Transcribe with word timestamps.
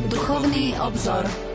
Duchovný 0.00 0.76
obzor. 0.80 1.45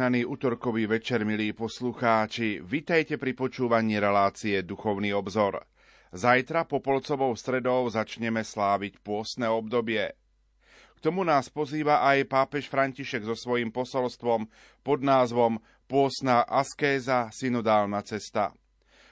Požehnaný 0.00 0.24
útorkový 0.32 0.88
večer, 0.88 1.28
milí 1.28 1.52
poslucháči, 1.52 2.64
vitajte 2.64 3.20
pri 3.20 3.36
počúvaní 3.36 4.00
relácie 4.00 4.64
Duchovný 4.64 5.12
obzor. 5.12 5.60
Zajtra 6.16 6.64
popolcovou 6.64 7.36
stredou 7.36 7.84
začneme 7.84 8.40
sláviť 8.40 8.96
pôstne 9.04 9.52
obdobie. 9.52 10.16
K 10.96 10.98
tomu 11.04 11.20
nás 11.20 11.52
pozýva 11.52 12.00
aj 12.00 12.32
pápež 12.32 12.72
František 12.72 13.28
so 13.28 13.36
svojím 13.36 13.68
posolstvom 13.68 14.48
pod 14.80 15.04
názvom 15.04 15.60
Pôstna 15.84 16.48
askéza, 16.48 17.28
synodálna 17.28 18.00
cesta. 18.00 18.56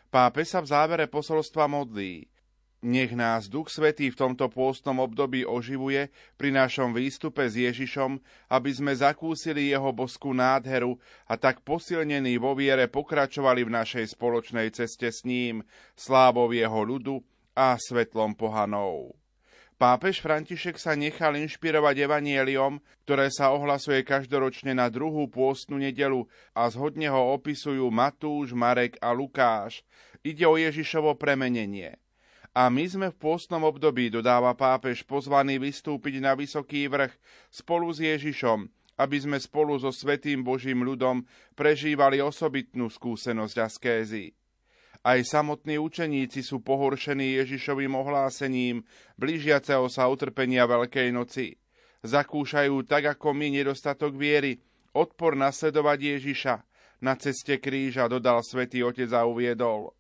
Pápež 0.09 0.57
sa 0.57 0.65
v 0.65 0.73
závere 0.73 1.05
posolstva 1.05 1.69
modlí– 1.69 2.25
nech 2.79 3.11
nás 3.11 3.51
Duch 3.51 3.75
Svetý 3.75 4.15
v 4.15 4.19
tomto 4.19 4.47
pôstnom 4.47 5.03
období 5.03 5.43
oživuje 5.43 6.15
pri 6.39 6.55
našom 6.55 6.95
výstupe 6.95 7.51
s 7.51 7.59
Ježišom, 7.59 8.23
aby 8.55 8.71
sme 8.71 8.95
zakúsili 8.95 9.75
jeho 9.75 9.91
boskú 9.91 10.31
nádheru 10.31 10.95
a 11.27 11.35
tak 11.35 11.67
posilnení 11.67 12.39
vo 12.39 12.55
viere 12.55 12.87
pokračovali 12.87 13.67
v 13.67 13.75
našej 13.75 14.15
spoločnej 14.15 14.71
ceste 14.71 15.11
s 15.11 15.27
ním, 15.27 15.67
slávou 15.99 16.55
jeho 16.55 16.81
ľudu 16.87 17.19
a 17.59 17.75
svetlom 17.75 18.39
pohanov. 18.39 19.19
Pápež 19.79 20.19
František 20.19 20.75
sa 20.75 20.99
nechal 20.99 21.39
inšpirovať 21.39 22.03
evanieliom, 22.03 22.83
ktoré 23.07 23.31
sa 23.31 23.55
ohlasuje 23.55 24.03
každoročne 24.03 24.75
na 24.75 24.91
druhú 24.91 25.31
pôstnu 25.31 25.79
nedelu 25.79 26.27
a 26.51 26.67
zhodne 26.67 27.07
ho 27.11 27.35
opisujú 27.39 27.87
Matúš, 27.87 28.59
Marek 28.59 28.99
a 28.99 29.15
Lukáš. 29.15 29.87
Ide 30.27 30.51
o 30.51 30.59
Ježišovo 30.59 31.15
premenenie– 31.15 31.95
a 32.59 32.67
my 32.67 32.91
sme 32.91 33.15
v 33.15 33.21
pôstnom 33.23 33.63
období, 33.63 34.11
dodáva 34.11 34.51
pápež, 34.59 35.07
pozvaní 35.07 35.63
vystúpiť 35.63 36.19
na 36.19 36.35
vysoký 36.35 36.91
vrch 36.91 37.15
spolu 37.55 37.87
s 37.95 38.03
Ježišom, 38.03 38.67
aby 38.99 39.17
sme 39.23 39.39
spolu 39.39 39.79
so 39.79 39.95
Svetým 39.95 40.43
Božím 40.43 40.83
ľudom 40.83 41.23
prežívali 41.55 42.19
osobitnú 42.19 42.91
skúsenosť 42.91 43.57
askézy. 43.63 44.35
Aj 45.07 45.23
samotní 45.23 45.79
učeníci 45.79 46.43
sú 46.43 46.59
pohoršení 46.59 47.39
Ježišovým 47.39 47.95
ohlásením 47.95 48.83
blížiaceho 49.15 49.87
sa 49.87 50.11
utrpenia 50.11 50.67
Veľkej 50.67 51.15
noci. 51.15 51.63
Zakúšajú 52.03 52.83
tak 52.91 53.15
ako 53.15 53.39
my 53.39 53.55
nedostatok 53.55 54.19
viery, 54.19 54.59
odpor 54.99 55.39
nasledovať 55.39 56.19
Ježiša. 56.19 56.55
Na 57.07 57.15
ceste 57.15 57.63
kríža 57.63 58.11
dodal 58.11 58.43
svätý 58.43 58.83
Otec 58.83 59.15
a 59.15 59.23
uviedol. 59.23 59.95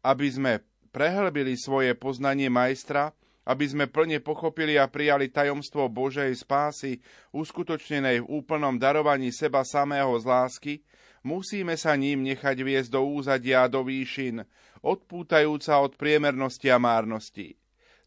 Aby 0.00 0.32
sme 0.32 0.52
prehlbili 0.92 1.56
svoje 1.56 1.96
poznanie 1.96 2.52
majstra, 2.52 3.16
aby 3.42 3.66
sme 3.66 3.90
plne 3.90 4.22
pochopili 4.22 4.78
a 4.78 4.86
prijali 4.86 5.26
tajomstvo 5.26 5.90
Božej 5.90 6.30
spásy, 6.38 7.02
uskutočnenej 7.34 8.22
v 8.22 8.30
úplnom 8.30 8.78
darovaní 8.78 9.34
seba 9.34 9.66
samého 9.66 10.14
z 10.20 10.24
lásky, 10.28 10.74
musíme 11.26 11.74
sa 11.74 11.98
ním 11.98 12.22
nechať 12.22 12.56
viesť 12.62 12.94
do 12.94 13.02
úzadia 13.02 13.66
a 13.66 13.72
do 13.72 13.82
výšin, 13.82 14.46
odpútajúca 14.86 15.74
od 15.82 15.98
priemernosti 15.98 16.70
a 16.70 16.78
márnosti. 16.78 17.58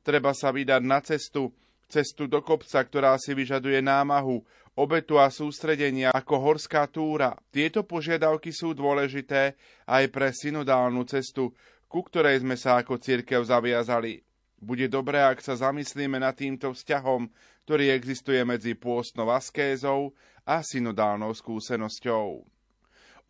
Treba 0.05 0.31
sa 0.31 0.55
vydať 0.55 0.81
na 0.85 1.03
cestu, 1.03 1.51
cestu 1.91 2.31
do 2.31 2.39
kopca, 2.39 2.79
ktorá 2.79 3.19
si 3.19 3.35
vyžaduje 3.35 3.83
námahu, 3.83 4.39
obetu 4.75 5.19
a 5.19 5.31
sústredenia 5.31 6.11
ako 6.11 6.35
horská 6.51 6.87
túra. 6.91 7.35
Tieto 7.51 7.87
požiadavky 7.87 8.51
sú 8.51 8.75
dôležité 8.75 9.55
aj 9.87 10.03
pre 10.11 10.31
synodálnu 10.35 11.07
cestu, 11.07 11.55
ku 11.95 12.03
ktorej 12.03 12.44
sme 12.44 12.59
sa 12.59 12.83
ako 12.83 13.00
církev 13.00 13.39
zaviazali. 13.47 14.19
Bude 14.59 14.91
dobré, 14.91 15.23
ak 15.23 15.39
sa 15.39 15.56
zamyslíme 15.56 16.19
nad 16.19 16.35
týmto 16.35 16.75
vzťahom, 16.75 17.31
ktorý 17.63 17.95
existuje 17.95 18.44
medzi 18.44 18.75
pôstnou 18.75 19.31
askézou 19.31 20.11
a 20.44 20.59
synodálnou 20.59 21.31
skúsenosťou. 21.31 22.44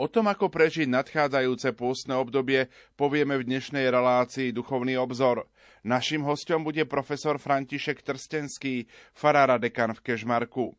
O 0.02 0.06
tom, 0.10 0.26
ako 0.26 0.50
prežiť 0.50 0.90
nadchádzajúce 0.90 1.78
pôstne 1.78 2.18
obdobie, 2.18 2.74
povieme 2.98 3.38
v 3.38 3.54
dnešnej 3.54 3.86
relácii 3.86 4.50
Duchovný 4.50 4.98
obzor. 4.98 5.46
Našim 5.86 6.26
hostom 6.26 6.66
bude 6.66 6.90
profesor 6.90 7.38
František 7.38 8.02
Trstenský, 8.02 8.90
farára 9.14 9.62
dekan 9.62 9.94
v 9.94 10.02
Kežmarku. 10.02 10.74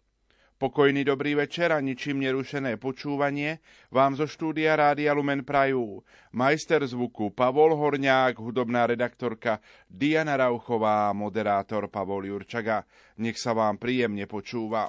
Pokojný 0.57 1.05
dobrý 1.05 1.37
večer 1.37 1.69
a 1.69 1.85
ničím 1.85 2.25
nerušené 2.25 2.81
počúvanie 2.81 3.61
vám 3.93 4.17
zo 4.17 4.25
štúdia 4.25 4.73
Rádia 4.73 5.13
Lumen 5.13 5.45
Prajú. 5.45 6.01
Majster 6.33 6.81
zvuku 6.81 7.29
Pavol 7.29 7.77
Horňák, 7.77 8.41
hudobná 8.41 8.89
redaktorka 8.89 9.61
Diana 9.85 10.41
Rauchová, 10.41 11.13
moderátor 11.13 11.93
Pavol 11.93 12.33
Jurčaga. 12.33 12.89
Nech 13.21 13.37
sa 13.37 13.53
vám 13.53 13.77
príjemne 13.77 14.25
počúva. 14.25 14.89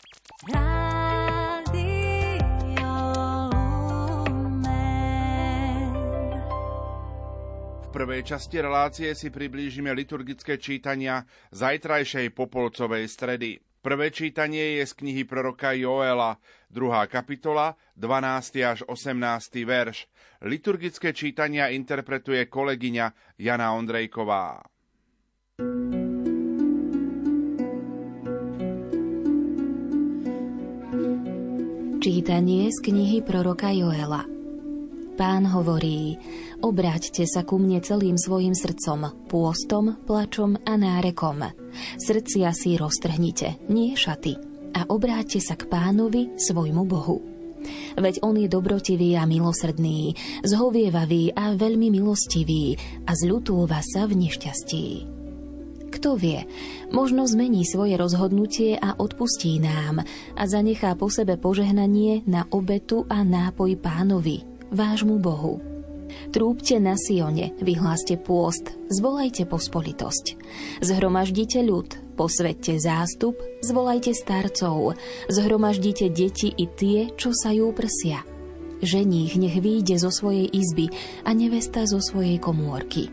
V 7.83 7.87
prvej 7.91 8.23
časti 8.23 8.63
relácie 8.63 9.11
si 9.19 9.27
priblížime 9.27 9.91
liturgické 9.91 10.55
čítania 10.55 11.27
zajtrajšej 11.51 12.31
popolcovej 12.31 13.03
stredy. 13.11 13.66
Prvé 13.81 14.11
čítanie 14.11 14.81
je 14.81 14.83
z 14.89 14.93
knihy 14.93 15.23
proroka 15.23 15.71
Joela, 15.71 16.41
druhá 16.67 17.05
kapitola, 17.05 17.77
12. 17.95 18.57
až 18.65 18.79
18. 18.85 19.63
verš. 19.63 20.09
Liturgické 20.43 21.13
čítania 21.13 21.69
interpretuje 21.69 22.45
kolegyňa 22.49 23.37
Jana 23.41 23.73
Ondrejková. 23.73 24.65
Čítanie 31.97 32.69
z 32.69 32.77
knihy 32.85 33.19
proroka 33.25 33.73
Joela. 33.73 34.36
Pán 35.17 35.49
hovorí, 35.49 36.13
obráťte 36.61 37.25
sa 37.25 37.41
ku 37.41 37.57
mne 37.57 37.81
celým 37.81 38.21
svojim 38.21 38.53
srdcom, 38.53 39.25
pôstom, 39.25 39.97
plačom 40.05 40.61
a 40.61 40.77
nárekom. 40.77 41.41
Srdcia 41.97 42.53
si 42.53 42.77
roztrhnite, 42.77 43.65
nie 43.65 43.97
šaty, 43.97 44.37
a 44.77 44.85
obráťte 44.85 45.41
sa 45.41 45.57
k 45.57 45.65
pánovi, 45.73 46.37
svojmu 46.37 46.85
Bohu. 46.85 47.25
Veď 47.97 48.21
on 48.21 48.37
je 48.37 48.45
dobrotivý 48.45 49.17
a 49.17 49.25
milosrdný, 49.25 50.13
zhovievavý 50.45 51.33
a 51.33 51.57
veľmi 51.57 51.89
milostivý 51.89 52.77
a 53.09 53.17
zľutúva 53.17 53.81
sa 53.81 54.05
v 54.05 54.21
nešťastí. 54.21 54.85
Kto 55.97 56.13
vie, 56.13 56.45
možno 56.93 57.25
zmení 57.25 57.65
svoje 57.65 57.97
rozhodnutie 57.97 58.77
a 58.77 58.93
odpustí 58.93 59.57
nám 59.57 60.05
a 60.37 60.43
zanechá 60.45 60.93
po 60.93 61.09
sebe 61.09 61.41
požehnanie 61.41 62.21
na 62.29 62.45
obetu 62.53 63.09
a 63.09 63.25
nápoj 63.25 63.81
pánovi, 63.81 64.56
vášmu 64.71 65.19
Bohu. 65.19 65.59
Trúbte 66.31 66.79
na 66.79 66.95
Sione, 66.95 67.55
vyhláste 67.59 68.15
pôst, 68.15 68.71
zvolajte 68.87 69.43
pospolitosť. 69.47 70.39
Zhromaždite 70.79 71.59
ľud, 71.63 72.15
posvedte 72.15 72.79
zástup, 72.79 73.39
zvolajte 73.63 74.15
starcov, 74.15 74.95
zhromaždite 75.27 76.07
deti 76.11 76.51
i 76.51 76.65
tie, 76.67 77.11
čo 77.15 77.35
sa 77.35 77.51
ju 77.51 77.71
prsia. 77.75 78.23
Ženích 78.79 79.35
nech 79.41 79.57
výjde 79.57 79.97
zo 79.97 80.13
svojej 80.13 80.47
izby 80.47 80.93
a 81.25 81.33
nevesta 81.33 81.83
zo 81.89 81.97
svojej 81.97 82.37
komórky. 82.37 83.09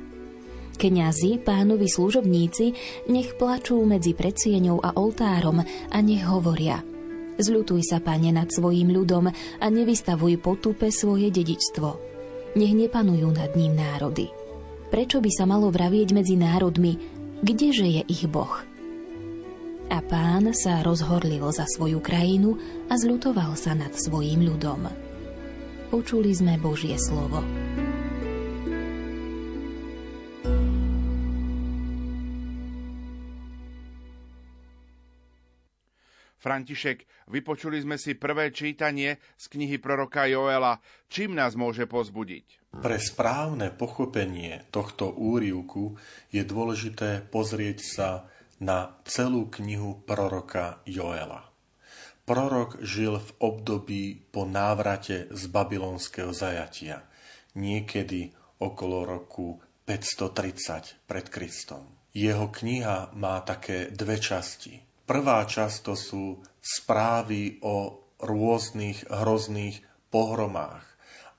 Kňazi, 0.75 1.39
pánovi 1.41 1.87
služobníci, 1.87 2.67
nech 3.09 3.39
plačú 3.39 3.79
medzi 3.87 4.11
predsieňou 4.13 4.83
a 4.83 4.99
oltárom 4.99 5.63
a 5.65 5.99
nech 6.03 6.27
hovoria– 6.27 6.83
Zľutuj 7.35 7.83
sa, 7.83 7.99
pane, 7.99 8.31
nad 8.31 8.47
svojim 8.51 8.95
ľudom 8.95 9.27
a 9.35 9.67
nevystavuj 9.67 10.39
potupe 10.39 10.91
svoje 10.95 11.35
dedičstvo. 11.35 11.89
Nech 12.55 12.75
nepanujú 12.75 13.29
nad 13.35 13.51
ním 13.59 13.75
národy. 13.75 14.31
Prečo 14.95 15.19
by 15.19 15.31
sa 15.35 15.43
malo 15.43 15.75
vravieť 15.75 16.15
medzi 16.15 16.39
národmi, 16.39 16.95
kdeže 17.43 17.89
je 17.91 18.03
ich 18.07 18.31
Boh? 18.31 18.63
A 19.91 19.99
pán 20.01 20.55
sa 20.55 20.81
rozhorlil 20.87 21.45
za 21.51 21.67
svoju 21.67 21.99
krajinu 21.99 22.57
a 22.89 22.95
zľutoval 22.95 23.59
sa 23.59 23.75
nad 23.75 23.91
svojim 23.93 24.47
ľudom. 24.47 24.87
Počuli 25.91 26.31
sme 26.31 26.57
Božie 26.57 26.95
slovo. 26.97 27.43
František, 36.45 37.09
vypočuli 37.33 37.81
sme 37.81 37.97
si 37.97 38.13
prvé 38.13 38.53
čítanie 38.53 39.17
z 39.41 39.45
knihy 39.49 39.81
proroka 39.81 40.29
Joela. 40.29 40.77
Čím 41.09 41.33
nás 41.33 41.57
môže 41.57 41.89
pozbudiť? 41.89 42.77
Pre 42.85 42.99
správne 43.01 43.73
pochopenie 43.73 44.69
tohto 44.69 45.09
úrivku 45.09 45.97
je 46.29 46.45
dôležité 46.45 47.25
pozrieť 47.33 47.79
sa 47.81 48.09
na 48.61 48.93
celú 49.09 49.49
knihu 49.57 50.05
proroka 50.05 50.85
Joela. 50.85 51.49
Prorok 52.29 52.85
žil 52.85 53.17
v 53.17 53.31
období 53.41 54.05
po 54.29 54.45
návrate 54.45 55.33
z 55.33 55.43
babylonského 55.49 56.37
zajatia, 56.37 57.09
niekedy 57.57 58.37
okolo 58.61 59.09
roku 59.09 59.65
530 59.89 61.09
pred 61.09 61.27
Kristom. 61.33 61.89
Jeho 62.13 62.53
kniha 62.53 63.17
má 63.17 63.41
také 63.41 63.89
dve 63.89 64.21
časti. 64.21 64.94
Prvá 65.05 65.45
časť 65.45 65.77
to 65.85 65.95
sú 65.95 66.25
správy 66.65 67.61
o 67.61 68.09
rôznych 68.25 69.05
hrozných 69.13 69.85
pohromách, 70.09 70.85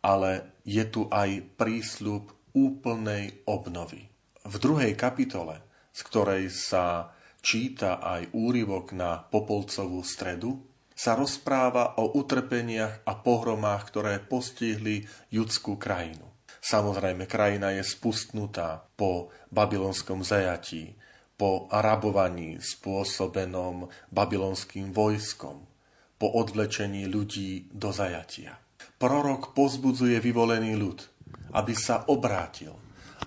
ale 0.05 0.61
je 0.61 0.85
tu 0.85 1.09
aj 1.09 1.57
prísľub 1.57 2.29
úplnej 2.53 3.41
obnovy. 3.49 4.05
V 4.45 4.55
druhej 4.61 4.93
kapitole, 4.93 5.65
z 5.89 5.99
ktorej 6.05 6.53
sa 6.53 7.09
číta 7.41 7.97
aj 7.97 8.29
úryvok 8.37 8.93
na 8.93 9.17
Popolcovú 9.17 10.05
stredu, 10.05 10.61
sa 10.95 11.17
rozpráva 11.17 11.99
o 11.99 12.15
utrpeniach 12.15 13.03
a 13.03 13.13
pohromách, 13.19 13.81
ktoré 13.91 14.13
postihli 14.21 15.03
judskú 15.27 15.75
krajinu. 15.75 16.23
Samozrejme, 16.63 17.29
krajina 17.29 17.75
je 17.75 17.83
spustnutá 17.85 18.87
po 18.97 19.29
babylonskom 19.53 20.25
zajatí, 20.25 20.97
po 21.35 21.67
rabovaní 21.67 22.63
spôsobenom 22.63 23.91
babylonským 24.11 24.95
vojskom, 24.95 25.67
po 26.15 26.27
odvlečení 26.31 27.11
ľudí 27.11 27.67
do 27.75 27.91
zajatia. 27.91 28.55
Prorok 28.95 29.51
pozbudzuje 29.51 30.15
vyvolený 30.23 30.79
ľud, 30.79 31.03
aby 31.51 31.75
sa 31.75 32.07
obrátil 32.07 32.71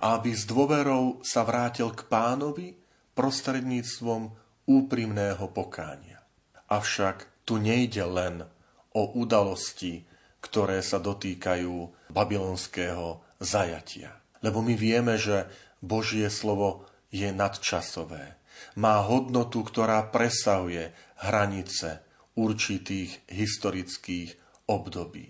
a 0.01 0.17
aby 0.17 0.33
s 0.33 0.49
dôverou 0.49 1.21
sa 1.21 1.45
vrátil 1.45 1.93
k 1.93 2.09
pánovi 2.09 2.73
prostredníctvom 3.13 4.33
úprimného 4.65 5.45
pokánia. 5.53 6.21
Avšak 6.69 7.45
tu 7.45 7.61
nejde 7.61 8.05
len 8.05 8.45
o 8.93 9.13
udalosti, 9.13 10.05
ktoré 10.41 10.81
sa 10.81 10.97
dotýkajú 10.97 12.09
babylonského 12.09 13.21
zajatia. 13.37 14.17
Lebo 14.39 14.63
my 14.65 14.73
vieme, 14.73 15.19
že 15.19 15.45
Božie 15.83 16.31
slovo 16.31 16.88
je 17.09 17.29
nadčasové. 17.33 18.37
Má 18.77 19.01
hodnotu, 19.05 19.65
ktorá 19.65 20.09
presahuje 20.09 20.93
hranice 21.25 22.05
určitých 22.37 23.27
historických 23.27 24.35
období. 24.69 25.27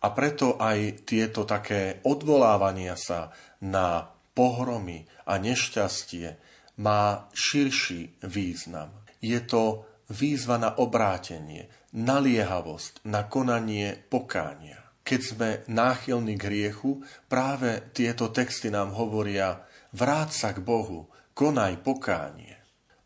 A 0.00 0.06
preto 0.16 0.56
aj 0.56 1.04
tieto 1.04 1.44
také 1.44 2.00
odvolávania 2.08 2.96
sa 2.96 3.30
na 3.60 4.08
pohromy 4.32 5.04
a 5.28 5.36
nešťastie 5.36 6.40
má 6.80 7.28
širší 7.36 8.24
význam. 8.24 9.04
Je 9.20 9.36
to 9.44 9.84
výzva 10.08 10.56
na 10.56 10.72
obrátenie, 10.80 11.68
naliehavosť, 11.92 13.04
na 13.04 13.28
konanie 13.28 14.00
pokánia. 14.08 14.80
Keď 15.04 15.20
sme 15.20 15.48
náchylní 15.68 16.40
k 16.40 16.46
hriechu, 16.48 17.04
práve 17.28 17.84
tieto 17.92 18.32
texty 18.32 18.72
nám 18.72 18.96
hovoria, 18.96 19.68
vráť 19.94 20.30
sa 20.34 20.50
k 20.54 20.62
Bohu, 20.62 21.10
konaj 21.34 21.80
pokánie. 21.82 22.58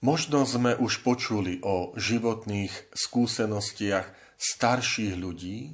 Možno 0.04 0.44
sme 0.44 0.76
už 0.76 1.00
počuli 1.00 1.64
o 1.64 1.96
životných 1.96 2.92
skúsenostiach 2.92 4.36
starších 4.36 5.16
ľudí, 5.16 5.72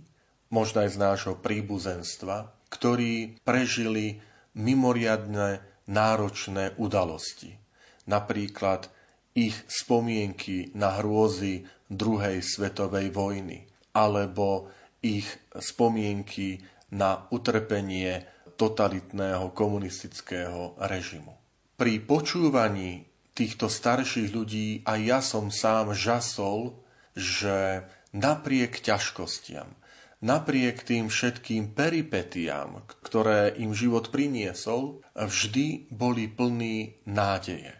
možno 0.54 0.86
aj 0.86 0.90
z 0.94 0.98
nášho 1.02 1.34
príbuzenstva, 1.42 2.54
ktorí 2.70 3.42
prežili 3.42 4.22
mimoriadne 4.54 5.66
náročné 5.90 6.78
udalosti. 6.78 7.58
Napríklad 8.06 8.90
ich 9.34 9.54
spomienky 9.66 10.70
na 10.78 11.02
hrôzy 11.02 11.66
druhej 11.90 12.42
svetovej 12.42 13.10
vojny, 13.10 13.66
alebo 13.94 14.70
ich 15.02 15.26
spomienky 15.58 16.62
na 16.94 17.26
utrpenie 17.30 18.26
totalitného 18.60 19.56
komunistického 19.56 20.76
režimu. 20.76 21.32
Pri 21.80 21.96
počúvaní 22.04 23.08
týchto 23.32 23.72
starších 23.72 24.36
ľudí 24.36 24.84
aj 24.84 25.00
ja 25.00 25.20
som 25.24 25.48
sám 25.48 25.96
žasol, 25.96 26.76
že 27.16 27.88
napriek 28.12 28.84
ťažkostiam, 28.84 29.72
napriek 30.20 30.84
tým 30.84 31.08
všetkým 31.08 31.72
peripetiám, 31.72 32.84
ktoré 33.00 33.56
im 33.56 33.72
život 33.72 34.12
priniesol, 34.12 35.00
vždy 35.16 35.88
boli 35.88 36.28
plní 36.28 37.00
nádeje. 37.08 37.72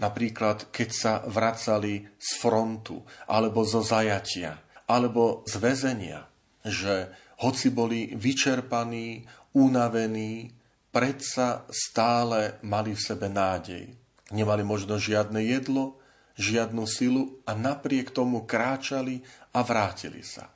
Napríklad, 0.00 0.68
keď 0.72 0.88
sa 0.92 1.12
vracali 1.24 2.08
z 2.20 2.30
frontu, 2.40 3.04
alebo 3.24 3.64
zo 3.64 3.80
zajatia, 3.80 4.60
alebo 4.84 5.44
z 5.48 5.60
väzenia, 5.60 6.28
že 6.64 7.12
hoci 7.40 7.72
boli 7.72 8.12
vyčerpaní, 8.16 9.24
unavení, 9.56 10.50
predsa 10.90 11.66
stále 11.70 12.58
mali 12.66 12.94
v 12.94 13.00
sebe 13.00 13.30
nádej. 13.30 13.94
Nemali 14.30 14.62
možno 14.62 14.98
žiadne 14.98 15.42
jedlo, 15.42 15.98
žiadnu 16.38 16.86
silu 16.86 17.42
a 17.44 17.54
napriek 17.54 18.14
tomu 18.14 18.46
kráčali 18.46 19.20
a 19.54 19.60
vrátili 19.66 20.22
sa. 20.22 20.48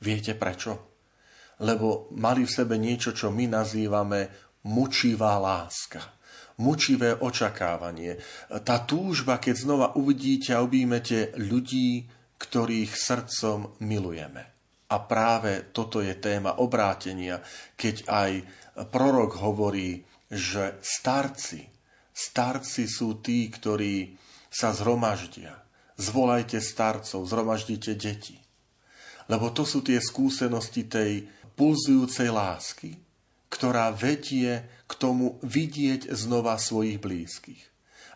Viete 0.00 0.32
prečo? 0.34 0.98
Lebo 1.60 2.08
mali 2.14 2.46
v 2.46 2.54
sebe 2.54 2.78
niečo, 2.78 3.12
čo 3.12 3.34
my 3.34 3.50
nazývame 3.50 4.30
mučivá 4.66 5.36
láska. 5.36 6.00
Mučivé 6.58 7.14
očakávanie. 7.14 8.18
Tá 8.66 8.82
túžba, 8.82 9.38
keď 9.38 9.54
znova 9.54 9.86
uvidíte 9.94 10.54
a 10.54 10.62
objímete 10.62 11.34
ľudí, 11.38 12.10
ktorých 12.38 12.90
srdcom 12.94 13.78
milujeme. 13.82 14.57
A 14.88 14.96
práve 15.04 15.68
toto 15.68 16.00
je 16.00 16.16
téma 16.16 16.64
obrátenia, 16.64 17.44
keď 17.76 17.96
aj 18.08 18.30
prorok 18.88 19.36
hovorí, 19.44 20.00
že 20.32 20.80
starci, 20.80 21.68
starci 22.12 22.88
sú 22.88 23.20
tí, 23.20 23.52
ktorí 23.52 24.16
sa 24.48 24.72
zhromaždia. 24.72 25.60
Zvolajte 26.00 26.56
starcov, 26.64 27.28
zhromaždite 27.28 27.92
deti. 28.00 28.40
Lebo 29.28 29.52
to 29.52 29.68
sú 29.68 29.84
tie 29.84 30.00
skúsenosti 30.00 30.88
tej 30.88 31.28
pulzujúcej 31.52 32.32
lásky, 32.32 32.96
ktorá 33.52 33.92
vedie 33.92 34.64
k 34.88 34.92
tomu 34.96 35.36
vidieť 35.44 36.08
znova 36.16 36.56
svojich 36.56 36.96
blízkych. 36.96 37.60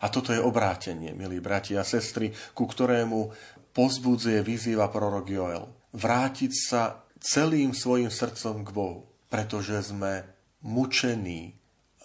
A 0.01 0.09
toto 0.09 0.33
je 0.33 0.41
obrátenie, 0.41 1.13
milí 1.13 1.37
bratia 1.37 1.85
a 1.85 1.87
sestry, 1.87 2.33
ku 2.57 2.65
ktorému 2.65 3.29
pozbudzuje, 3.77 4.41
vyzýva 4.41 4.89
prorok 4.89 5.29
Joel 5.29 5.82
vrátiť 5.93 6.51
sa 6.51 7.05
celým 7.21 7.71
svojim 7.71 8.11
srdcom 8.11 8.65
k 8.65 8.69
Bohu, 8.73 9.07
pretože 9.29 9.93
sme 9.93 10.27
mučení 10.65 11.55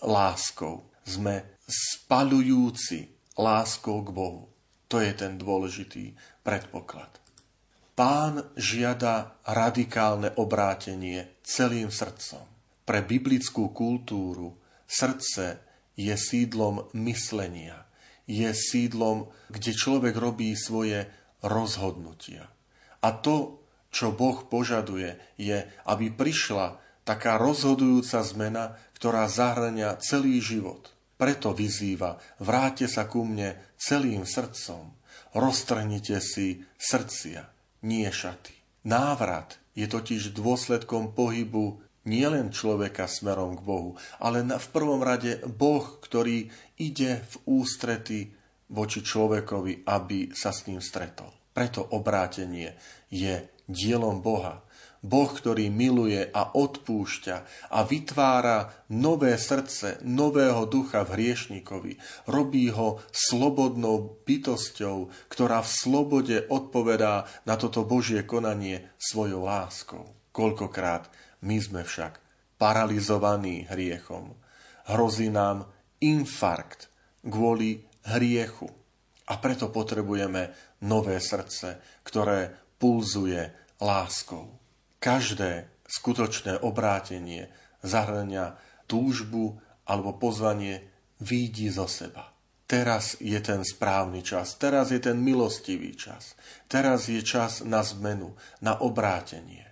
láskou, 0.04 0.86
sme 1.02 1.58
spalujúci 1.66 3.08
láskou 3.34 4.04
k 4.06 4.10
Bohu. 4.14 4.44
To 4.88 5.02
je 5.02 5.12
ten 5.12 5.36
dôležitý 5.36 6.16
predpoklad. 6.40 7.20
Pán 7.98 8.54
žiada 8.54 9.36
radikálne 9.42 10.30
obrátenie 10.38 11.42
celým 11.42 11.90
srdcom. 11.90 12.46
Pre 12.86 13.00
biblickú 13.02 13.74
kultúru 13.74 14.54
srdce 14.86 15.60
je 15.98 16.14
sídlom 16.14 16.88
myslenia, 16.94 17.84
je 18.24 18.48
sídlom, 18.54 19.28
kde 19.50 19.74
človek 19.74 20.14
robí 20.14 20.54
svoje 20.54 21.10
rozhodnutia. 21.42 22.46
A 23.02 23.08
to 23.18 23.66
čo 23.88 24.12
Boh 24.12 24.44
požaduje, 24.46 25.16
je, 25.40 25.64
aby 25.88 26.12
prišla 26.12 26.80
taká 27.08 27.40
rozhodujúca 27.40 28.20
zmena, 28.20 28.76
ktorá 29.00 29.24
zahrania 29.30 29.96
celý 30.02 30.44
život. 30.44 30.92
Preto 31.18 31.50
vyzýva, 31.56 32.20
vráte 32.38 32.86
sa 32.86 33.08
ku 33.08 33.26
mne 33.26 33.58
celým 33.74 34.22
srdcom, 34.22 34.94
roztrhnite 35.34 36.20
si 36.22 36.62
srdcia, 36.78 37.48
nie 37.82 38.06
šaty. 38.06 38.54
Návrat 38.86 39.58
je 39.74 39.90
totiž 39.90 40.36
dôsledkom 40.36 41.16
pohybu 41.16 41.82
nielen 42.06 42.54
človeka 42.54 43.10
smerom 43.10 43.58
k 43.58 43.62
Bohu, 43.66 43.90
ale 44.22 44.46
v 44.46 44.68
prvom 44.70 45.02
rade 45.02 45.42
Boh, 45.44 45.98
ktorý 46.00 46.48
ide 46.78 47.22
v 47.24 47.34
ústrety 47.60 48.30
voči 48.70 49.00
človekovi, 49.02 49.88
aby 49.88 50.32
sa 50.32 50.54
s 50.54 50.68
ním 50.70 50.78
stretol. 50.78 51.32
Preto 51.50 51.82
obrátenie 51.82 52.78
je 53.10 53.57
dielom 53.68 54.24
Boha. 54.24 54.64
Boh, 54.98 55.30
ktorý 55.30 55.70
miluje 55.70 56.26
a 56.26 56.58
odpúšťa 56.58 57.36
a 57.70 57.78
vytvára 57.86 58.74
nové 58.90 59.38
srdce, 59.38 60.02
nového 60.02 60.66
ducha 60.66 61.06
v 61.06 61.14
hriešníkovi. 61.14 61.92
Robí 62.26 62.66
ho 62.74 62.98
slobodnou 63.14 64.18
bytosťou, 64.26 65.30
ktorá 65.30 65.62
v 65.62 65.70
slobode 65.70 66.36
odpovedá 66.50 67.30
na 67.46 67.54
toto 67.54 67.86
Božie 67.86 68.26
konanie 68.26 68.90
svojou 68.98 69.46
láskou. 69.46 70.18
Koľkokrát 70.34 71.06
my 71.46 71.62
sme 71.62 71.86
však 71.86 72.18
paralizovaní 72.58 73.70
hriechom. 73.70 74.34
Hrozí 74.90 75.30
nám 75.30 75.70
infarkt 76.02 76.90
kvôli 77.22 77.86
hriechu. 78.02 78.66
A 79.28 79.36
preto 79.38 79.70
potrebujeme 79.70 80.56
nové 80.82 81.20
srdce, 81.22 81.78
ktoré 82.02 82.67
pulzuje 82.78 83.52
láskou. 83.82 84.58
Každé 84.98 85.70
skutočné 85.86 86.62
obrátenie 86.62 87.50
zahrania 87.82 88.58
túžbu 88.90 89.58
alebo 89.86 90.16
pozvanie 90.18 90.86
výjdi 91.22 91.70
zo 91.70 91.86
seba. 91.86 92.34
Teraz 92.68 93.16
je 93.16 93.40
ten 93.40 93.64
správny 93.64 94.20
čas, 94.20 94.60
teraz 94.60 94.92
je 94.92 95.00
ten 95.00 95.16
milostivý 95.16 95.96
čas, 95.96 96.36
teraz 96.68 97.08
je 97.08 97.24
čas 97.24 97.64
na 97.64 97.80
zmenu, 97.80 98.36
na 98.60 98.76
obrátenie. 98.76 99.64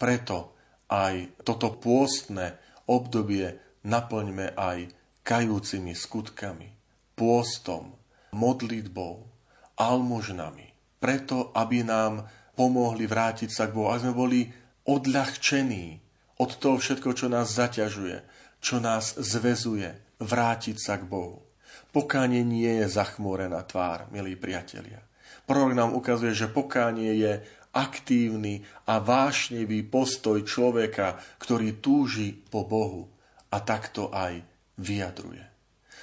Preto 0.00 0.56
aj 0.88 1.44
toto 1.44 1.76
pôstne 1.76 2.56
obdobie 2.88 3.60
naplňme 3.84 4.56
aj 4.56 4.88
kajúcimi 5.20 5.92
skutkami, 5.92 6.72
pôstom, 7.12 7.92
modlitbou, 8.32 9.28
almužnami, 9.76 10.72
preto 10.96 11.52
aby 11.52 11.84
nám 11.84 12.24
pomohli 12.58 13.06
vrátiť 13.06 13.54
sa 13.54 13.70
k 13.70 13.74
Bohu, 13.78 13.94
aby 13.94 14.02
sme 14.02 14.14
boli 14.18 14.40
odľahčení 14.90 16.02
od 16.42 16.50
toho 16.58 16.82
všetko, 16.82 17.14
čo 17.14 17.30
nás 17.30 17.54
zaťažuje, 17.54 18.26
čo 18.58 18.82
nás 18.82 19.14
zvezuje, 19.14 19.94
vrátiť 20.18 20.76
sa 20.82 20.98
k 20.98 21.06
Bohu. 21.06 21.46
Pokánie 21.94 22.42
nie 22.42 22.82
je 22.82 22.90
zachmúrená 22.90 23.62
tvár, 23.62 24.10
milí 24.10 24.34
priatelia. 24.34 24.98
Prorok 25.46 25.72
nám 25.72 25.94
ukazuje, 25.94 26.34
že 26.34 26.50
pokánie 26.50 27.14
je 27.16 27.32
aktívny 27.72 28.66
a 28.90 28.98
vášnevý 28.98 29.86
postoj 29.86 30.42
človeka, 30.42 31.16
ktorý 31.38 31.78
túži 31.78 32.34
po 32.34 32.66
Bohu 32.66 33.08
a 33.54 33.62
takto 33.62 34.10
aj 34.10 34.42
vyjadruje. 34.76 35.44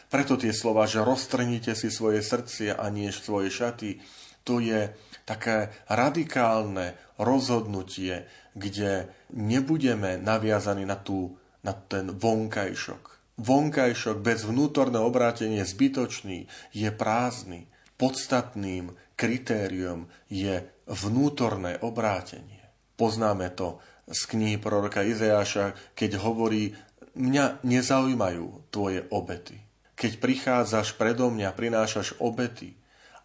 Preto 0.09 0.37
tie 0.37 0.53
slova, 0.53 0.85
že 0.85 1.01
roztrnite 1.03 1.73
si 1.73 1.89
svoje 1.89 2.21
srdcia 2.21 2.77
a 2.77 2.85
nie 2.93 3.09
svoje 3.09 3.49
šaty, 3.49 3.99
to 4.45 4.61
je 4.61 4.93
také 5.25 5.73
radikálne 5.89 6.93
rozhodnutie, 7.17 8.29
kde 8.53 9.09
nebudeme 9.33 10.21
naviazaní 10.21 10.85
na, 10.85 10.95
tú, 10.95 11.35
na 11.65 11.73
ten 11.73 12.13
vonkajšok. 12.13 13.35
Vonkajšok 13.35 14.23
bez 14.23 14.47
vnútorného 14.47 15.03
obrátenia 15.03 15.65
je 15.65 15.71
zbytočný, 15.75 16.37
je 16.71 16.89
prázdny. 16.93 17.67
Podstatným 17.99 18.95
kritériom 19.19 20.07
je 20.31 20.63
vnútorné 20.87 21.81
obrátenie. 21.83 22.63
Poznáme 22.95 23.51
to 23.51 23.83
z 24.07 24.21
knihy 24.31 24.55
proroka 24.61 25.03
Izeáša, 25.03 25.75
keď 25.97 26.21
hovorí, 26.21 26.77
mňa 27.15 27.65
nezaujímajú 27.65 28.71
tvoje 28.71 29.03
obety. 29.09 29.57
Keď 29.95 30.11
prichádzaš 30.19 30.99
predo 30.99 31.31
mňa, 31.31 31.55
prinášaš 31.55 32.19
obety, 32.19 32.75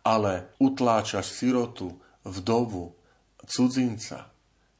ale 0.05 0.53
utláčaš 0.59 1.33
sirotu, 1.33 2.01
vdovu, 2.25 2.95
cudzinca, 3.47 4.31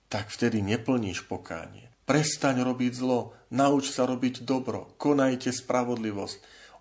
tak 0.09 0.29
vtedy 0.33 0.63
neplníš 0.65 1.25
pokánie. 1.29 1.91
Prestaň 2.09 2.67
robiť 2.67 2.93
zlo, 2.99 3.37
nauč 3.55 3.95
sa 3.95 4.03
robiť 4.09 4.43
dobro, 4.43 4.99
konajte 4.99 5.55
spravodlivosť, 5.55 6.39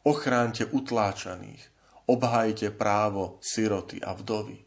ochránte 0.09 0.65
utláčaných, 0.73 1.61
obhajte 2.09 2.73
právo 2.73 3.37
siroty 3.43 4.01
a 4.01 4.17
vdovy. 4.17 4.57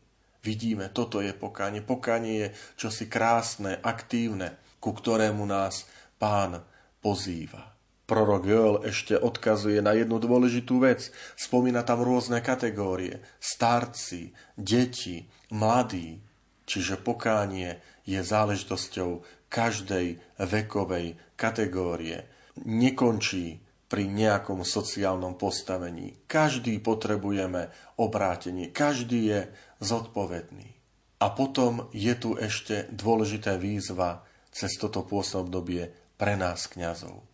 Vidíme, 0.42 0.90
toto 0.90 1.22
je 1.22 1.30
pokánie. 1.30 1.86
Pokánie 1.86 2.34
je 2.34 2.48
čosi 2.74 3.06
krásne, 3.06 3.78
aktívne, 3.78 4.58
ku 4.82 4.90
ktorému 4.90 5.46
nás 5.46 5.86
pán 6.18 6.62
pozýva. 6.98 7.71
Prorok 8.12 8.45
Joel 8.45 8.76
ešte 8.85 9.16
odkazuje 9.16 9.81
na 9.81 9.97
jednu 9.97 10.21
dôležitú 10.21 10.85
vec. 10.85 11.09
Spomína 11.33 11.81
tam 11.81 12.04
rôzne 12.04 12.45
kategórie. 12.45 13.25
Starci, 13.40 14.37
deti, 14.52 15.33
mladí. 15.49 16.21
Čiže 16.69 17.00
pokánie 17.00 17.81
je 18.04 18.21
záležitosťou 18.21 19.25
každej 19.49 20.21
vekovej 20.45 21.16
kategórie. 21.40 22.28
Nekončí 22.69 23.64
pri 23.88 24.04
nejakom 24.04 24.61
sociálnom 24.61 25.40
postavení. 25.40 26.28
Každý 26.28 26.85
potrebujeme 26.85 27.73
obrátenie. 27.97 28.69
Každý 28.76 29.21
je 29.25 29.40
zodpovedný. 29.81 30.69
A 31.16 31.33
potom 31.33 31.88
je 31.97 32.12
tu 32.12 32.37
ešte 32.37 32.92
dôležitá 32.92 33.57
výzva 33.57 34.21
cez 34.52 34.76
toto 34.76 35.00
pôsobné 35.00 35.49
obdobie 35.49 35.83
pre 36.21 36.37
nás 36.37 36.69
kňazov 36.69 37.31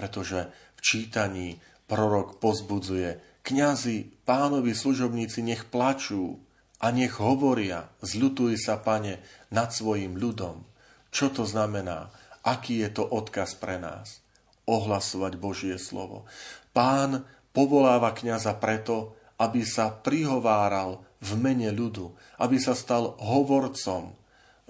pretože 0.00 0.48
v 0.48 0.80
čítaní 0.80 1.48
prorok 1.84 2.40
pozbudzuje 2.40 3.20
kňazi, 3.44 4.24
pánovi 4.24 4.72
služobníci 4.72 5.44
nech 5.44 5.68
plačú 5.68 6.40
a 6.80 6.88
nech 6.88 7.20
hovoria, 7.20 7.92
zľutuj 8.00 8.56
sa, 8.56 8.80
pane, 8.80 9.20
nad 9.52 9.68
svojim 9.68 10.16
ľudom. 10.16 10.64
Čo 11.12 11.28
to 11.28 11.44
znamená? 11.44 12.08
Aký 12.40 12.80
je 12.80 12.88
to 12.88 13.04
odkaz 13.04 13.60
pre 13.60 13.76
nás? 13.76 14.24
Ohlasovať 14.64 15.36
Božie 15.36 15.76
slovo. 15.76 16.24
Pán 16.72 17.28
povoláva 17.52 18.16
kňaza 18.16 18.56
preto, 18.56 19.12
aby 19.36 19.68
sa 19.68 19.92
prihováral 19.92 21.04
v 21.20 21.36
mene 21.36 21.68
ľudu, 21.68 22.16
aby 22.40 22.56
sa 22.56 22.72
stal 22.72 23.20
hovorcom 23.20 24.16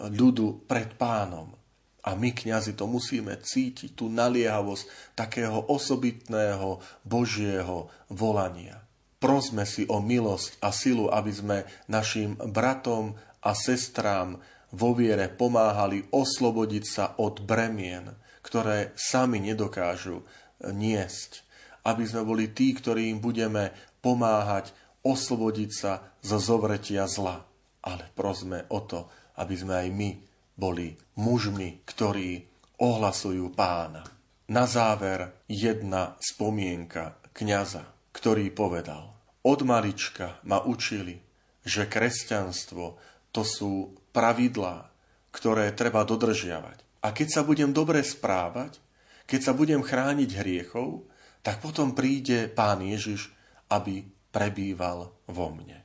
ľudu 0.00 0.66
pred 0.66 0.99
pánom. 0.99 1.60
A 2.00 2.16
my, 2.16 2.33
kňazi, 2.33 2.73
to 2.73 2.88
musíme 2.88 3.37
cítiť, 3.37 3.92
tú 3.92 4.09
naliehavosť 4.09 5.12
takého 5.12 5.69
osobitného 5.69 6.80
Božieho 7.04 7.92
volania. 8.09 8.80
Prosme 9.21 9.69
si 9.69 9.85
o 9.85 10.00
milosť 10.00 10.64
a 10.64 10.73
silu, 10.73 11.12
aby 11.12 11.28
sme 11.28 11.69
našim 11.92 12.40
bratom 12.40 13.12
a 13.45 13.52
sestrám 13.52 14.40
vo 14.73 14.97
viere 14.97 15.28
pomáhali 15.28 16.09
oslobodiť 16.09 16.85
sa 16.88 17.04
od 17.21 17.45
bremien, 17.45 18.16
ktoré 18.40 18.97
sami 18.97 19.45
nedokážu 19.45 20.25
niesť. 20.64 21.45
Aby 21.85 22.09
sme 22.09 22.25
boli 22.25 22.49
tí, 22.49 22.73
ktorí 22.73 23.12
im 23.12 23.21
budeme 23.21 23.76
pomáhať 24.00 24.73
oslobodiť 25.04 25.71
sa 25.73 26.16
zo 26.25 26.40
zovretia 26.40 27.04
zla. 27.04 27.45
Ale 27.85 28.09
prosme 28.16 28.64
o 28.73 28.80
to, 28.85 29.09
aby 29.37 29.52
sme 29.57 29.85
aj 29.85 29.88
my 29.92 30.29
boli 30.61 30.93
mužmi, 31.17 31.81
ktorí 31.88 32.45
ohlasujú 32.76 33.49
pána. 33.57 34.05
Na 34.52 34.69
záver 34.69 35.40
jedna 35.49 36.21
spomienka 36.21 37.17
kňaza, 37.33 38.12
ktorý 38.12 38.52
povedal, 38.52 39.17
od 39.40 39.61
malička 39.64 40.37
ma 40.45 40.61
učili, 40.61 41.17
že 41.64 41.88
kresťanstvo 41.88 43.00
to 43.33 43.43
sú 43.47 43.97
pravidlá, 44.12 44.90
ktoré 45.33 45.73
treba 45.73 46.05
dodržiavať. 46.05 47.00
A 47.00 47.17
keď 47.17 47.29
sa 47.40 47.43
budem 47.47 47.73
dobre 47.73 48.05
správať, 48.05 48.76
keď 49.25 49.40
sa 49.40 49.52
budem 49.57 49.81
chrániť 49.81 50.31
hriechov, 50.37 51.09
tak 51.40 51.62
potom 51.64 51.97
príde 51.97 52.50
Pán 52.52 52.85
Ježiš, 52.85 53.33
aby 53.73 54.05
prebýval 54.29 55.09
vo 55.31 55.47
mne. 55.55 55.81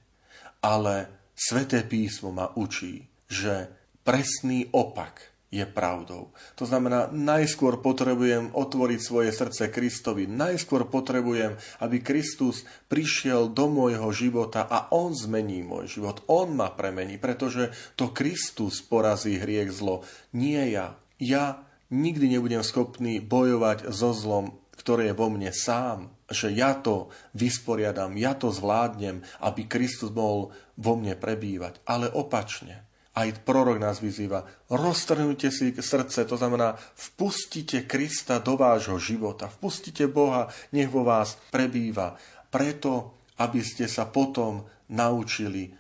Ale 0.66 1.08
Sveté 1.36 1.84
písmo 1.84 2.32
ma 2.32 2.50
učí, 2.56 3.04
že 3.28 3.68
presný 4.06 4.70
opak 4.70 5.36
je 5.50 5.64
pravdou. 5.64 6.36
To 6.60 6.66
znamená, 6.68 7.08
najskôr 7.10 7.80
potrebujem 7.80 8.52
otvoriť 8.52 9.00
svoje 9.00 9.32
srdce 9.32 9.72
Kristovi, 9.72 10.28
najskôr 10.28 10.86
potrebujem, 10.92 11.56
aby 11.80 12.04
Kristus 12.04 12.68
prišiel 12.92 13.50
do 13.50 13.72
môjho 13.72 14.12
života 14.12 14.68
a 14.68 14.92
On 14.92 15.16
zmení 15.16 15.64
môj 15.64 16.00
život, 16.00 16.22
On 16.28 16.52
ma 16.52 16.70
premení, 16.70 17.16
pretože 17.16 17.72
to 17.96 18.12
Kristus 18.12 18.84
porazí 18.84 19.40
hriech 19.40 19.72
zlo, 19.72 20.04
nie 20.36 20.76
ja. 20.76 21.00
Ja 21.16 21.64
nikdy 21.88 22.36
nebudem 22.36 22.62
schopný 22.62 23.24
bojovať 23.24 23.90
so 23.96 24.12
zlom, 24.12 24.60
ktoré 24.76 25.10
je 25.10 25.16
vo 25.16 25.32
mne 25.32 25.56
sám, 25.56 26.12
že 26.28 26.52
ja 26.52 26.76
to 26.76 27.14
vysporiadam, 27.32 28.18
ja 28.20 28.36
to 28.36 28.52
zvládnem, 28.52 29.24
aby 29.40 29.70
Kristus 29.70 30.12
mohol 30.12 30.52
vo 30.76 30.94
mne 31.00 31.16
prebývať, 31.16 31.80
ale 31.88 32.12
opačne. 32.12 32.84
Aj 33.16 33.32
prorok 33.32 33.80
nás 33.80 34.04
vyzýva, 34.04 34.44
roztrhnite 34.68 35.48
si 35.48 35.72
srdce, 35.72 36.28
to 36.28 36.36
znamená, 36.36 36.76
vpustite 37.00 37.88
Krista 37.88 38.44
do 38.44 38.60
vášho 38.60 39.00
života, 39.00 39.48
vpustite 39.48 40.12
Boha, 40.12 40.52
nech 40.76 40.92
vo 40.92 41.08
vás 41.08 41.40
prebýva, 41.48 42.20
preto, 42.52 43.16
aby 43.40 43.64
ste 43.64 43.88
sa 43.88 44.04
potom 44.12 44.68
naučili 44.92 45.72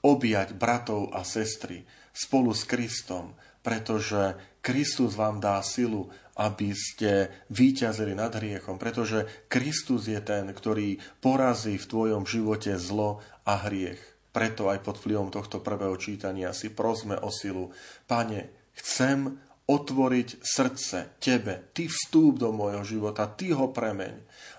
objať 0.00 0.56
bratov 0.56 1.12
a 1.12 1.28
sestry 1.28 1.84
spolu 2.16 2.56
s 2.56 2.64
Kristom, 2.64 3.36
pretože 3.60 4.34
Kristus 4.64 5.12
vám 5.12 5.44
dá 5.44 5.60
silu, 5.60 6.08
aby 6.38 6.70
ste 6.72 7.28
víťazili 7.50 8.14
nad 8.14 8.30
hriechom, 8.30 8.78
pretože 8.78 9.26
Kristus 9.50 10.06
je 10.08 10.18
ten, 10.22 10.48
ktorý 10.48 11.02
porazí 11.18 11.76
v 11.76 11.88
tvojom 11.90 12.24
živote 12.24 12.78
zlo 12.78 13.20
a 13.44 13.68
hriech. 13.68 14.17
Preto 14.28 14.68
aj 14.68 14.84
pod 14.84 15.00
vplyvom 15.00 15.32
tohto 15.32 15.64
prvého 15.64 15.96
čítania 15.96 16.52
si 16.52 16.70
prosme 16.70 17.16
o 17.18 17.32
silu. 17.32 17.72
Pane, 18.04 18.70
chcem 18.76 19.40
otvoriť 19.68 20.28
srdce 20.40 21.20
Tebe. 21.20 21.72
Ty 21.76 21.88
vstúp 21.88 22.40
do 22.40 22.48
môjho 22.52 22.84
života, 22.84 23.28
Ty 23.28 23.56
ho 23.56 23.68
premeň, 23.72 24.14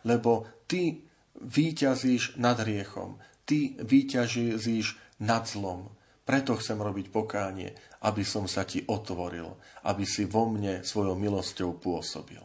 lebo 0.06 0.46
Ty 0.70 1.02
víťazíš 1.42 2.38
nad 2.38 2.62
hriechom, 2.62 3.18
Ty 3.46 3.82
víťazíš 3.82 4.98
nad 5.26 5.50
zlom. 5.50 5.90
Preto 6.30 6.54
chcem 6.62 6.78
robiť 6.78 7.10
pokánie, 7.10 7.74
aby 8.06 8.22
som 8.22 8.46
sa 8.46 8.62
ti 8.62 8.86
otvoril, 8.86 9.50
aby 9.90 10.06
si 10.06 10.30
vo 10.30 10.46
mne 10.46 10.86
svojou 10.86 11.18
milosťou 11.18 11.82
pôsobil. 11.82 12.42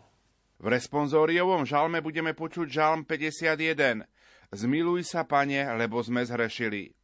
V 0.57 0.73
responsóriovom 0.73 1.69
žalme 1.69 2.01
budeme 2.01 2.33
počuť 2.33 2.73
žalm 2.73 3.05
51. 3.05 4.09
Zmiluj 4.57 5.05
sa, 5.05 5.29
pane, 5.29 5.61
lebo 5.77 6.01
sme 6.01 6.25
zhrešili. 6.25 6.97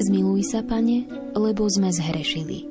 Zmiluj 0.00 0.42
sa, 0.48 0.64
pane, 0.64 1.04
lebo 1.36 1.68
sme 1.68 1.92
zhrešili. 1.92 2.64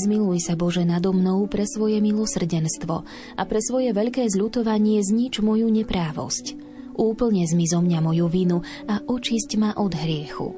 Zmiluj 0.00 0.40
sa, 0.40 0.56
Bože, 0.56 0.88
nado 0.88 1.12
mnou 1.12 1.44
pre 1.44 1.68
svoje 1.68 2.00
milosrdenstvo 2.00 3.04
a 3.36 3.42
pre 3.44 3.60
svoje 3.60 3.92
veľké 3.92 4.24
zľutovanie 4.24 5.04
znič 5.04 5.44
moju 5.44 5.68
neprávosť. 5.68 6.56
Úplne 6.96 7.44
zmizo 7.44 7.84
mňa 7.84 8.00
moju 8.00 8.26
vinu 8.32 8.64
a 8.88 9.04
očisť 9.04 9.60
ma 9.60 9.76
od 9.76 9.92
hriechu. 9.92 10.48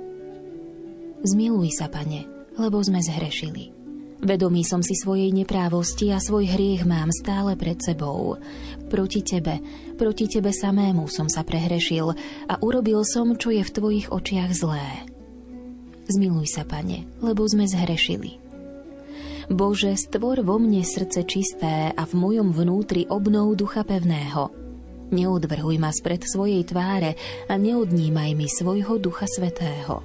Zmiluj 1.26 1.74
sa, 1.74 1.90
Pane, 1.90 2.22
lebo 2.54 2.78
sme 2.78 3.02
zhrešili. 3.02 3.81
Vedomý 4.22 4.62
som 4.62 4.86
si 4.86 4.94
svojej 4.94 5.34
neprávosti 5.34 6.14
a 6.14 6.22
svoj 6.22 6.46
hriech 6.46 6.86
mám 6.86 7.10
stále 7.10 7.58
pred 7.58 7.74
sebou. 7.82 8.38
Proti 8.86 9.18
Tebe, 9.18 9.58
proti 9.98 10.30
Tebe 10.30 10.54
samému 10.54 11.10
som 11.10 11.26
sa 11.26 11.42
prehrešil 11.42 12.14
a 12.46 12.54
urobil 12.62 13.02
som, 13.02 13.34
čo 13.34 13.50
je 13.50 13.66
v 13.66 13.74
Tvojich 13.74 14.14
očiach 14.14 14.54
zlé. 14.54 15.10
Zmiluj 16.06 16.54
sa, 16.54 16.62
Pane, 16.62 17.02
lebo 17.18 17.42
sme 17.50 17.66
zhrešili. 17.66 18.38
Bože, 19.50 19.98
stvor 19.98 20.46
vo 20.46 20.54
mne 20.54 20.86
srdce 20.86 21.26
čisté 21.26 21.90
a 21.90 22.02
v 22.06 22.14
mojom 22.14 22.54
vnútri 22.54 23.10
obnov 23.10 23.58
ducha 23.58 23.82
pevného. 23.82 24.54
Neodvrhuj 25.10 25.82
ma 25.82 25.90
spred 25.90 26.22
svojej 26.22 26.62
tváre 26.62 27.18
a 27.50 27.58
neodnímaj 27.58 28.38
mi 28.38 28.46
svojho 28.46 29.02
ducha 29.02 29.26
svetého. 29.26 29.98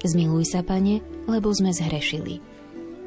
Zmiluj 0.00 0.48
sa, 0.48 0.64
Pane, 0.64 1.04
lebo 1.28 1.52
sme 1.52 1.76
zhrešili. 1.76 2.51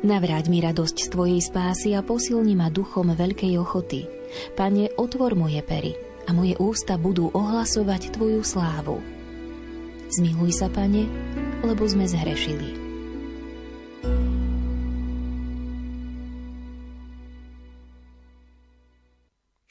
Navráť 0.06 0.54
mi 0.54 0.62
radosť 0.62 0.98
z 1.02 1.08
Tvojej 1.10 1.42
spásy 1.42 1.98
a 1.98 2.06
posilni 2.06 2.54
ma 2.54 2.70
duchom 2.70 3.18
veľkej 3.18 3.58
ochoty. 3.58 4.06
Pane, 4.54 4.94
otvor 5.02 5.34
moje 5.34 5.66
pery 5.66 5.98
a 6.30 6.30
moje 6.30 6.54
ústa 6.62 6.94
budú 6.94 7.34
ohlasovať 7.34 8.14
Tvoju 8.14 8.46
slávu. 8.46 9.02
Zmiluj 10.14 10.62
sa, 10.62 10.70
Pane, 10.70 11.10
lebo 11.66 11.90
sme 11.90 12.06
zhrešili. 12.06 12.78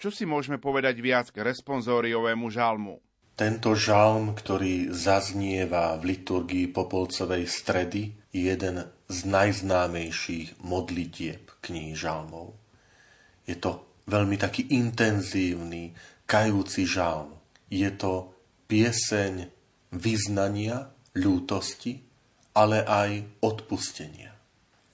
Čo 0.03 0.11
si 0.11 0.27
môžeme 0.27 0.59
povedať 0.59 0.99
viac 0.99 1.31
k 1.31 1.47
responsóriovému 1.47 2.51
žalmu? 2.51 2.99
Tento 3.35 3.75
žalm, 3.75 4.31
ktorý 4.39 4.95
zaznieva 4.95 5.99
v 5.99 6.15
liturgii 6.15 6.71
Popolcovej 6.71 7.51
stredy, 7.51 8.15
je 8.31 8.47
jeden 8.47 8.87
z 9.11 9.19
najznámejších 9.27 10.63
modlitieb 10.63 11.43
kníh 11.59 11.99
žalmov. 11.99 12.55
Je 13.43 13.59
to 13.59 13.83
veľmi 14.07 14.39
taký 14.39 14.71
intenzívny, 14.79 15.91
kajúci 16.31 16.87
žalm. 16.87 17.35
Je 17.67 17.91
to 17.91 18.31
pieseň 18.71 19.51
vyznania, 19.91 20.95
ľútosti, 21.19 22.03
ale 22.55 22.87
aj 22.87 23.43
odpustenia. 23.43 24.31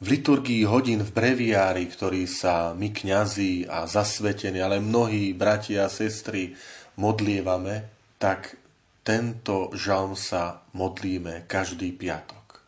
V 0.01 0.17
liturgii 0.17 0.65
hodín 0.65 1.05
v 1.05 1.13
breviári, 1.13 1.85
ktorý 1.85 2.25
sa 2.25 2.73
my 2.73 2.89
kňazi 2.89 3.69
a 3.69 3.85
zasvetení, 3.85 4.65
ale 4.65 4.81
mnohí 4.81 5.37
bratia 5.37 5.85
a 5.85 5.93
sestry 5.93 6.57
modlievame, 6.97 8.00
tak 8.21 8.61
tento 9.01 9.73
žalm 9.73 10.13
sa 10.13 10.69
modlíme 10.77 11.49
každý 11.49 11.97
piatok. 11.97 12.61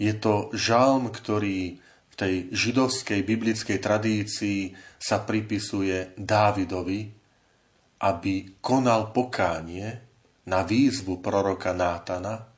Je 0.00 0.16
to 0.16 0.48
žalm, 0.56 1.12
ktorý 1.12 1.78
v 2.10 2.14
tej 2.16 2.34
židovskej 2.48 3.20
biblickej 3.20 3.76
tradícii 3.76 4.72
sa 4.96 5.20
pripisuje 5.20 6.16
Dávidovi, 6.16 7.12
aby 8.00 8.34
konal 8.64 9.12
pokánie 9.12 10.00
na 10.48 10.64
výzvu 10.64 11.20
proroka 11.20 11.76
Nátana 11.76 12.48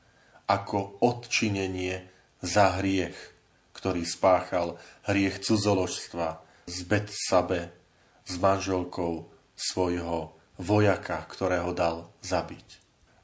ako 0.47 1.03
odčinenie 1.03 2.07
za 2.39 2.79
hriech 2.79 3.39
ktorý 3.79 4.03
spáchal 4.03 4.75
hriech 5.07 5.39
cudzoložstva 5.39 6.43
z 6.67 6.77
Betsabe 6.83 7.71
s 8.27 8.35
manželkou 8.35 9.31
svojho 9.55 10.35
vojaka, 10.59 11.23
ktorého 11.25 11.71
dal 11.71 12.11
zabiť. 12.21 12.67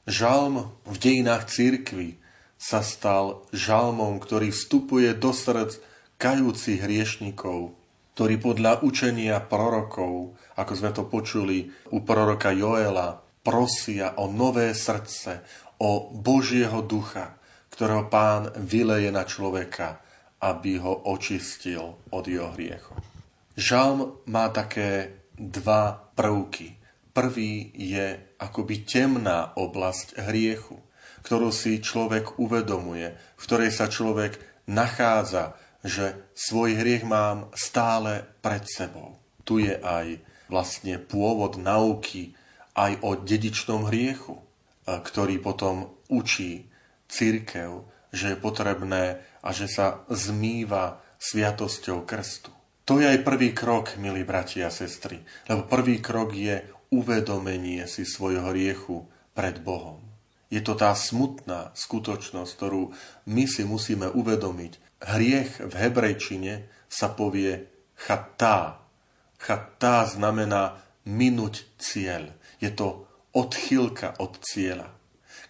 Žalm 0.08 0.72
v 0.88 0.96
dejinách 0.96 1.52
církvy 1.52 2.18
sa 2.56 2.80
stal 2.82 3.44
žalmom, 3.52 4.18
ktorý 4.24 4.50
vstupuje 4.50 5.12
do 5.14 5.36
srdc 5.36 5.84
kajúcich 6.16 6.80
hriešnikov, 6.82 7.76
ktorí 8.16 8.40
podľa 8.40 8.82
učenia 8.88 9.44
prorokov, 9.44 10.40
ako 10.56 10.74
sme 10.74 10.92
to 10.96 11.04
počuli 11.06 11.68
u 11.92 12.00
proroka 12.02 12.56
Joela, 12.56 13.20
prosia 13.44 14.16
o 14.16 14.32
nové 14.32 14.72
srdce, 14.72 15.44
o 15.84 16.08
Božieho 16.16 16.80
ducha, 16.88 17.36
ktorého 17.68 18.08
pán 18.08 18.56
vyleje 18.56 19.12
na 19.12 19.28
človeka 19.28 20.06
aby 20.46 20.78
ho 20.78 21.10
očistil 21.10 21.98
od 22.14 22.24
jeho 22.30 22.54
hriechov. 22.54 23.02
Žalm 23.58 24.28
má 24.30 24.52
také 24.54 25.16
dva 25.34 26.12
prvky. 26.14 26.78
Prvý 27.16 27.72
je 27.72 28.20
akoby 28.36 28.84
temná 28.84 29.56
oblasť 29.56 30.20
hriechu, 30.28 30.84
ktorú 31.24 31.48
si 31.56 31.80
človek 31.80 32.36
uvedomuje, 32.44 33.16
v 33.16 33.42
ktorej 33.48 33.72
sa 33.72 33.88
človek 33.88 34.36
nachádza, 34.68 35.56
že 35.80 36.28
svoj 36.36 36.76
hriech 36.76 37.08
mám 37.08 37.48
stále 37.56 38.28
pred 38.44 38.68
sebou. 38.68 39.16
Tu 39.48 39.64
je 39.64 39.80
aj 39.80 40.20
vlastne 40.52 41.00
pôvod 41.00 41.56
nauky 41.56 42.36
aj 42.76 43.00
o 43.00 43.16
dedičnom 43.16 43.88
hriechu, 43.88 44.36
ktorý 44.84 45.40
potom 45.40 45.96
učí 46.12 46.68
církev, 47.08 47.88
že 48.12 48.36
je 48.36 48.38
potrebné 48.38 49.24
a 49.40 49.50
že 49.56 49.72
sa 49.72 50.04
zmýva 50.12 51.00
sviatosťou 51.18 52.04
krstu. 52.04 52.52
To 52.86 53.02
je 53.02 53.08
aj 53.10 53.26
prvý 53.26 53.50
krok, 53.50 53.98
milí 53.98 54.22
bratia 54.22 54.70
a 54.70 54.74
sestry, 54.74 55.18
lebo 55.50 55.66
prvý 55.66 55.98
krok 56.04 56.38
je 56.38 56.62
uvedomenie 56.92 57.86
si 57.86 58.04
svojho 58.04 58.52
riechu 58.52 59.06
pred 59.38 59.62
Bohom. 59.62 60.02
Je 60.54 60.62
to 60.62 60.78
tá 60.78 60.94
smutná 60.94 61.74
skutočnosť, 61.74 62.52
ktorú 62.56 62.94
my 63.28 63.44
si 63.50 63.66
musíme 63.66 64.08
uvedomiť. 64.14 65.04
Hriech 65.04 65.52
v 65.66 65.74
hebrejčine 65.74 66.70
sa 66.88 67.12
povie 67.12 67.68
chatá. 67.98 68.80
Chatá 69.42 70.08
znamená 70.08 70.80
minúť 71.04 71.68
cieľ. 71.76 72.32
Je 72.64 72.72
to 72.72 73.10
odchýlka 73.36 74.16
od 74.22 74.40
cieľa. 74.40 74.94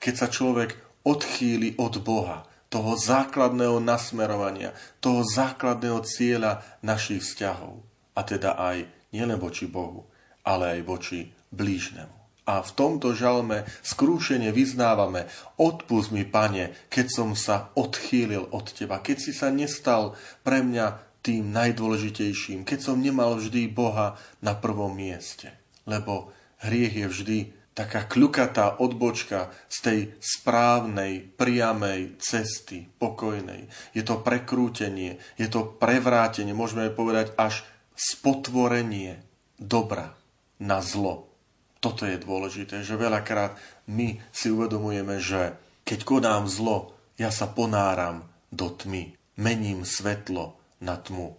Keď 0.02 0.14
sa 0.16 0.28
človek 0.32 0.76
odchýli 1.06 1.78
od 1.78 2.02
Boha, 2.02 2.50
toho 2.76 2.98
základného 2.98 3.80
nasmerovania, 3.80 4.76
toho 5.00 5.24
základného 5.24 6.02
cieľa 6.04 6.66
našich 6.84 7.24
vzťahov. 7.24 7.80
A 8.18 8.20
teda 8.28 8.60
aj 8.60 8.84
nielen 9.16 9.40
voči 9.40 9.70
Bohu, 9.70 10.12
ale 10.46 10.80
aj 10.80 10.82
voči 10.86 11.20
blížnemu. 11.50 12.16
A 12.46 12.62
v 12.62 12.72
tomto 12.78 13.18
žalme 13.18 13.66
skrúšene 13.82 14.54
vyznávame, 14.54 15.26
odpust 15.58 16.14
mi, 16.14 16.22
pane, 16.22 16.78
keď 16.94 17.08
som 17.10 17.30
sa 17.34 17.74
odchýlil 17.74 18.54
od 18.54 18.70
teba, 18.70 19.02
keď 19.02 19.18
si 19.18 19.34
sa 19.34 19.50
nestal 19.50 20.14
pre 20.46 20.62
mňa 20.62 21.18
tým 21.26 21.50
najdôležitejším, 21.50 22.62
keď 22.62 22.80
som 22.86 23.02
nemal 23.02 23.42
vždy 23.42 23.66
Boha 23.66 24.14
na 24.46 24.54
prvom 24.54 24.94
mieste. 24.94 25.58
Lebo 25.90 26.30
hriech 26.62 26.94
je 27.02 27.08
vždy 27.10 27.38
taká 27.76 28.06
kľukatá 28.08 28.78
odbočka 28.78 29.52
z 29.68 29.78
tej 29.82 30.00
správnej, 30.22 31.26
priamej 31.36 32.22
cesty, 32.22 32.88
pokojnej. 33.02 33.68
Je 33.92 34.06
to 34.06 34.22
prekrútenie, 34.22 35.18
je 35.36 35.48
to 35.50 35.66
prevrátenie, 35.76 36.56
môžeme 36.56 36.94
povedať 36.94 37.36
až 37.36 37.68
spotvorenie 37.98 39.20
dobra 39.60 40.15
na 40.60 40.80
zlo. 40.80 41.32
Toto 41.80 42.08
je 42.08 42.18
dôležité, 42.18 42.82
že 42.82 42.98
veľakrát 42.98 43.60
my 43.92 44.18
si 44.34 44.50
uvedomujeme, 44.50 45.22
že 45.22 45.58
Keď 45.86 46.02
konám 46.02 46.50
zlo, 46.50 46.98
ja 47.14 47.30
sa 47.30 47.46
ponáram 47.46 48.26
do 48.50 48.74
tmy, 48.74 49.14
mením 49.38 49.86
svetlo 49.86 50.58
na 50.82 50.98
tmu. 50.98 51.38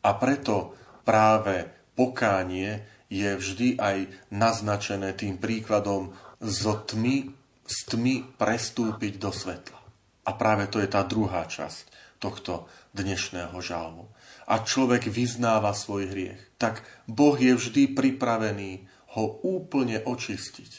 A 0.00 0.16
preto 0.16 0.72
práve 1.04 1.68
pokánie 1.92 2.80
je 3.12 3.28
vždy 3.36 3.76
aj 3.76 4.08
naznačené 4.32 5.12
tým 5.12 5.36
príkladom 5.36 6.16
zo 6.40 6.80
tmy, 6.80 7.28
z 7.68 7.78
tmy 7.92 8.24
prestúpiť 8.40 9.20
do 9.20 9.36
svetla. 9.36 9.80
A 10.28 10.30
práve 10.32 10.68
to 10.68 10.80
je 10.80 10.88
tá 10.88 11.04
druhá 11.04 11.44
časť 11.44 11.92
tohto 12.20 12.68
dnešného 12.92 13.56
žalmu. 13.60 14.08
A 14.48 14.64
človek 14.64 15.12
vyznáva 15.12 15.76
svoj 15.76 16.08
hriech, 16.08 16.40
tak 16.56 16.80
Boh 17.04 17.36
je 17.36 17.52
vždy 17.52 17.92
pripravený 17.92 18.88
ho 19.16 19.44
úplne 19.44 20.00
očistiť. 20.00 20.72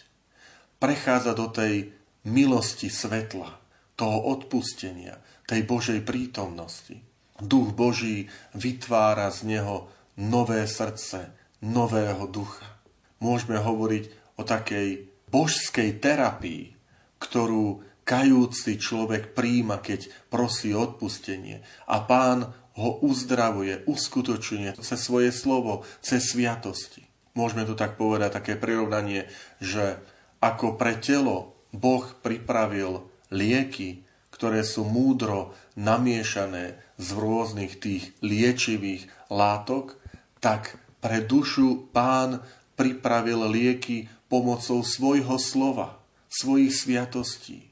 Prechádza 0.81 1.37
do 1.37 1.53
tej 1.53 1.93
milosti 2.25 2.89
svetla, 2.89 3.61
toho 3.93 4.17
odpustenia, 4.33 5.21
tej 5.45 5.67
Božej 5.69 6.01
prítomnosti. 6.01 6.97
Duch 7.39 7.71
Boží 7.77 8.27
vytvára 8.57 9.29
z 9.29 9.57
neho 9.57 9.91
nové 10.17 10.65
srdce, 10.67 11.31
nového 11.63 12.27
ducha. 12.27 12.79
Môžeme 13.19 13.59
hovoriť 13.59 14.35
o 14.39 14.47
takej 14.47 15.07
božskej 15.27 15.99
terapii, 15.99 16.75
ktorú 17.19 17.83
kajúci 18.07 18.79
človek 18.79 19.35
príjima, 19.35 19.83
keď 19.83 20.09
prosí 20.31 20.71
odpustenie. 20.71 21.61
A 21.85 22.01
pán 22.07 22.55
ho 22.79 23.03
uzdravuje, 23.03 23.83
uskutočuje 23.83 24.79
cez 24.79 24.99
svoje 25.03 25.35
slovo, 25.35 25.83
cez 25.99 26.23
sviatosti. 26.31 27.03
Môžeme 27.35 27.67
to 27.67 27.75
tak 27.75 27.99
povedať, 27.99 28.39
také 28.39 28.53
prirovnanie, 28.55 29.27
že 29.59 29.99
ako 30.39 30.79
pre 30.79 30.95
telo 30.97 31.59
Boh 31.75 32.07
pripravil 32.23 33.05
lieky, 33.29 34.07
ktoré 34.33 34.63
sú 34.63 34.87
múdro 34.87 35.53
namiešané 35.75 36.79
z 36.95 37.07
rôznych 37.13 37.77
tých 37.77 38.15
liečivých 38.23 39.11
látok, 39.27 39.99
tak 40.39 40.79
pre 41.03 41.23
dušu 41.23 41.91
pán 41.91 42.43
pripravil 42.79 43.47
lieky 43.51 44.07
pomocou 44.31 44.83
svojho 44.83 45.35
slova, 45.35 45.99
svojich 46.31 46.71
sviatostí. 46.71 47.67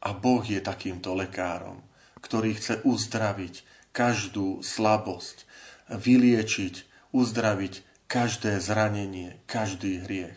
A 0.00 0.16
Boh 0.16 0.44
je 0.44 0.60
takýmto 0.62 1.12
lekárom, 1.12 1.82
ktorý 2.20 2.56
chce 2.56 2.80
uzdraviť 2.86 3.75
každú 3.96 4.60
slabosť, 4.60 5.48
vyliečiť, 5.88 6.74
uzdraviť 7.16 7.80
každé 8.04 8.60
zranenie, 8.60 9.40
každý 9.48 10.04
hriech. 10.04 10.36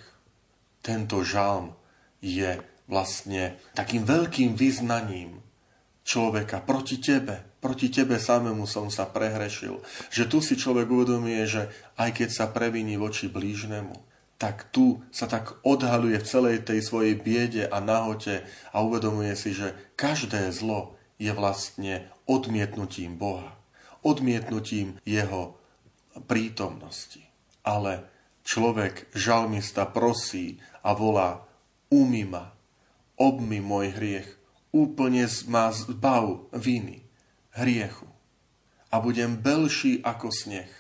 Tento 0.80 1.20
žalm 1.28 1.76
je 2.24 2.64
vlastne 2.88 3.60
takým 3.76 4.08
veľkým 4.08 4.56
vyznaním 4.56 5.44
človeka 6.08 6.64
proti 6.64 7.04
tebe. 7.04 7.44
Proti 7.60 7.92
tebe 7.92 8.16
samému 8.16 8.64
som 8.64 8.88
sa 8.88 9.04
prehrešil. 9.04 9.84
Že 10.08 10.24
tu 10.32 10.40
si 10.40 10.56
človek 10.56 10.88
uvedomuje, 10.88 11.44
že 11.44 11.68
aj 12.00 12.24
keď 12.24 12.30
sa 12.32 12.48
previní 12.48 12.96
voči 12.96 13.28
blížnemu, 13.28 13.94
tak 14.40 14.72
tu 14.72 15.04
sa 15.12 15.28
tak 15.28 15.60
odhaluje 15.68 16.16
v 16.16 16.30
celej 16.32 16.64
tej 16.64 16.80
svojej 16.80 17.20
biede 17.20 17.68
a 17.68 17.84
nahote 17.84 18.48
a 18.72 18.80
uvedomuje 18.80 19.36
si, 19.36 19.52
že 19.52 19.76
každé 20.00 20.48
zlo 20.56 20.99
je 21.20 21.32
vlastne 21.36 22.08
odmietnutím 22.26 23.20
Boha. 23.20 23.60
Odmietnutím 24.02 24.98
Jeho 25.04 25.60
prítomnosti. 26.26 27.22
Ale 27.68 28.08
človek, 28.48 29.12
žalmista, 29.12 29.84
prosí 29.86 30.58
a 30.82 30.96
volá, 30.96 31.44
umýma, 31.92 32.56
obmy 33.20 33.60
môj 33.60 33.94
hriech, 33.94 34.30
úplne 34.72 35.28
ma 35.52 35.70
zbav 35.76 36.48
viny, 36.56 37.04
hriechu 37.54 38.08
a 38.90 38.96
budem 38.98 39.38
belší 39.38 40.02
ako 40.02 40.34
sneh. 40.34 40.72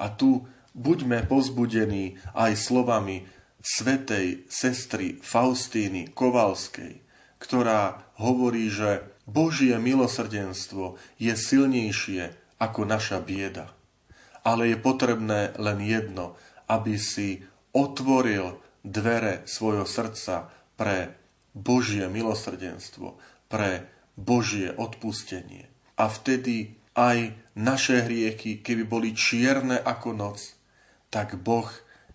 A 0.00 0.10
tu 0.10 0.48
buďme 0.74 1.28
pozbudení 1.30 2.18
aj 2.34 2.58
slovami 2.58 3.28
svetej 3.62 4.50
sestry 4.50 5.22
Faustíny 5.22 6.10
Kovalskej, 6.10 6.98
ktorá 7.38 8.02
hovorí, 8.22 8.70
že 8.70 9.02
Božie 9.26 9.74
milosrdenstvo 9.82 10.96
je 11.18 11.34
silnejšie 11.34 12.30
ako 12.62 12.86
naša 12.86 13.18
bieda. 13.18 13.74
Ale 14.46 14.70
je 14.70 14.78
potrebné 14.78 15.54
len 15.58 15.78
jedno, 15.82 16.38
aby 16.70 16.94
si 16.98 17.42
otvoril 17.74 18.58
dvere 18.86 19.42
svojho 19.46 19.86
srdca 19.86 20.50
pre 20.74 21.14
Božie 21.54 22.06
milosrdenstvo, 22.06 23.18
pre 23.46 23.86
Božie 24.18 24.74
odpustenie. 24.74 25.70
A 25.98 26.10
vtedy 26.10 26.74
aj 26.96 27.36
naše 27.56 28.04
hriechy, 28.04 28.60
keby 28.60 28.84
boli 28.84 29.10
čierne 29.12 29.78
ako 29.80 30.16
noc, 30.16 30.56
tak 31.12 31.36
Boh 31.40 31.68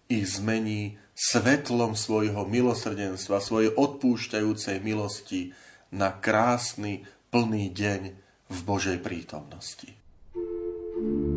ich 0.10 0.26
zmení 0.26 0.98
svetlom 1.18 1.98
svojho 1.98 2.46
milosrdenstva, 2.46 3.42
svojej 3.42 3.74
odpúšťajúcej 3.74 4.78
milosti 4.86 5.54
na 5.92 6.12
krásny, 6.12 7.08
plný 7.32 7.72
deň 7.72 8.02
v 8.48 8.60
Božej 8.64 8.98
prítomnosti. 9.04 9.92
thank 10.98 11.32
you 11.32 11.37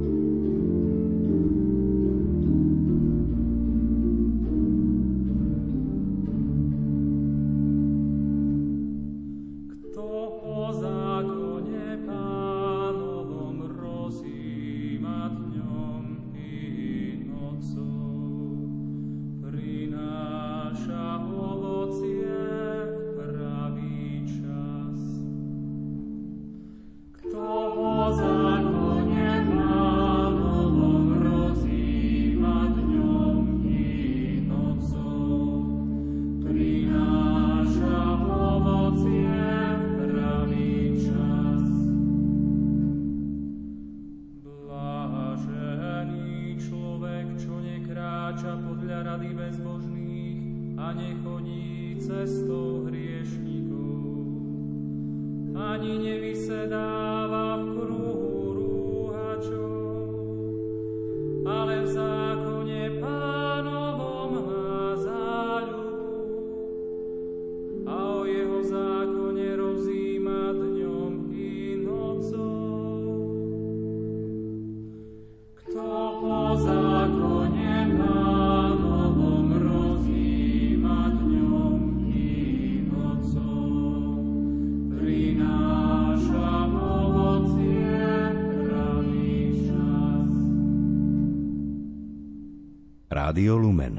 Rádio 93.10 93.58
Lumen, 93.58 93.98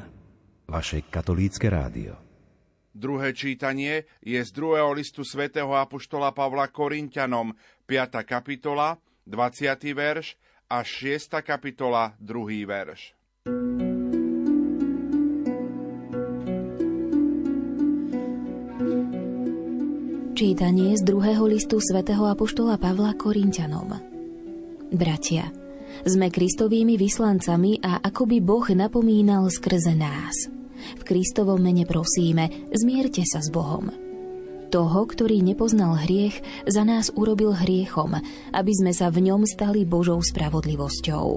vaše 0.71 1.03
katolícke 1.03 1.67
rádio. 1.67 2.15
Druhé 2.95 3.35
čítanie 3.35 4.07
je 4.23 4.39
z 4.39 4.49
druhého 4.55 4.87
listu 4.95 5.27
svätého 5.27 5.67
Apoštola 5.75 6.31
Pavla 6.31 6.71
Korintianom, 6.71 7.51
5. 7.91 8.23
kapitola, 8.23 8.95
20. 9.27 9.67
verš 9.91 10.39
a 10.71 10.79
6. 10.79 11.27
kapitola, 11.43 12.15
2. 12.23 12.63
verš. 12.63 13.11
Čítanie 20.39 20.95
z 20.95 21.03
druhého 21.03 21.43
listu 21.51 21.83
svätého 21.83 22.31
Apoštola 22.31 22.79
Pavla 22.79 23.11
Korintianom. 23.19 23.91
Bratia, 24.95 25.51
sme 26.05 26.33
Kristovými 26.33 26.97
vyslancami 26.97 27.81
a 27.81 28.01
ako 28.01 28.23
by 28.25 28.37
Boh 28.41 28.65
napomínal 28.73 29.47
skrze 29.49 29.93
nás. 29.93 30.49
V 30.97 31.01
Kristovom 31.05 31.61
mene 31.61 31.85
prosíme, 31.85 32.69
zmierte 32.73 33.21
sa 33.25 33.39
s 33.39 33.53
Bohom. 33.53 33.93
Toho, 34.71 35.01
ktorý 35.03 35.43
nepoznal 35.43 35.99
hriech, 36.07 36.39
za 36.63 36.87
nás 36.87 37.11
urobil 37.11 37.51
hriechom, 37.51 38.15
aby 38.55 38.71
sme 38.71 38.95
sa 38.95 39.11
v 39.11 39.27
ňom 39.27 39.43
stali 39.43 39.83
Božou 39.83 40.23
spravodlivosťou. 40.23 41.27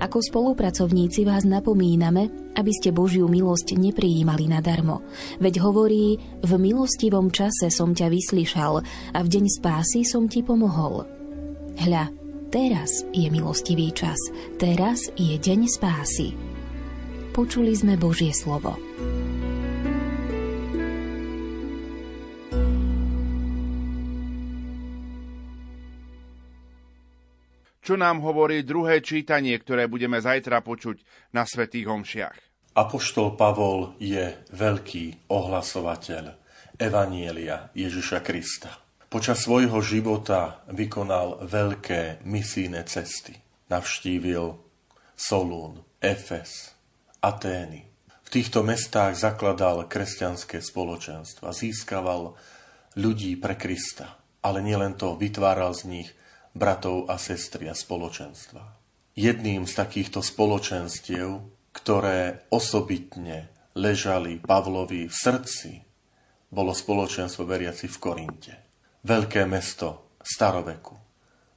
Ako 0.00 0.18
spolupracovníci 0.22 1.26
vás 1.26 1.44
napomíname, 1.44 2.30
aby 2.56 2.72
ste 2.72 2.94
Božiu 2.94 3.28
milosť 3.28 3.76
neprijímali 3.76 4.48
nadarmo. 4.48 5.04
Veď 5.42 5.60
hovorí, 5.60 6.16
v 6.40 6.52
milostivom 6.56 7.28
čase 7.34 7.68
som 7.68 7.92
ťa 7.92 8.08
vyslyšal 8.08 8.80
a 9.12 9.18
v 9.20 9.28
deň 9.28 9.44
spásy 9.60 10.06
som 10.06 10.30
ti 10.30 10.40
pomohol. 10.40 11.04
Hľa, 11.76 12.08
teraz 12.56 13.04
je 13.12 13.28
milostivý 13.28 13.92
čas, 13.92 14.16
teraz 14.56 15.12
je 15.12 15.36
deň 15.36 15.68
spásy. 15.68 16.32
Počuli 17.36 17.76
sme 17.76 18.00
Božie 18.00 18.32
slovo. 18.32 18.80
čo 27.86 27.94
nám 27.94 28.18
hovorí 28.18 28.66
druhé 28.66 28.98
čítanie, 28.98 29.54
ktoré 29.62 29.86
budeme 29.86 30.18
zajtra 30.18 30.58
počuť 30.58 31.06
na 31.30 31.46
Svetých 31.46 31.86
Homšiach. 31.86 32.34
Apoštol 32.74 33.38
Pavol 33.38 33.94
je 34.02 34.42
veľký 34.50 35.30
ohlasovateľ 35.30 36.34
Evanielia 36.82 37.70
Ježiša 37.78 38.26
Krista. 38.26 38.85
Počas 39.06 39.46
svojho 39.46 39.78
života 39.86 40.66
vykonal 40.66 41.46
veľké 41.46 42.26
misijné 42.26 42.82
cesty. 42.90 43.38
Navštívil 43.70 44.58
Solún, 45.14 45.86
Efes, 46.02 46.74
Atény. 47.22 47.86
V 48.26 48.28
týchto 48.34 48.66
mestách 48.66 49.14
zakladal 49.14 49.86
kresťanské 49.86 50.58
spoločenstva, 50.58 51.54
získaval 51.54 52.34
ľudí 52.98 53.38
pre 53.38 53.54
Krista. 53.54 54.18
Ale 54.42 54.58
nielen 54.58 54.98
to, 54.98 55.14
vytváral 55.14 55.70
z 55.70 55.86
nich 55.86 56.08
bratov 56.50 57.06
a 57.06 57.14
sestry 57.14 57.70
a 57.70 57.78
spoločenstva. 57.78 58.74
Jedným 59.14 59.70
z 59.70 59.72
takýchto 59.86 60.18
spoločenstiev, 60.18 61.46
ktoré 61.70 62.42
osobitne 62.50 63.54
ležali 63.78 64.42
Pavlovi 64.42 65.06
v 65.06 65.14
srdci, 65.14 65.86
bolo 66.50 66.74
spoločenstvo 66.74 67.46
veriaci 67.46 67.86
v 67.86 67.96
Korinte. 68.02 68.65
Veľké 69.06 69.46
mesto 69.46 70.18
staroveku 70.18 70.98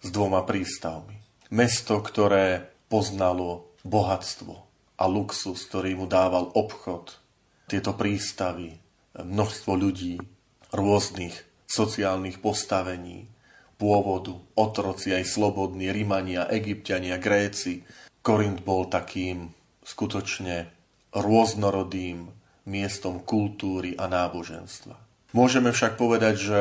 s 0.05 0.13
dvoma 0.13 0.45
prístavmi. 0.45 1.17
Mesto, 1.49 1.97
ktoré 1.97 2.69
poznalo 2.93 3.73
bohatstvo 3.81 4.53
a 5.01 5.03
luxus, 5.09 5.65
ktorý 5.65 5.97
mu 5.97 6.05
dával 6.05 6.53
obchod, 6.53 7.17
tieto 7.65 7.97
prístavy, 7.97 8.77
množstvo 9.17 9.71
ľudí, 9.73 10.21
rôznych 10.69 11.33
sociálnych 11.65 12.37
postavení, 12.37 13.25
pôvodu, 13.81 14.37
otroci 14.53 15.17
aj 15.17 15.25
slobodní, 15.25 15.89
Rimania, 15.89 16.45
Egyptiania, 16.53 17.17
Gréci. 17.17 17.81
Korint 18.21 18.61
bol 18.61 18.85
takým 18.93 19.49
skutočne 19.81 20.69
rôznorodým 21.17 22.29
miestom 22.69 23.25
kultúry 23.25 23.97
a 23.97 24.05
náboženstva. 24.05 24.93
Môžeme 25.33 25.73
však 25.73 25.97
povedať, 25.97 26.35
že 26.37 26.59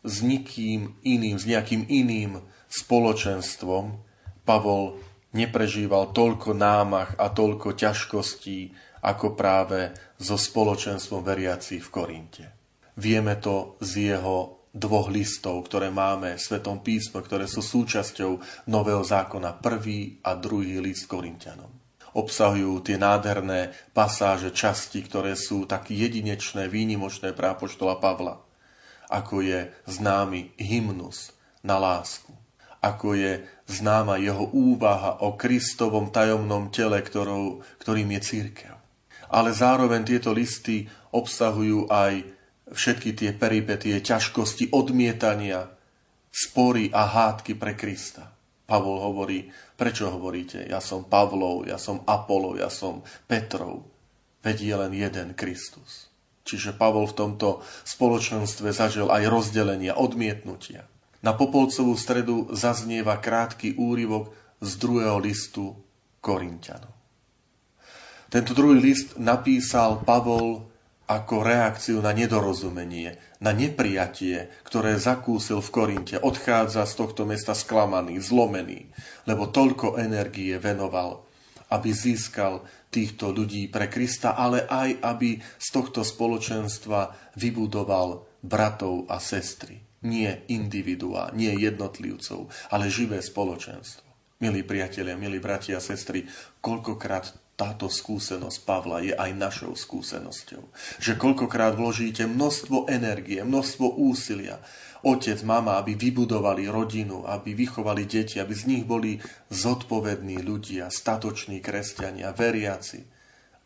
s 0.00 0.24
nikým 0.24 0.96
iným, 1.04 1.36
s 1.36 1.44
nejakým 1.44 1.84
iným 1.88 2.40
spoločenstvom 2.70 4.00
Pavol 4.48 4.98
neprežíval 5.36 6.10
toľko 6.10 6.56
námach 6.56 7.14
a 7.20 7.30
toľko 7.30 7.76
ťažkostí, 7.76 8.74
ako 9.00 9.32
práve 9.32 9.94
so 10.20 10.36
spoločenstvom 10.36 11.24
veriacich 11.24 11.80
v 11.80 11.92
Korinte. 11.92 12.44
Vieme 13.00 13.38
to 13.40 13.80
z 13.80 14.12
jeho 14.12 14.60
dvoch 14.70 15.10
listov, 15.10 15.66
ktoré 15.66 15.90
máme 15.90 16.36
v 16.36 16.42
Svetom 16.42 16.84
písme, 16.84 17.24
ktoré 17.24 17.50
sú 17.50 17.64
súčasťou 17.64 18.64
Nového 18.70 19.02
zákona, 19.02 19.58
prvý 19.58 20.20
a 20.22 20.36
druhý 20.38 20.78
list 20.78 21.10
Korintianom. 21.10 21.70
Obsahujú 22.10 22.82
tie 22.82 22.98
nádherné 22.98 23.70
pasáže, 23.94 24.50
časti, 24.50 25.06
ktoré 25.06 25.38
sú 25.38 25.62
tak 25.66 25.94
jedinečné, 25.94 26.66
výnimočné 26.66 27.30
pre 27.34 27.54
Apoštola 27.54 28.02
Pavla. 28.02 28.42
Ako 29.10 29.42
je 29.42 29.74
známy 29.90 30.54
hymnus 30.54 31.34
na 31.66 31.82
lásku. 31.82 32.30
Ako 32.80 33.18
je 33.18 33.44
známa 33.66 34.16
jeho 34.16 34.48
úvaha 34.54 35.20
o 35.20 35.34
Kristovom 35.34 36.08
tajomnom 36.14 36.70
tele, 36.72 37.02
ktorou, 37.02 37.60
ktorým 37.82 38.14
je 38.16 38.20
církev. 38.22 38.74
Ale 39.30 39.50
zároveň 39.50 40.06
tieto 40.06 40.30
listy 40.30 40.86
obsahujú 41.10 41.90
aj 41.90 42.22
všetky 42.70 43.18
tie 43.18 43.30
peripetie, 43.34 43.98
ťažkosti, 43.98 44.70
odmietania, 44.70 45.70
spory 46.30 46.90
a 46.94 47.06
hádky 47.06 47.58
pre 47.58 47.74
Krista. 47.74 48.30
Pavol 48.66 49.02
hovorí, 49.02 49.50
prečo 49.74 50.06
hovoríte, 50.14 50.62
ja 50.62 50.78
som 50.78 51.02
Pavlov, 51.02 51.66
ja 51.66 51.74
som 51.74 52.06
Apolov, 52.06 52.54
ja 52.62 52.70
som 52.70 53.02
Petrov. 53.26 53.82
Veď 54.46 54.56
je 54.62 54.74
len 54.78 54.92
jeden 54.94 55.28
Kristus. 55.34 56.09
Čiže 56.44 56.76
Pavol 56.76 57.06
v 57.06 57.16
tomto 57.16 57.48
spoločenstve 57.84 58.72
zažil 58.72 59.12
aj 59.12 59.28
rozdelenia, 59.28 59.96
odmietnutia. 59.96 60.88
Na 61.20 61.36
Popolcovú 61.36 61.94
stredu 62.00 62.48
zaznieva 62.56 63.20
krátky 63.20 63.76
úryvok 63.76 64.32
z 64.64 64.70
druhého 64.80 65.20
listu 65.20 65.76
Korintianov. 66.24 66.96
Tento 68.30 68.54
druhý 68.54 68.78
list 68.78 69.18
napísal 69.18 70.00
Pavol 70.06 70.70
ako 71.10 71.42
reakciu 71.42 71.98
na 71.98 72.14
nedorozumenie, 72.14 73.18
na 73.42 73.50
neprijatie, 73.50 74.46
ktoré 74.62 74.94
zakúsil 74.94 75.58
v 75.58 75.72
Korinte. 75.74 76.16
Odchádza 76.22 76.86
z 76.86 76.94
tohto 76.94 77.26
mesta 77.26 77.50
sklamaný, 77.50 78.22
zlomený, 78.22 78.86
lebo 79.26 79.50
toľko 79.50 79.98
energie 79.98 80.54
venoval, 80.62 81.26
aby 81.74 81.90
získal 81.90 82.62
týchto 82.90 83.30
ľudí 83.30 83.70
pre 83.70 83.86
Krista, 83.86 84.34
ale 84.34 84.66
aj 84.66 84.98
aby 85.00 85.38
z 85.38 85.68
tohto 85.70 86.02
spoločenstva 86.02 87.32
vybudoval 87.38 88.26
bratov 88.42 89.06
a 89.06 89.22
sestry. 89.22 89.80
Nie 90.02 90.44
individuá, 90.50 91.30
nie 91.32 91.52
jednotlivcov, 91.54 92.50
ale 92.72 92.90
živé 92.90 93.22
spoločenstvo. 93.22 94.10
Milí 94.40 94.64
priatelia, 94.64 95.20
milí 95.20 95.36
bratia 95.36 95.76
a 95.76 95.84
sestry, 95.84 96.24
koľkokrát 96.64 97.28
táto 97.60 97.92
skúsenosť 97.92 98.64
Pavla 98.64 99.04
je 99.04 99.12
aj 99.12 99.36
našou 99.36 99.76
skúsenosťou. 99.76 100.64
Že 100.96 101.12
koľkokrát 101.20 101.76
vložíte 101.76 102.24
množstvo 102.24 102.88
energie, 102.88 103.44
množstvo 103.44 104.00
úsilia, 104.00 104.64
otec, 105.04 105.38
mama, 105.42 105.76
aby 105.80 105.96
vybudovali 105.96 106.68
rodinu, 106.68 107.24
aby 107.28 107.54
vychovali 107.54 108.04
deti, 108.04 108.40
aby 108.40 108.54
z 108.54 108.64
nich 108.66 108.84
boli 108.84 109.20
zodpovední 109.48 110.40
ľudia, 110.44 110.88
statoční 110.88 111.60
kresťania, 111.60 112.32
veriaci. 112.32 113.04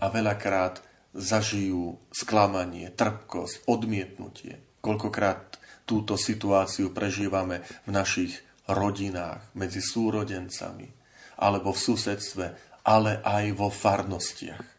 A 0.03 0.11
veľakrát 0.11 0.83
zažijú 1.14 1.97
sklamanie, 2.11 2.90
trpkosť, 2.90 3.70
odmietnutie. 3.70 4.59
Koľkokrát 4.83 5.57
túto 5.87 6.18
situáciu 6.18 6.90
prežívame 6.90 7.62
v 7.87 7.90
našich 7.94 8.42
rodinách, 8.66 9.44
medzi 9.55 9.79
súrodencami, 9.79 10.90
alebo 11.38 11.70
v 11.70 11.83
susedstve, 11.83 12.47
ale 12.85 13.23
aj 13.23 13.44
vo 13.55 13.70
farnostiach. 13.70 14.74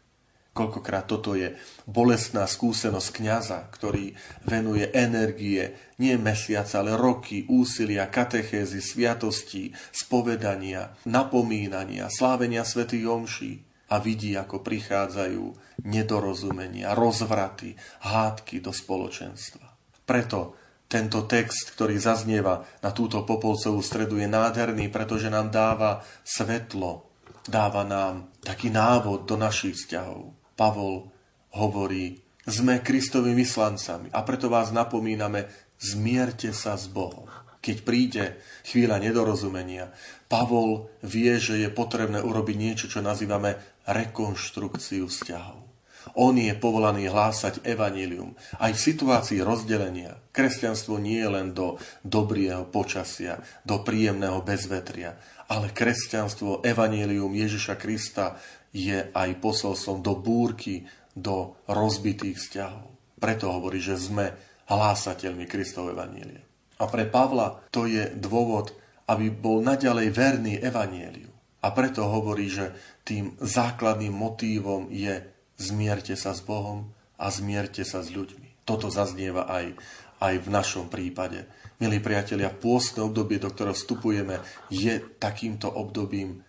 Koľkokrát 0.56 1.04
toto 1.04 1.36
je 1.36 1.52
bolestná 1.84 2.48
skúsenosť 2.48 3.08
kňaza, 3.20 3.68
ktorý 3.76 4.16
venuje 4.48 4.88
energie, 4.88 5.76
nie 6.00 6.16
mesiaca, 6.16 6.80
ale 6.80 6.96
roky, 6.96 7.44
úsilia, 7.52 8.08
katechézy, 8.08 8.80
sviatostí, 8.80 9.76
spovedania, 9.92 10.96
napomínania, 11.04 12.08
slávenia 12.08 12.64
svätých 12.64 13.04
omší 13.04 13.52
a 13.92 14.00
vidí, 14.00 14.32
ako 14.32 14.64
prichádzajú 14.64 15.44
nedorozumenia, 15.84 16.96
rozvraty, 16.96 17.76
hádky 18.08 18.64
do 18.64 18.72
spoločenstva. 18.72 19.76
Preto 20.08 20.56
tento 20.88 21.28
text, 21.28 21.76
ktorý 21.76 22.00
zaznieva 22.00 22.64
na 22.80 22.96
túto 22.96 23.28
popolcovú 23.28 23.84
stredu, 23.84 24.16
je 24.16 24.28
nádherný, 24.30 24.88
pretože 24.88 25.28
nám 25.28 25.52
dáva 25.52 26.00
svetlo 26.24 27.06
dáva 27.48 27.86
nám 27.86 28.28
taký 28.42 28.74
návod 28.74 29.24
do 29.24 29.38
našich 29.38 29.78
vzťahov. 29.78 30.34
Pavol 30.56 31.12
hovorí, 31.54 32.18
sme 32.48 32.80
Kristovými 32.80 33.44
vyslancami 33.44 34.08
a 34.10 34.24
preto 34.24 34.48
vás 34.48 34.72
napomíname, 34.72 35.46
zmierte 35.76 36.56
sa 36.56 36.80
s 36.80 36.88
Bohom. 36.88 37.28
Keď 37.60 37.76
príde 37.82 38.24
chvíľa 38.64 39.02
nedorozumenia, 39.02 39.90
Pavol 40.30 40.88
vie, 41.02 41.36
že 41.36 41.58
je 41.60 41.68
potrebné 41.68 42.22
urobiť 42.22 42.56
niečo, 42.56 42.86
čo 42.86 43.02
nazývame 43.02 43.58
rekonštrukciu 43.84 45.10
vzťahov. 45.10 45.66
On 46.14 46.30
je 46.38 46.54
povolaný 46.54 47.10
hlásať 47.10 47.66
evanílium. 47.66 48.38
Aj 48.62 48.70
v 48.70 48.78
situácii 48.78 49.42
rozdelenia. 49.42 50.14
Kresťanstvo 50.30 51.02
nie 51.02 51.18
je 51.18 51.30
len 51.34 51.50
do 51.50 51.82
dobrého 52.06 52.62
počasia, 52.70 53.42
do 53.66 53.82
príjemného 53.82 54.38
bezvetria, 54.46 55.18
ale 55.50 55.74
kresťanstvo, 55.74 56.62
evanílium 56.62 57.34
Ježiša 57.34 57.74
Krista 57.74 58.38
je 58.76 59.08
aj 59.08 59.40
posolstvom 59.40 60.04
do 60.04 60.20
búrky, 60.20 60.84
do 61.16 61.56
rozbitých 61.64 62.36
vzťahov. 62.36 63.16
Preto 63.16 63.48
hovorí, 63.48 63.80
že 63.80 63.96
sme 63.96 64.36
hlásateľmi 64.68 65.48
Kristovo 65.48 65.96
evanílie. 65.96 66.44
A 66.76 66.84
pre 66.84 67.08
Pavla 67.08 67.64
to 67.72 67.88
je 67.88 68.12
dôvod, 68.12 68.76
aby 69.08 69.32
bol 69.32 69.64
naďalej 69.64 70.12
verný 70.12 70.54
evanieliu. 70.60 71.32
A 71.64 71.72
preto 71.72 72.04
hovorí, 72.04 72.52
že 72.52 72.76
tým 73.00 73.32
základným 73.40 74.12
motívom 74.12 74.92
je 74.92 75.24
zmierte 75.56 76.12
sa 76.12 76.36
s 76.36 76.44
Bohom 76.44 76.92
a 77.16 77.32
zmierte 77.32 77.80
sa 77.80 78.04
s 78.04 78.12
ľuďmi. 78.12 78.68
Toto 78.68 78.92
zaznieva 78.92 79.48
aj, 79.48 79.72
aj 80.20 80.34
v 80.36 80.48
našom 80.52 80.92
prípade. 80.92 81.48
Milí 81.80 81.96
priatelia, 82.04 82.52
pôstne 82.52 83.08
obdobie, 83.08 83.40
do 83.40 83.48
ktorého 83.48 83.72
vstupujeme, 83.72 84.36
je 84.68 85.00
takýmto 85.16 85.68
obdobím 85.72 86.44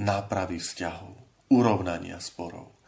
nápravy 0.00 0.60
vzťahov, 0.60 1.12
urovnania 1.50 2.22
sporov, 2.22 2.78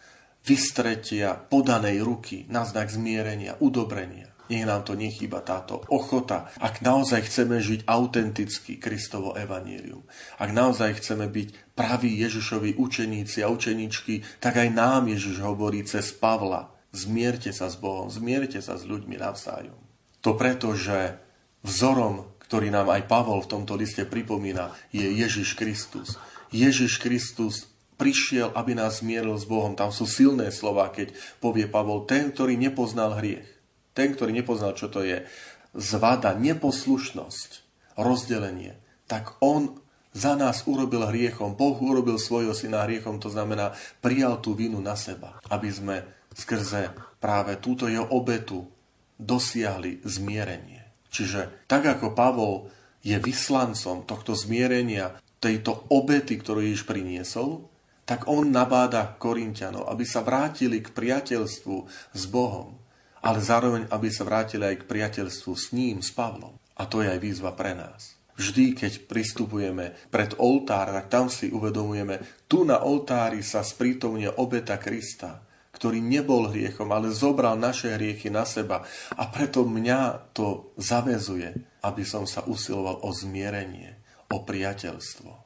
vystretia 0.46 1.35
podanej 1.35 1.98
ruky 2.01 2.46
na 2.46 2.62
znak 2.62 2.88
zmierenia, 2.88 3.59
udobrenia. 3.59 4.31
Nech 4.51 4.68
nám 4.68 4.85
to 4.85 4.92
nechýba 4.98 5.40
táto 5.40 5.81
ochota, 5.88 6.51
ak 6.61 6.85
naozaj 6.85 7.25
chceme 7.25 7.62
žiť 7.62 7.88
autenticky 7.88 8.77
Kristovo 8.77 9.33
evanílium, 9.33 10.05
ak 10.37 10.51
naozaj 10.53 11.01
chceme 11.01 11.25
byť 11.31 11.72
praví 11.72 12.20
Ježišovi 12.20 12.77
učeníci 12.77 13.40
a 13.40 13.48
učeničky, 13.48 14.20
tak 14.44 14.61
aj 14.61 14.68
nám 14.70 15.09
Ježiš 15.09 15.40
hovorí 15.40 15.81
cez 15.88 16.12
Pavla, 16.12 16.68
zmierte 16.92 17.48
sa 17.55 17.72
s 17.72 17.81
Bohom, 17.81 18.12
zmierte 18.12 18.61
sa 18.61 18.77
s 18.77 18.85
ľuďmi 18.85 19.16
navzájom. 19.16 19.79
To 20.20 20.37
preto, 20.37 20.77
že 20.77 21.16
vzorom, 21.64 22.29
ktorý 22.44 22.68
nám 22.68 22.92
aj 22.92 23.09
Pavol 23.09 23.40
v 23.40 23.51
tomto 23.57 23.72
liste 23.81 24.05
pripomína, 24.05 24.77
je 24.92 25.09
Ježiš 25.09 25.57
Kristus. 25.57 26.20
Ježiš 26.53 27.01
Kristus 27.01 27.71
prišiel, 28.02 28.50
aby 28.58 28.74
nás 28.74 28.98
zmieril 28.98 29.38
s 29.38 29.46
Bohom. 29.46 29.78
Tam 29.78 29.94
sú 29.94 30.10
silné 30.10 30.50
slova, 30.50 30.90
keď 30.90 31.14
povie 31.38 31.70
Pavol, 31.70 32.02
ten, 32.02 32.34
ktorý 32.34 32.58
nepoznal 32.58 33.22
hriech, 33.22 33.46
ten, 33.94 34.10
ktorý 34.10 34.34
nepoznal, 34.34 34.74
čo 34.74 34.90
to 34.90 35.06
je 35.06 35.22
zvada, 35.70 36.34
neposlušnosť, 36.34 37.50
rozdelenie, 37.94 38.74
tak 39.06 39.38
on 39.38 39.78
za 40.10 40.34
nás 40.34 40.66
urobil 40.66 41.06
hriechom. 41.08 41.54
Boh 41.54 41.78
urobil 41.78 42.18
svojho 42.18 42.52
syna 42.58 42.84
hriechom, 42.84 43.22
to 43.22 43.30
znamená, 43.30 43.70
prijal 44.02 44.42
tú 44.42 44.58
vinu 44.58 44.82
na 44.82 44.98
seba, 44.98 45.38
aby 45.46 45.70
sme 45.70 46.02
skrze 46.34 46.90
práve 47.22 47.54
túto 47.62 47.86
jeho 47.86 48.10
obetu 48.10 48.66
dosiahli 49.14 50.02
zmierenie. 50.02 50.82
Čiže 51.06 51.70
tak 51.70 51.86
ako 51.86 52.18
Pavol 52.18 52.66
je 53.06 53.14
vyslancom 53.22 54.02
tohto 54.02 54.34
zmierenia, 54.34 55.16
tejto 55.42 55.86
obety, 55.90 56.38
ktorú 56.38 56.62
Ježiš 56.66 56.86
priniesol, 56.86 57.71
tak 58.12 58.29
on 58.29 58.53
nabáda 58.53 59.16
Korintianov, 59.16 59.88
aby 59.88 60.05
sa 60.05 60.20
vrátili 60.20 60.85
k 60.85 60.92
priateľstvu 60.92 61.77
s 62.12 62.22
Bohom 62.29 62.83
ale 63.22 63.38
zároveň, 63.38 63.87
aby 63.88 64.11
sa 64.11 64.27
vrátili 64.27 64.66
aj 64.66 64.83
k 64.83 64.88
priateľstvu 64.90 65.53
s 65.55 65.70
ním, 65.70 66.03
s 66.03 66.11
Pavlom. 66.11 66.59
A 66.75 66.83
to 66.90 67.01
je 67.01 67.09
aj 67.09 67.22
výzva 67.22 67.55
pre 67.55 67.72
nás. 67.79 68.18
Vždy, 68.35 68.75
keď 68.75 69.07
pristupujeme 69.07 69.94
pred 70.11 70.35
oltár, 70.42 70.90
tak 70.90 71.07
tam 71.07 71.31
si 71.31 71.46
uvedomujeme, 71.55 72.18
tu 72.51 72.66
na 72.66 72.83
oltári 72.83 73.46
sa 73.46 73.62
sprítomne 73.62 74.27
obeta 74.35 74.75
Krista, 74.83 75.46
ktorý 75.70 76.03
nebol 76.03 76.51
hriechom, 76.51 76.90
ale 76.90 77.14
zobral 77.14 77.55
naše 77.55 77.94
hriechy 77.94 78.33
na 78.33 78.42
seba. 78.42 78.83
A 79.14 79.31
preto 79.31 79.62
mňa 79.62 80.33
to 80.35 80.75
zavezuje, 80.75 81.55
aby 81.87 82.03
som 82.03 82.27
sa 82.27 82.42
usiloval 82.42 83.07
o 83.07 83.11
zmierenie, 83.14 84.03
o 84.35 84.42
priateľstvo. 84.42 85.41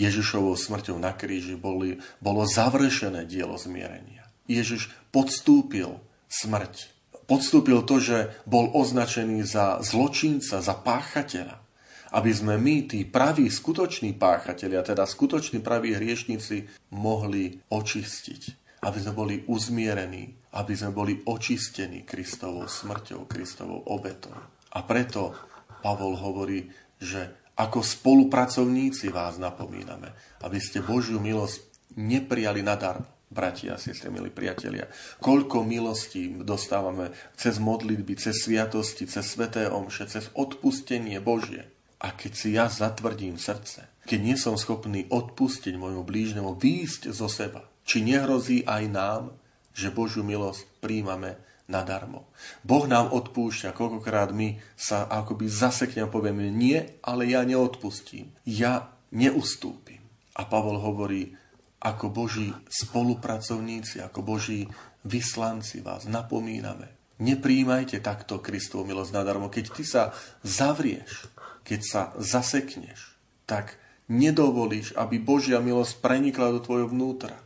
Ježišovou 0.00 0.56
smrťou 0.56 0.96
na 0.96 1.12
kríži 1.12 1.60
boli, 1.60 2.00
bolo 2.24 2.48
završené 2.48 3.28
dielo 3.28 3.60
zmierenia. 3.60 4.24
Ježiš 4.48 4.88
podstúpil 5.12 6.00
smrť 6.32 7.00
podstúpil 7.30 7.86
to, 7.86 8.02
že 8.02 8.18
bol 8.42 8.74
označený 8.74 9.46
za 9.46 9.78
zločinca, 9.86 10.58
za 10.58 10.74
páchateľa. 10.74 11.62
Aby 12.10 12.34
sme 12.34 12.58
my, 12.58 12.90
tí 12.90 13.06
praví, 13.06 13.46
skutoční 13.46 14.18
páchatelia, 14.18 14.82
teda 14.82 15.06
skutoční 15.06 15.62
praví 15.62 15.94
hriešníci, 15.94 16.90
mohli 16.90 17.62
očistiť. 17.70 18.42
Aby 18.82 18.98
sme 18.98 19.14
boli 19.14 19.34
uzmierení, 19.46 20.34
aby 20.58 20.74
sme 20.74 20.90
boli 20.90 21.22
očistení 21.22 22.02
Kristovou 22.02 22.66
smrťou, 22.66 23.30
Kristovou 23.30 23.86
obetou. 23.86 24.34
A 24.74 24.82
preto 24.82 25.38
Pavol 25.86 26.18
hovorí, 26.18 26.66
že 26.98 27.39
ako 27.60 27.84
spolupracovníci 27.84 29.12
vás 29.12 29.36
napomíname, 29.36 30.16
aby 30.40 30.56
ste 30.56 30.80
Božiu 30.80 31.20
milosť 31.20 31.68
neprijali 32.00 32.64
nadarmo 32.64 33.20
bratia 33.30 33.78
a 33.78 33.82
sestry, 33.82 34.10
milí 34.10 34.32
priatelia. 34.32 34.90
Koľko 35.22 35.62
milostí 35.62 36.34
dostávame 36.42 37.14
cez 37.38 37.62
modlitby, 37.62 38.18
cez 38.18 38.42
sviatosti, 38.42 39.06
cez 39.06 39.22
sveté 39.22 39.70
omše, 39.70 40.10
cez 40.10 40.32
odpustenie 40.34 41.22
Božie. 41.22 41.70
A 42.02 42.10
keď 42.16 42.32
si 42.34 42.48
ja 42.56 42.66
zatvrdím 42.66 43.38
srdce, 43.38 43.86
keď 44.08 44.18
nie 44.18 44.36
som 44.40 44.58
schopný 44.58 45.06
odpustiť 45.06 45.78
môjmu 45.78 46.02
blížnemu, 46.02 46.58
výjsť 46.58 47.12
zo 47.14 47.30
seba, 47.30 47.62
či 47.86 48.02
nehrozí 48.02 48.66
aj 48.66 48.84
nám, 48.90 49.22
že 49.70 49.94
Božiu 49.94 50.26
milosť 50.26 50.66
príjmame 50.82 51.38
nadarmo. 51.70 52.26
Boh 52.66 52.84
nám 52.90 53.14
odpúšťa, 53.14 53.72
koľkokrát 53.72 54.34
my 54.34 54.58
sa 54.74 55.06
akoby 55.06 55.46
zaseknem 55.46 56.10
a 56.10 56.12
povieme 56.12 56.50
nie, 56.50 56.82
ale 57.00 57.30
ja 57.30 57.46
neodpustím. 57.46 58.34
Ja 58.42 58.90
neustúpim. 59.14 60.02
A 60.34 60.44
Pavol 60.50 60.82
hovorí, 60.82 61.38
ako 61.80 62.12
Boží 62.12 62.52
spolupracovníci, 62.68 64.04
ako 64.04 64.20
Boží 64.20 64.68
vyslanci 65.06 65.80
vás 65.80 66.04
napomíname. 66.04 67.16
Nepríjmajte 67.20 68.04
takto 68.04 68.42
Kristovu 68.42 68.84
milosť 68.84 69.12
nadarmo. 69.16 69.48
Keď 69.48 69.64
ty 69.72 69.84
sa 69.86 70.12
zavrieš, 70.44 71.28
keď 71.64 71.80
sa 71.80 72.02
zasekneš, 72.20 73.16
tak 73.48 73.80
nedovolíš, 74.12 74.92
aby 74.96 75.20
Božia 75.20 75.60
milosť 75.60 76.00
prenikla 76.04 76.52
do 76.52 76.60
tvojho 76.60 76.88
vnútra, 76.92 77.36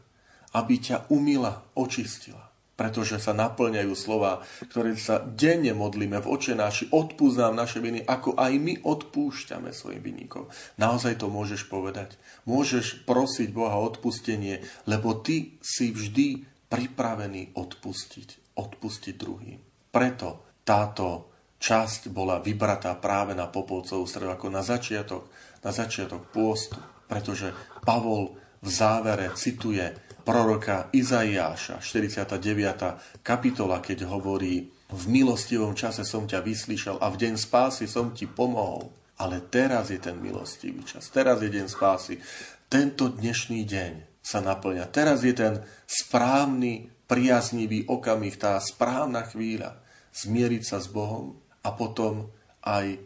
aby 0.54 0.78
ťa 0.78 1.10
umila, 1.10 1.66
očistila 1.74 2.43
pretože 2.74 3.22
sa 3.22 3.30
naplňajú 3.30 3.94
slova, 3.94 4.42
ktoré 4.66 4.98
sa 4.98 5.22
denne 5.22 5.70
modlíme 5.74 6.18
v 6.18 6.30
očenáši, 6.30 6.90
odpúsť 6.90 7.36
nám 7.38 7.54
naše 7.54 7.78
viny, 7.78 8.02
ako 8.02 8.34
aj 8.34 8.52
my 8.58 8.74
odpúšťame 8.82 9.70
svojim 9.70 10.02
vinníkom. 10.02 10.50
Naozaj 10.78 11.22
to 11.22 11.30
môžeš 11.30 11.70
povedať. 11.70 12.18
Môžeš 12.50 13.06
prosiť 13.06 13.54
Boha 13.54 13.78
odpustenie, 13.78 14.62
lebo 14.90 15.14
ty 15.22 15.58
si 15.62 15.94
vždy 15.94 16.42
pripravený 16.66 17.54
odpustiť. 17.54 18.58
Odpustiť 18.58 19.14
druhým. 19.14 19.58
Preto 19.90 20.58
táto 20.66 21.34
časť 21.62 22.10
bola 22.10 22.42
vybratá 22.42 22.98
práve 22.98 23.32
na 23.32 23.46
Popolcovú 23.46 24.04
stredu 24.04 24.34
ako 24.34 24.50
na 24.50 24.60
začiatok, 24.60 25.30
na 25.62 25.70
začiatok 25.70 26.28
pôstu, 26.34 26.76
pretože 27.06 27.54
Pavol 27.86 28.36
v 28.64 28.68
závere 28.68 29.32
cituje 29.36 29.84
proroka 30.24 30.88
Izaiáša, 30.90 31.84
49. 31.84 33.20
kapitola, 33.20 33.78
keď 33.84 34.08
hovorí 34.08 34.72
v 34.88 35.04
milostivom 35.06 35.76
čase 35.76 36.02
som 36.02 36.24
ťa 36.24 36.40
vyslyšal 36.40 36.96
a 36.98 37.12
v 37.12 37.20
deň 37.28 37.34
spásy 37.36 37.84
som 37.84 38.16
ti 38.16 38.24
pomohol. 38.24 38.88
Ale 39.14 39.44
teraz 39.46 39.94
je 39.94 40.00
ten 40.02 40.18
milostivý 40.18 40.82
čas, 40.82 41.06
teraz 41.12 41.38
je 41.38 41.46
deň 41.46 41.66
spásy. 41.70 42.18
Tento 42.66 43.12
dnešný 43.14 43.62
deň 43.62 43.92
sa 44.24 44.42
naplňa. 44.42 44.90
Teraz 44.90 45.22
je 45.22 45.36
ten 45.36 45.62
správny, 45.86 46.90
priaznivý 47.04 47.84
okamih, 47.86 48.34
tá 48.40 48.56
správna 48.58 49.22
chvíľa 49.28 49.78
zmieriť 50.16 50.62
sa 50.64 50.80
s 50.80 50.88
Bohom 50.88 51.36
a 51.62 51.68
potom 51.70 52.32
aj 52.64 52.96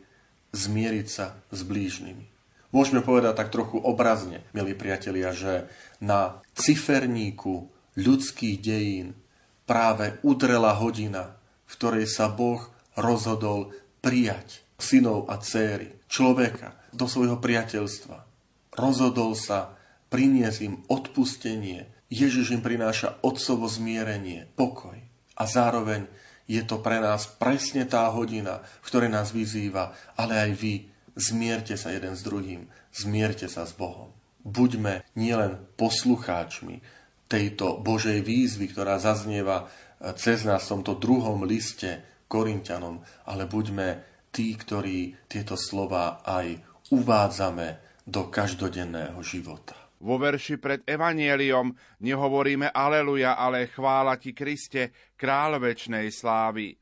zmieriť 0.54 1.07
sa 1.11 1.37
s 1.50 1.61
blížnymi. 1.66 2.38
Môžeme 2.68 3.00
povedať 3.00 3.33
tak 3.33 3.48
trochu 3.48 3.81
obrazne, 3.81 4.44
milí 4.52 4.76
priatelia, 4.76 5.33
že 5.33 5.72
na 6.04 6.44
ciferníku 6.58 7.70
ľudských 7.94 8.58
dejín 8.58 9.14
práve 9.62 10.18
udrela 10.26 10.74
hodina, 10.74 11.38
v 11.64 11.72
ktorej 11.78 12.06
sa 12.11 12.26
Boh 12.26 12.61
rozhodol 12.98 13.70
prijať 14.02 14.66
synov 14.78 15.30
a 15.30 15.38
céry, 15.38 15.94
človeka 16.11 16.74
do 16.90 17.06
svojho 17.06 17.38
priateľstva. 17.38 18.26
Rozhodol 18.74 19.38
sa 19.38 19.78
priniesť 20.11 20.59
im 20.66 20.74
odpustenie. 20.90 21.86
Ježiš 22.09 22.56
im 22.56 22.62
prináša 22.64 23.20
otcovo 23.22 23.68
zmierenie, 23.68 24.48
pokoj. 24.56 24.96
A 25.38 25.42
zároveň 25.44 26.09
je 26.48 26.64
to 26.64 26.80
pre 26.80 26.98
nás 26.98 27.28
presne 27.28 27.84
tá 27.84 28.09
hodina, 28.09 28.64
v 28.80 28.86
ktorej 28.88 29.11
nás 29.12 29.30
vyzýva, 29.30 29.92
ale 30.16 30.48
aj 30.48 30.50
vy 30.56 30.74
Zmierte 31.18 31.74
sa 31.74 31.90
jeden 31.90 32.14
s 32.14 32.22
druhým, 32.22 32.70
zmierte 32.94 33.50
sa 33.50 33.66
s 33.66 33.74
Bohom. 33.74 34.14
Buďme 34.43 35.07
nielen 35.18 35.59
poslucháčmi 35.74 36.80
tejto 37.28 37.82
Božej 37.84 38.24
výzvy, 38.24 38.72
ktorá 38.72 38.97
zaznieva 38.97 39.64
e, 39.64 40.12
cez 40.16 40.49
nás 40.49 40.64
v 40.64 40.80
tomto 40.80 40.97
druhom 40.97 41.45
liste 41.45 42.24
Korintianom, 42.26 43.05
ale 43.28 43.45
buďme 43.45 43.89
tí, 44.32 44.57
ktorí 44.57 45.28
tieto 45.28 45.57
slova 45.57 46.24
aj 46.24 46.61
uvádzame 46.93 47.66
do 48.09 48.32
každodenného 48.32 49.20
života. 49.20 49.76
Vo 49.99 50.14
verši 50.14 50.62
pred 50.62 50.86
Evanieliom 50.86 51.74
nehovoríme 52.01 52.70
Aleluja, 52.70 53.34
ale 53.34 53.66
chvála 53.66 54.14
ti 54.14 54.30
Kriste, 54.30 54.95
král 55.18 55.59
večnej 55.59 56.09
slávy. 56.14 56.78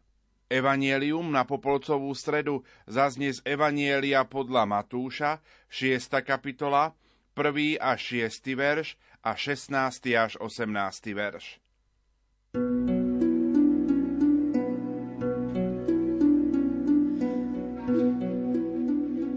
Evanielium 0.47 1.27
na 1.33 1.43
Popolcovú 1.43 2.13
stredu 2.15 2.63
zaznie 2.87 3.35
z 3.35 3.43
Evanielia 3.43 4.23
podľa 4.29 4.63
Matúša, 4.69 5.43
6. 5.67 6.23
kapitola, 6.23 6.95
1. 7.37 7.77
až 7.85 8.01
6. 8.33 8.57
verš 8.57 8.97
a 9.21 9.37
16. 9.37 10.09
až 10.17 10.41
18. 10.41 11.13
verš. 11.13 11.61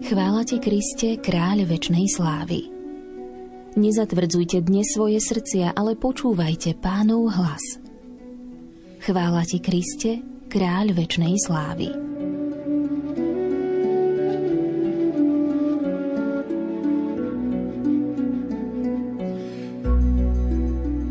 Chvála 0.08 0.42
ti, 0.48 0.58
Kriste, 0.64 1.20
kráľ 1.20 1.68
večnej 1.68 2.08
slávy. 2.08 2.72
Nezatvrdzujte 3.76 4.64
dnes 4.64 4.96
svoje 4.96 5.20
srdcia, 5.20 5.76
ale 5.76 6.00
počúvajte 6.00 6.80
pánov 6.80 7.36
hlas. 7.36 7.84
Chvála 9.04 9.44
ti, 9.44 9.60
Kriste, 9.60 10.24
kráľ 10.48 10.96
večnej 10.96 11.36
slávy. 11.36 12.09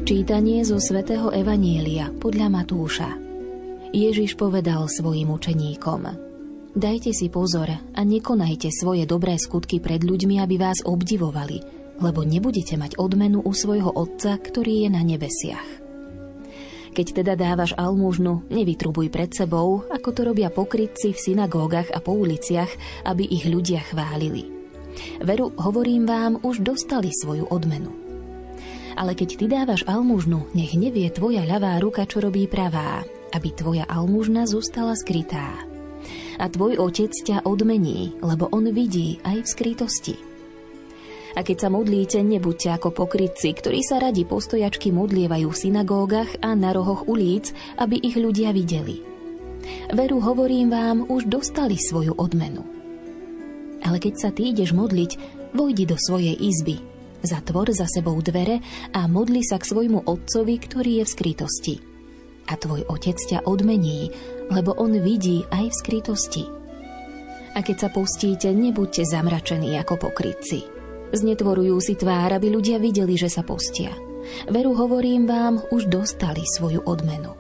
Čítanie 0.09 0.65
zo 0.65 0.81
svätého 0.81 1.29
Evanielia 1.29 2.09
podľa 2.17 2.49
Matúša 2.49 3.13
Ježiš 3.93 4.41
povedal 4.41 4.89
svojim 4.89 5.29
učeníkom 5.29 6.01
Dajte 6.73 7.13
si 7.13 7.29
pozor 7.29 7.69
a 7.69 8.01
nekonajte 8.09 8.73
svoje 8.73 9.05
dobré 9.05 9.37
skutky 9.37 9.85
pred 9.85 10.01
ľuďmi, 10.01 10.41
aby 10.41 10.57
vás 10.57 10.81
obdivovali, 10.81 11.61
lebo 12.01 12.25
nebudete 12.25 12.81
mať 12.81 12.97
odmenu 12.97 13.45
u 13.45 13.53
svojho 13.53 13.93
Otca, 13.93 14.41
ktorý 14.41 14.89
je 14.89 14.91
na 14.97 15.05
nebesiach. 15.05 15.69
Keď 16.97 17.07
teda 17.21 17.37
dávaš 17.37 17.77
almužnu, 17.77 18.49
nevytrubuj 18.49 19.13
pred 19.13 19.29
sebou, 19.37 19.85
ako 19.93 20.09
to 20.17 20.25
robia 20.25 20.49
pokrytci 20.49 21.13
v 21.13 21.21
synagógach 21.21 21.93
a 21.93 22.01
po 22.01 22.17
uliciach, 22.17 23.05
aby 23.05 23.29
ich 23.29 23.45
ľudia 23.45 23.85
chválili. 23.85 24.49
Veru, 25.21 25.53
hovorím 25.61 26.09
vám, 26.09 26.41
už 26.41 26.65
dostali 26.65 27.13
svoju 27.13 27.53
odmenu. 27.53 28.08
Ale 28.99 29.15
keď 29.15 29.31
ty 29.39 29.47
dávaš 29.47 29.87
almužnu, 29.87 30.51
nech 30.59 30.75
nevie 30.75 31.07
tvoja 31.15 31.47
ľavá 31.47 31.79
ruka, 31.79 32.03
čo 32.03 32.19
robí 32.19 32.51
pravá, 32.51 33.07
aby 33.31 33.55
tvoja 33.55 33.87
almužna 33.87 34.51
zostala 34.51 34.99
skrytá. 34.99 35.55
A 36.43 36.51
tvoj 36.51 36.83
otec 36.83 37.15
ťa 37.15 37.47
odmení, 37.47 38.19
lebo 38.19 38.51
on 38.51 38.67
vidí 38.75 39.23
aj 39.23 39.47
v 39.47 39.51
skrytosti 39.55 40.17
a 41.39 41.47
keď 41.47 41.57
sa 41.63 41.69
modlíte, 41.71 42.19
nebuďte 42.19 42.75
ako 42.75 42.91
pokrytci, 42.91 43.55
ktorí 43.55 43.87
sa 43.87 44.03
radi 44.03 44.27
postojačky 44.27 44.91
modlievajú 44.91 45.47
v 45.47 45.61
synagógach 45.71 46.27
a 46.43 46.59
na 46.59 46.75
rohoch 46.75 47.07
ulic, 47.07 47.55
aby 47.79 47.95
ich 48.03 48.19
ľudia 48.19 48.51
videli. 48.51 48.99
Veru, 49.95 50.19
hovorím 50.19 50.75
vám, 50.75 51.07
už 51.07 51.31
dostali 51.31 51.79
svoju 51.79 52.19
odmenu. 52.19 52.67
Ale 53.87 54.03
keď 54.03 54.15
sa 54.19 54.29
ty 54.35 54.51
ideš 54.51 54.75
modliť, 54.75 55.11
vojdi 55.55 55.87
do 55.87 55.95
svojej 55.95 56.35
izby, 56.35 56.83
zatvor 57.23 57.71
za 57.75 57.87
sebou 57.89 58.19
dvere 58.23 58.63
a 58.95 59.07
modli 59.11 59.43
sa 59.43 59.59
k 59.59 59.69
svojmu 59.69 60.07
otcovi, 60.07 60.55
ktorý 60.59 61.03
je 61.03 61.05
v 61.05 61.13
skrytosti. 61.15 61.75
A 62.49 62.57
tvoj 62.57 62.89
otec 62.89 63.19
ťa 63.19 63.45
odmení, 63.45 64.11
lebo 64.49 64.73
on 64.77 64.97
vidí 64.99 65.45
aj 65.53 65.69
v 65.69 65.79
skrytosti. 65.85 66.45
A 67.53 67.65
keď 67.65 67.77
sa 67.77 67.89
postíte, 67.93 68.49
nebuďte 68.55 69.05
zamračení 69.05 69.77
ako 69.77 70.09
pokrytci 70.09 70.79
Znetvorujú 71.09 71.81
si 71.81 71.97
tvár, 71.97 72.37
aby 72.37 72.53
ľudia 72.53 72.77
videli, 72.77 73.17
že 73.17 73.33
sa 73.33 73.41
postia. 73.41 73.97
Veru 74.53 74.77
hovorím 74.77 75.25
vám, 75.25 75.65
už 75.73 75.89
dostali 75.89 76.45
svoju 76.45 76.85
odmenu. 76.85 77.33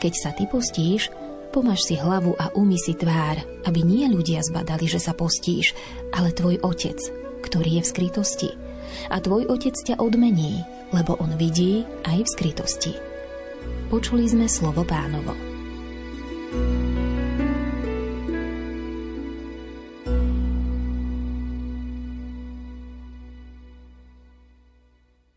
Keď 0.00 0.12
sa 0.16 0.30
ty 0.32 0.48
postíš, 0.48 1.12
pomaž 1.52 1.84
si 1.84 2.00
hlavu 2.00 2.32
a 2.40 2.48
umy 2.56 2.80
si 2.80 2.96
tvár, 2.96 3.44
aby 3.68 3.84
nie 3.84 4.08
ľudia 4.08 4.40
zbadali, 4.40 4.88
že 4.88 5.02
sa 5.02 5.12
postíš, 5.12 5.76
ale 6.16 6.32
tvoj 6.32 6.64
otec, 6.64 6.96
ktorý 7.44 7.80
je 7.80 7.82
v 7.84 7.90
skrytosti. 7.92 8.50
A 9.08 9.20
tvoj 9.20 9.48
otec 9.48 9.74
ťa 9.74 10.00
odmení, 10.00 10.62
lebo 10.92 11.16
on 11.20 11.36
vidí 11.36 11.84
aj 12.08 12.24
v 12.24 12.32
skrytosti. 12.32 12.92
Počuli 13.88 14.28
sme 14.28 14.44
slovo 14.48 14.84
pánovo. 14.84 15.32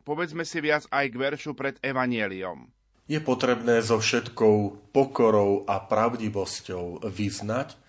Povedzme 0.02 0.44
si 0.44 0.60
viac 0.60 0.84
aj 0.92 1.08
k 1.08 1.16
veršu 1.16 1.56
pred 1.56 1.80
Evanieliom. 1.80 2.68
Je 3.08 3.24
potrebné 3.24 3.80
so 3.80 3.96
všetkou 3.96 4.92
pokorou 4.92 5.64
a 5.64 5.80
pravdivosťou 5.80 7.08
vyznať, 7.08 7.80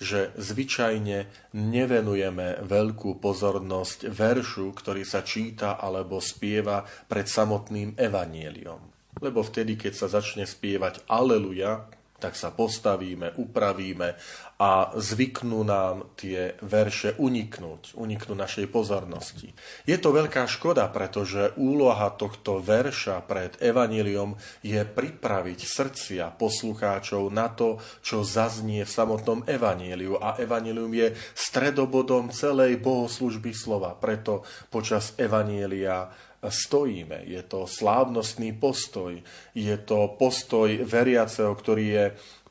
že 0.00 0.32
zvyčajne 0.40 1.28
nevenujeme 1.52 2.64
veľkú 2.64 3.20
pozornosť 3.20 4.08
veršu, 4.08 4.72
ktorý 4.72 5.04
sa 5.04 5.20
číta 5.20 5.76
alebo 5.76 6.24
spieva 6.24 6.88
pred 7.04 7.28
samotným 7.28 8.00
evanieliom. 8.00 8.80
Lebo 9.20 9.44
vtedy, 9.44 9.76
keď 9.76 9.92
sa 9.92 10.08
začne 10.08 10.48
spievať 10.48 11.04
Aleluja, 11.04 11.99
tak 12.20 12.36
sa 12.36 12.52
postavíme, 12.52 13.40
upravíme 13.40 14.20
a 14.60 14.92
zvyknú 14.92 15.64
nám 15.64 16.12
tie 16.20 16.52
verše 16.60 17.16
uniknúť, 17.16 17.96
uniknú 17.96 18.36
našej 18.36 18.68
pozornosti. 18.68 19.56
Je 19.88 19.96
to 19.96 20.12
veľká 20.12 20.44
škoda, 20.44 20.84
pretože 20.92 21.56
úloha 21.56 22.12
tohto 22.12 22.60
verša 22.60 23.24
pred 23.24 23.56
Evaníliom 23.56 24.36
je 24.60 24.84
pripraviť 24.84 25.60
srdcia 25.64 26.24
poslucháčov 26.36 27.32
na 27.32 27.48
to, 27.48 27.80
čo 28.04 28.20
zaznie 28.20 28.84
v 28.84 28.92
samotnom 28.92 29.48
Evaníliu. 29.48 30.20
A 30.20 30.36
Evanílium 30.36 30.92
je 30.92 31.16
stredobodom 31.32 32.28
celej 32.28 32.76
bohoslužby 32.84 33.56
slova. 33.56 33.96
Preto 33.96 34.44
počas 34.68 35.16
Evanília 35.16 36.12
stojíme. 36.44 37.28
Je 37.28 37.42
to 37.44 37.68
slávnostný 37.68 38.56
postoj. 38.56 39.20
Je 39.52 39.76
to 39.84 40.16
postoj 40.16 40.72
veriaceho, 40.84 41.52
ktorý 41.52 41.84
je 41.86 42.04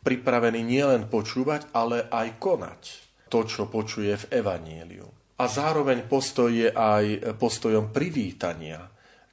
pripravený 0.06 0.62
nielen 0.62 1.10
počúvať, 1.10 1.74
ale 1.74 2.06
aj 2.08 2.38
konať 2.38 2.82
to, 3.30 3.46
čo 3.46 3.66
počuje 3.70 4.16
v 4.16 4.42
Evanieliu. 4.42 5.08
A 5.40 5.48
zároveň 5.48 6.06
postoj 6.06 6.52
je 6.52 6.70
aj 6.70 7.36
postojom 7.40 7.90
privítania 7.96 8.90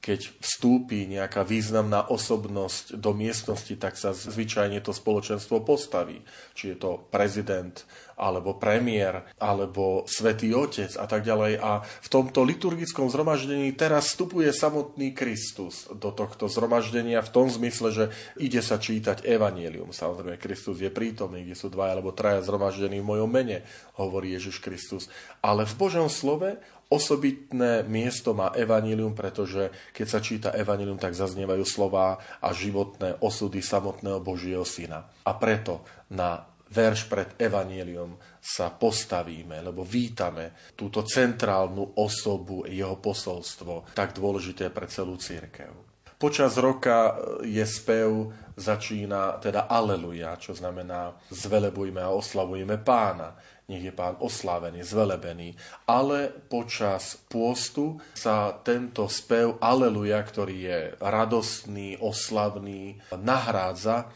keď 0.07 0.39
vstúpi 0.39 1.03
nejaká 1.03 1.43
významná 1.43 2.07
osobnosť 2.07 2.95
do 2.95 3.11
miestnosti, 3.11 3.75
tak 3.75 3.99
sa 3.99 4.15
zvyčajne 4.15 4.79
to 4.79 4.95
spoločenstvo 4.95 5.67
postaví. 5.67 6.23
Či 6.55 6.71
je 6.71 6.77
to 6.79 7.03
prezident, 7.11 7.83
alebo 8.17 8.57
premiér, 8.57 9.29
alebo 9.37 10.03
svätý 10.09 10.51
Otec 10.57 10.97
a 10.97 11.05
tak 11.05 11.21
ďalej. 11.21 11.61
A 11.61 11.85
v 11.85 12.09
tomto 12.09 12.41
liturgickom 12.41 13.13
zhromaždení 13.13 13.69
teraz 13.77 14.11
vstupuje 14.11 14.49
samotný 14.49 15.13
Kristus 15.13 15.85
do 15.93 16.09
tohto 16.09 16.49
zhromaždenia 16.49 17.21
v 17.21 17.29
tom 17.29 17.47
zmysle, 17.47 17.93
že 17.93 18.05
ide 18.41 18.65
sa 18.65 18.81
čítať 18.81 19.21
Evangelium. 19.21 19.93
Samozrejme, 19.93 20.41
Kristus 20.41 20.81
je 20.81 20.89
prítomný, 20.89 21.45
kde 21.45 21.53
sú 21.53 21.69
dva 21.69 21.93
alebo 21.93 22.09
traja 22.09 22.41
zhromaždení 22.41 22.97
v 22.99 23.09
mojom 23.15 23.29
mene, 23.29 23.61
hovorí 24.01 24.33
Ježiš 24.33 24.59
Kristus. 24.59 25.05
Ale 25.45 25.69
v 25.69 25.77
Božom 25.77 26.09
slove 26.09 26.57
Osobitné 26.87 27.83
miesto 27.83 28.31
má 28.31 28.55
Evangelium, 28.55 29.11
pretože 29.11 29.91
keď 29.91 30.07
sa 30.07 30.23
číta 30.23 30.49
Evangelium, 30.55 30.95
tak 30.95 31.19
zaznievajú 31.19 31.67
slová 31.67 32.15
a 32.39 32.55
životné 32.55 33.19
osudy 33.19 33.59
samotného 33.59 34.23
Božieho 34.23 34.63
Syna. 34.63 35.03
A 35.27 35.35
preto 35.35 35.83
na 36.07 36.47
verš 36.71 37.07
pred 37.07 37.29
Evangelium 37.39 38.17
sa 38.39 38.71
postavíme, 38.71 39.59
lebo 39.59 39.83
vítame 39.83 40.73
túto 40.75 41.03
centrálnu 41.03 41.99
osobu, 41.99 42.63
jeho 42.67 42.99
posolstvo, 42.99 43.91
tak 43.95 44.15
dôležité 44.15 44.71
pre 44.71 44.87
celú 44.87 45.19
církev. 45.19 45.87
Počas 46.17 46.57
roka 46.57 47.13
je 47.45 47.61
spev, 47.61 48.33
začína 48.57 49.37
teda 49.37 49.69
Aleluja, 49.69 50.33
čo 50.41 50.57
znamená 50.57 51.13
zvelebujme 51.29 52.01
a 52.01 52.09
oslavujeme 52.09 52.81
pána 52.81 53.37
nech 53.67 53.83
je 53.83 53.91
pán 53.91 54.15
oslávený, 54.23 54.79
zvelebený. 54.83 55.59
Ale 55.91 56.31
počas 56.47 57.19
pôstu 57.27 57.99
sa 58.15 58.55
tento 58.63 59.11
spev 59.11 59.59
Aleluja, 59.59 60.23
ktorý 60.23 60.55
je 60.55 60.79
radostný, 61.03 61.99
oslavný, 61.99 62.95
nahrádza 63.11 64.07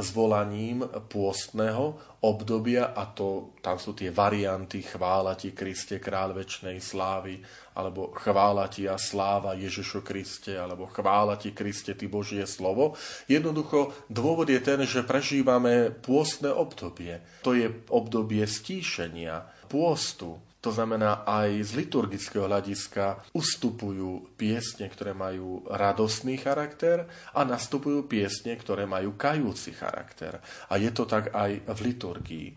zvolaním 0.00 0.84
pôstneho 1.08 1.96
obdobia 2.20 2.92
a 2.92 3.08
to, 3.08 3.56
tam 3.64 3.80
sú 3.80 3.96
tie 3.96 4.12
varianty 4.12 4.84
chvála 4.84 5.32
ti 5.36 5.56
Kriste, 5.56 5.96
kráľ 5.96 6.36
väčšnej 6.36 6.76
slávy, 6.76 7.40
alebo 7.78 8.12
chvála 8.12 8.68
ti 8.68 8.84
a 8.84 9.00
sláva 9.00 9.56
Ježišu 9.56 10.04
Kriste, 10.04 10.58
alebo 10.58 10.84
chvála 10.90 11.40
ti 11.40 11.56
Kriste, 11.56 11.96
ty 11.96 12.10
Božie 12.12 12.44
slovo. 12.44 12.98
Jednoducho 13.24 13.96
dôvod 14.12 14.52
je 14.52 14.60
ten, 14.60 14.84
že 14.84 15.06
prežívame 15.06 15.88
pôstne 15.88 16.52
obdobie. 16.52 17.24
To 17.40 17.56
je 17.56 17.72
obdobie 17.88 18.44
stíšenia, 18.44 19.48
pôstu, 19.72 20.36
To 20.60 20.68
znamená, 20.68 21.24
aj 21.24 21.72
z 21.72 21.80
liturgického 21.80 22.44
hľadiska 22.44 23.32
ustupujú 23.32 24.36
piesne, 24.36 24.92
ktoré 24.92 25.16
majú 25.16 25.64
radostný 25.64 26.36
charakter 26.36 27.08
a 27.32 27.48
nastupujú 27.48 28.04
piesne, 28.04 28.52
ktoré 28.60 28.84
majú 28.84 29.16
kajúci 29.16 29.72
charakter. 29.72 30.36
A 30.68 30.76
je 30.76 30.92
to 30.92 31.08
tak 31.08 31.32
aj 31.32 31.64
v 31.64 31.78
liturgii. 31.80 32.48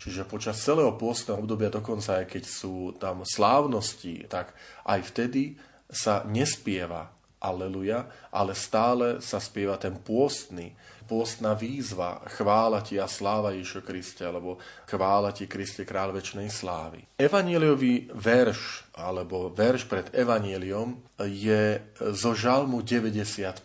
Čiže 0.00 0.24
počas 0.24 0.56
celého 0.56 0.96
pôstneho 0.96 1.36
obdobia, 1.36 1.68
dokonca 1.68 2.24
aj 2.24 2.32
keď 2.32 2.44
sú 2.48 2.96
tam 2.96 3.28
slávnosti, 3.28 4.24
tak 4.24 4.56
aj 4.88 5.00
vtedy 5.12 5.60
sa 5.92 6.24
nespieva 6.24 7.20
Aleluja, 7.40 8.04
ale 8.36 8.52
stále 8.52 9.24
sa 9.24 9.40
spieva 9.40 9.80
ten 9.80 9.96
pôstny, 9.96 10.76
pôstna 11.10 11.58
výzva, 11.58 12.22
chvála 12.38 12.86
ti 12.86 13.02
a 13.02 13.10
sláva 13.10 13.50
Ježišo 13.50 13.82
Kriste, 13.82 14.22
alebo 14.22 14.62
chvála 14.86 15.34
ti 15.34 15.50
Kriste, 15.50 15.82
král 15.82 16.14
väčšnej 16.14 16.46
slávy. 16.46 17.02
Evanieliový 17.18 18.14
verš, 18.14 18.94
alebo 18.94 19.50
verš 19.50 19.90
pred 19.90 20.06
Evanieliom 20.14 21.02
je 21.26 21.82
zo 22.14 22.30
Žalmu 22.38 22.86
95. 22.86 23.58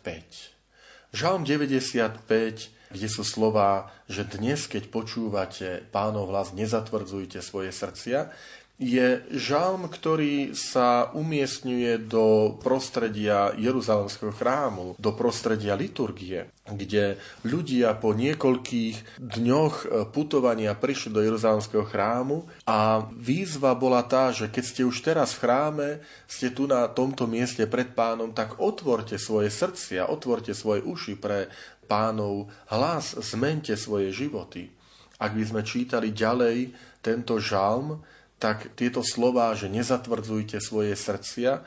Žalm 1.14 1.46
95 1.46 2.74
kde 2.96 3.12
sú 3.12 3.28
slova, 3.28 3.92
že 4.08 4.24
dnes, 4.24 4.72
keď 4.72 4.88
počúvate 4.88 5.84
pánov 5.92 6.32
hlas, 6.32 6.56
nezatvrdzujte 6.56 7.44
svoje 7.44 7.76
srdcia, 7.76 8.32
je 8.76 9.24
žalm, 9.32 9.88
ktorý 9.88 10.52
sa 10.52 11.08
umiestňuje 11.16 12.12
do 12.12 12.60
prostredia 12.60 13.56
Jeruzalemského 13.56 14.36
chrámu, 14.36 15.00
do 15.00 15.12
prostredia 15.16 15.80
liturgie, 15.80 16.52
kde 16.68 17.16
ľudia 17.48 17.96
po 17.96 18.12
niekoľkých 18.12 19.22
dňoch 19.22 19.76
putovania 20.12 20.76
prišli 20.76 21.16
do 21.16 21.24
Jeruzalemského 21.24 21.88
chrámu 21.88 22.44
a 22.68 23.08
výzva 23.16 23.72
bola 23.80 24.04
tá, 24.04 24.36
že 24.36 24.52
keď 24.52 24.64
ste 24.68 24.82
už 24.84 25.00
teraz 25.08 25.32
v 25.40 25.48
chráme, 25.48 25.90
ste 26.28 26.52
tu 26.52 26.68
na 26.68 26.92
tomto 26.92 27.32
mieste 27.32 27.64
pred 27.72 27.96
pánom, 27.96 28.36
tak 28.36 28.60
otvorte 28.60 29.16
svoje 29.16 29.56
srdcia, 29.56 30.12
otvorte 30.12 30.52
svoje 30.52 30.84
uši 30.84 31.16
pre 31.16 31.48
pánov 31.88 32.52
hlas, 32.68 33.16
zmente 33.24 33.72
svoje 33.80 34.12
životy. 34.12 34.68
Ak 35.16 35.32
by 35.32 35.44
sme 35.48 35.62
čítali 35.64 36.12
ďalej 36.12 36.76
tento 37.00 37.40
žalm, 37.40 38.04
tak 38.46 38.78
tieto 38.78 39.02
slova, 39.02 39.58
že 39.58 39.74
nezatvrdzujte 39.74 40.62
svoje 40.62 40.94
srdcia, 40.94 41.66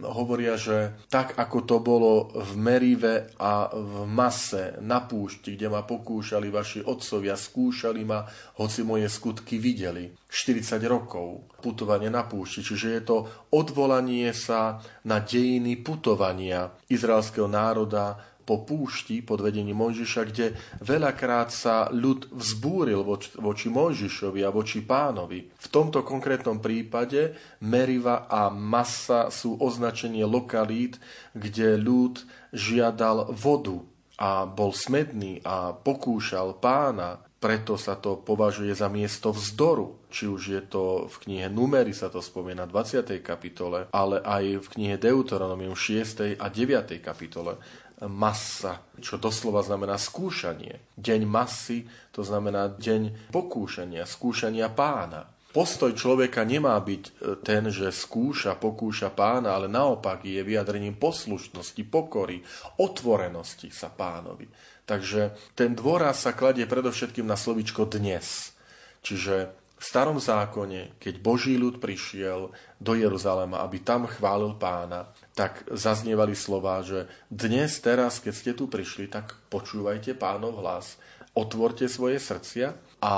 hovoria, 0.00 0.56
že 0.56 0.96
tak 1.12 1.36
ako 1.36 1.58
to 1.68 1.76
bolo 1.84 2.32
v 2.32 2.52
Merive 2.56 3.14
a 3.36 3.68
v 3.68 4.08
Mase 4.08 4.80
na 4.80 5.04
púšti, 5.04 5.54
kde 5.54 5.68
ma 5.68 5.84
pokúšali 5.84 6.48
vaši 6.48 6.80
otcovia, 6.80 7.36
skúšali 7.36 8.02
ma, 8.08 8.24
hoci 8.58 8.82
moje 8.82 9.06
skutky 9.12 9.60
videli. 9.60 10.08
40 10.32 10.80
rokov 10.88 11.46
putovanie 11.60 12.08
na 12.08 12.24
púšti, 12.24 12.64
čiže 12.64 12.88
je 12.96 13.02
to 13.04 13.16
odvolanie 13.54 14.32
sa 14.32 14.80
na 15.04 15.20
dejiny 15.20 15.78
putovania 15.84 16.72
izraelského 16.90 17.46
národa 17.46 18.33
po 18.44 18.62
púšti 18.62 19.24
pod 19.24 19.40
vedením 19.40 19.80
Mojžiša, 19.80 20.22
kde 20.28 20.46
veľakrát 20.84 21.48
sa 21.48 21.88
ľud 21.88 22.28
vzbúril 22.30 23.00
voči, 23.02 23.68
Mojžišovi 23.72 24.40
a 24.44 24.52
voči 24.52 24.84
pánovi. 24.84 25.48
V 25.48 25.68
tomto 25.72 26.04
konkrétnom 26.04 26.60
prípade 26.60 27.34
Meriva 27.64 28.28
a 28.28 28.52
Masa 28.52 29.32
sú 29.32 29.56
označenie 29.58 30.28
lokalít, 30.28 31.00
kde 31.32 31.80
ľud 31.80 32.22
žiadal 32.52 33.32
vodu 33.32 33.80
a 34.14 34.46
bol 34.46 34.70
smedný 34.70 35.42
a 35.42 35.74
pokúšal 35.74 36.62
pána, 36.62 37.18
preto 37.44 37.76
sa 37.76 38.00
to 38.00 38.16
považuje 38.16 38.72
za 38.72 38.88
miesto 38.88 39.28
vzdoru. 39.28 40.00
Či 40.08 40.24
už 40.32 40.42
je 40.48 40.62
to 40.64 41.12
v 41.12 41.16
knihe 41.28 41.52
Numery 41.52 41.92
sa 41.92 42.08
to 42.08 42.24
spomína 42.24 42.64
20. 42.64 43.20
kapitole, 43.20 43.84
ale 43.92 44.24
aj 44.24 44.64
v 44.64 44.66
knihe 44.72 44.96
Deuteronomium 44.96 45.76
6. 45.76 46.40
a 46.40 46.46
9. 46.48 47.04
kapitole 47.04 47.60
masa, 48.02 48.82
čo 48.98 49.16
doslova 49.16 49.62
znamená 49.62 49.94
skúšanie. 49.94 50.82
Deň 50.98 51.20
masy, 51.28 51.86
to 52.10 52.26
znamená 52.26 52.74
deň 52.74 53.30
pokúšania, 53.30 54.02
skúšania 54.02 54.66
pána. 54.72 55.30
Postoj 55.54 55.94
človeka 55.94 56.42
nemá 56.42 56.74
byť 56.82 57.02
e, 57.06 57.10
ten, 57.46 57.70
že 57.70 57.94
skúša, 57.94 58.58
pokúša 58.58 59.14
pána, 59.14 59.54
ale 59.54 59.70
naopak 59.70 60.26
je 60.26 60.42
vyjadrením 60.42 60.98
poslušnosti, 60.98 61.78
pokory, 61.86 62.42
otvorenosti 62.82 63.70
sa 63.70 63.86
pánovi. 63.86 64.50
Takže 64.82 65.54
ten 65.54 65.78
dôraz 65.78 66.26
sa 66.26 66.34
kladie 66.34 66.66
predovšetkým 66.66 67.22
na 67.22 67.38
slovičko 67.38 67.86
dnes. 67.86 68.50
Čiže 69.06 69.54
v 69.78 69.84
starom 69.84 70.18
zákone, 70.18 70.98
keď 70.98 71.14
Boží 71.22 71.54
ľud 71.54 71.78
prišiel 71.78 72.50
do 72.82 72.92
Jeruzalema, 72.98 73.62
aby 73.62 73.78
tam 73.86 74.10
chválil 74.10 74.58
pána, 74.58 75.06
tak 75.34 75.66
zaznievali 75.66 76.38
slova, 76.38 76.80
že 76.86 77.10
dnes, 77.26 77.82
teraz, 77.82 78.22
keď 78.22 78.34
ste 78.34 78.52
tu 78.54 78.70
prišli, 78.70 79.10
tak 79.10 79.34
počúvajte 79.50 80.14
pánov 80.14 80.62
hlas, 80.62 80.94
otvorte 81.34 81.90
svoje 81.90 82.22
srdcia. 82.22 82.78
A 83.04 83.14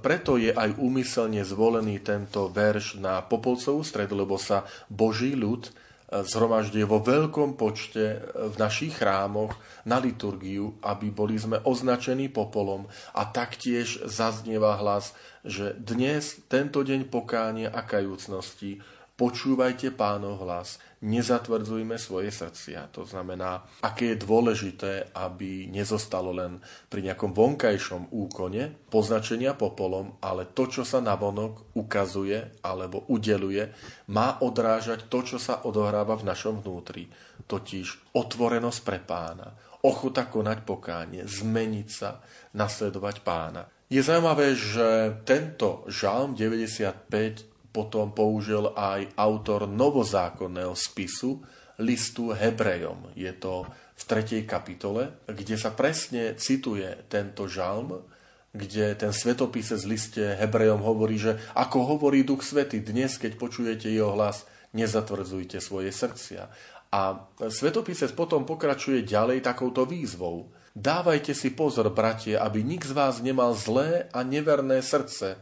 preto 0.00 0.38
je 0.40 0.54
aj 0.54 0.78
úmyselne 0.78 1.42
zvolený 1.44 2.00
tento 2.00 2.48
verš 2.48 3.02
na 3.02 3.20
Popolcovú 3.20 3.84
stredu, 3.84 4.16
lebo 4.16 4.38
sa 4.40 4.64
Boží 4.88 5.34
ľud 5.36 5.68
zhromažďuje 6.08 6.84
vo 6.88 7.04
veľkom 7.04 7.60
počte 7.60 8.24
v 8.32 8.56
našich 8.56 8.96
chrámoch 8.96 9.52
na 9.84 10.00
liturgiu, 10.00 10.80
aby 10.80 11.12
boli 11.12 11.36
sme 11.36 11.60
označení 11.60 12.32
popolom. 12.32 12.88
A 13.12 13.28
taktiež 13.28 14.00
zaznieva 14.08 14.80
hlas, 14.80 15.12
že 15.44 15.76
dnes, 15.76 16.40
tento 16.48 16.80
deň 16.80 17.12
pokánia 17.12 17.68
a 17.68 17.84
kajúcnosti, 17.84 18.80
počúvajte 19.20 19.92
pánov 19.92 20.40
hlas, 20.40 20.80
nezatvrdzujme 20.98 21.94
svoje 21.94 22.34
srdcia. 22.34 22.90
To 22.94 23.06
znamená, 23.06 23.62
aké 23.86 24.14
je 24.14 24.22
dôležité, 24.24 24.92
aby 25.14 25.70
nezostalo 25.70 26.34
len 26.34 26.58
pri 26.90 27.06
nejakom 27.06 27.30
vonkajšom 27.30 28.10
úkone 28.10 28.90
poznačenia 28.90 29.54
popolom, 29.54 30.18
ale 30.18 30.50
to, 30.50 30.66
čo 30.66 30.82
sa 30.82 30.98
navonok 30.98 31.78
ukazuje 31.78 32.62
alebo 32.66 33.06
udeluje, 33.06 33.70
má 34.10 34.42
odrážať 34.42 35.06
to, 35.06 35.22
čo 35.22 35.38
sa 35.38 35.62
odohráva 35.62 36.18
v 36.18 36.26
našom 36.26 36.58
vnútri, 36.64 37.06
totiž 37.46 38.14
otvorenosť 38.18 38.80
pre 38.82 38.98
pána, 38.98 39.54
ochota 39.86 40.26
konať 40.26 40.58
pokánie, 40.66 41.22
zmeniť 41.22 41.88
sa, 41.88 42.18
nasledovať 42.58 43.22
pána. 43.22 43.62
Je 43.88 44.02
zaujímavé, 44.04 44.52
že 44.52 45.16
tento 45.24 45.86
žalm 45.88 46.36
95 46.36 47.57
potom 47.78 48.10
použil 48.10 48.74
aj 48.74 49.14
autor 49.14 49.70
novozákonného 49.70 50.74
spisu 50.74 51.38
listu 51.78 52.34
Hebrejom. 52.34 53.14
Je 53.14 53.30
to 53.38 53.70
v 53.70 54.02
3. 54.02 54.42
kapitole, 54.42 55.22
kde 55.30 55.54
sa 55.54 55.70
presne 55.70 56.34
cituje 56.34 57.06
tento 57.06 57.46
žalm, 57.46 58.02
kde 58.50 58.98
ten 58.98 59.14
svetopise 59.14 59.78
z 59.78 59.84
liste 59.86 60.24
Hebrejom 60.42 60.82
hovorí, 60.82 61.22
že 61.22 61.38
ako 61.54 61.94
hovorí 61.94 62.26
Duch 62.26 62.42
Svety, 62.42 62.82
dnes, 62.82 63.14
keď 63.14 63.38
počujete 63.38 63.86
jeho 63.86 64.10
hlas, 64.18 64.42
nezatvrdzujte 64.74 65.62
svoje 65.62 65.94
srdcia. 65.94 66.50
A 66.90 67.30
svetopisec 67.46 68.10
potom 68.18 68.42
pokračuje 68.42 69.06
ďalej 69.06 69.46
takouto 69.46 69.86
výzvou. 69.86 70.50
Dávajte 70.74 71.30
si 71.30 71.54
pozor, 71.54 71.94
bratie, 71.94 72.34
aby 72.34 72.66
nik 72.66 72.82
z 72.82 72.90
vás 72.90 73.22
nemal 73.22 73.54
zlé 73.54 74.10
a 74.10 74.26
neverné 74.26 74.82
srdce, 74.82 75.38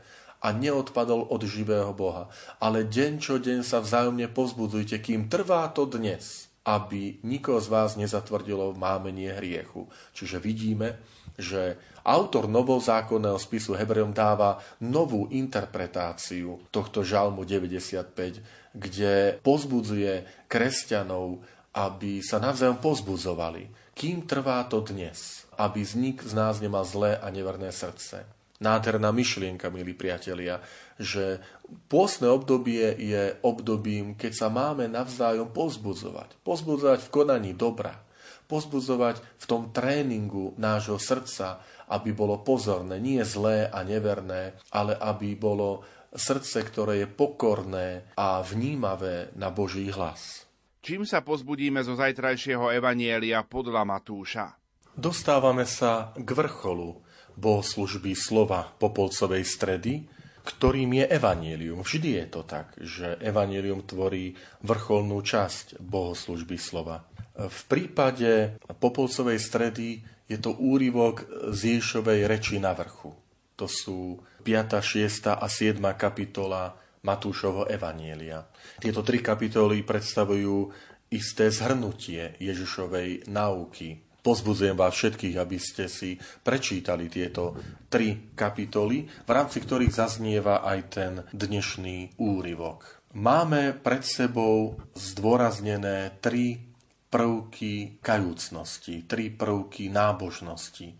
a 0.46 0.54
neodpadol 0.54 1.26
od 1.26 1.42
živého 1.42 1.90
Boha. 1.90 2.30
Ale 2.62 2.86
deň 2.86 3.18
čo 3.18 3.42
deň 3.42 3.66
sa 3.66 3.82
vzájomne 3.82 4.30
povzbudzujte, 4.30 5.02
kým 5.02 5.26
trvá 5.26 5.66
to 5.74 5.90
dnes, 5.90 6.46
aby 6.62 7.18
nikoho 7.26 7.58
z 7.58 7.66
vás 7.66 7.98
nezatvrdilo 7.98 8.78
mámenie 8.78 9.34
hriechu. 9.34 9.90
Čiže 10.14 10.38
vidíme, 10.38 11.02
že 11.34 11.74
autor 12.06 12.46
novozákonného 12.46 13.42
spisu 13.42 13.74
Hebrejom 13.74 14.14
dáva 14.14 14.62
novú 14.78 15.26
interpretáciu 15.34 16.62
tohto 16.70 17.02
žalmu 17.02 17.42
95, 17.42 18.70
kde 18.70 19.42
pozbudzuje 19.42 20.46
kresťanov, 20.46 21.42
aby 21.74 22.22
sa 22.22 22.38
navzájom 22.38 22.78
pozbudzovali. 22.78 23.66
Kým 23.98 24.30
trvá 24.30 24.62
to 24.70 24.78
dnes, 24.78 25.42
aby 25.58 25.82
nik 25.98 26.22
z 26.22 26.32
nás 26.38 26.62
nemal 26.62 26.86
zlé 26.86 27.18
a 27.18 27.26
neverné 27.34 27.74
srdce. 27.74 28.35
Nádherná 28.56 29.12
myšlienka, 29.12 29.68
milí 29.68 29.92
priatelia, 29.92 30.64
že 30.96 31.44
pôstne 31.92 32.32
obdobie 32.32 32.96
je 32.96 33.36
obdobím, 33.44 34.16
keď 34.16 34.32
sa 34.32 34.48
máme 34.48 34.88
navzájom 34.88 35.52
pozbudzovať. 35.52 36.40
Pozbudzovať 36.40 37.00
v 37.04 37.12
konaní 37.12 37.52
dobra. 37.52 38.00
Pozbudzovať 38.48 39.20
v 39.20 39.44
tom 39.44 39.76
tréningu 39.76 40.56
nášho 40.56 40.96
srdca, 40.96 41.60
aby 41.92 42.16
bolo 42.16 42.40
pozorné, 42.40 42.96
nie 42.96 43.20
zlé 43.28 43.68
a 43.68 43.84
neverné, 43.84 44.56
ale 44.72 44.96
aby 44.96 45.36
bolo 45.36 45.84
srdce, 46.16 46.64
ktoré 46.64 47.04
je 47.04 47.08
pokorné 47.12 48.16
a 48.16 48.40
vnímavé 48.40 49.36
na 49.36 49.52
Boží 49.52 49.92
hlas. 49.92 50.48
Čím 50.80 51.04
sa 51.04 51.20
pozbudíme 51.20 51.82
zo 51.82 51.98
zajtrajšieho 51.98 52.72
evanielia 52.72 53.42
podľa 53.44 53.82
Matúša? 53.84 54.54
Dostávame 54.96 55.68
sa 55.68 56.16
k 56.16 56.24
vrcholu 56.32 57.04
bohoslužby 57.36 58.16
slova 58.16 58.72
Popolcovej 58.76 59.44
stredy, 59.44 60.08
ktorým 60.46 61.02
je 61.02 61.04
evanílium. 61.10 61.82
Vždy 61.82 62.22
je 62.22 62.26
to 62.30 62.42
tak, 62.46 62.72
že 62.78 63.18
evanílium 63.18 63.82
tvorí 63.82 64.38
vrcholnú 64.62 65.18
časť 65.20 65.82
bohoslužby 65.82 66.56
slova. 66.56 67.02
V 67.36 67.60
prípade 67.68 68.56
Popolcovej 68.80 69.42
stredy 69.42 70.00
je 70.30 70.38
to 70.38 70.54
úryvok 70.54 71.26
z 71.52 71.78
Ježovej 71.78 72.30
reči 72.30 72.56
na 72.62 72.72
vrchu. 72.72 73.12
To 73.58 73.66
sú 73.66 74.22
5., 74.46 74.80
6. 74.80 75.34
a 75.34 75.46
7. 75.46 75.82
kapitola 75.98 76.78
Matúšovo 77.02 77.66
Evanielia. 77.66 78.46
Tieto 78.78 79.02
tri 79.02 79.22
kapitoly 79.22 79.82
predstavujú 79.86 80.70
isté 81.10 81.50
zhrnutie 81.54 82.34
Ježišovej 82.42 83.30
náuky. 83.30 84.05
Pozbudzujem 84.26 84.74
vás 84.74 84.90
všetkých, 84.90 85.38
aby 85.38 85.54
ste 85.54 85.86
si 85.86 86.18
prečítali 86.18 87.06
tieto 87.06 87.54
tri 87.86 88.34
kapitoly, 88.34 89.06
v 89.06 89.30
rámci 89.30 89.62
ktorých 89.62 89.94
zaznieva 89.94 90.66
aj 90.66 90.78
ten 90.90 91.12
dnešný 91.30 92.18
úryvok. 92.18 93.06
Máme 93.14 93.70
pred 93.78 94.02
sebou 94.02 94.82
zdôraznené 94.98 96.18
tri 96.18 96.58
prvky 97.06 98.02
kajúcnosti, 98.02 99.06
tri 99.06 99.30
prvky 99.30 99.94
nábožnosti. 99.94 100.90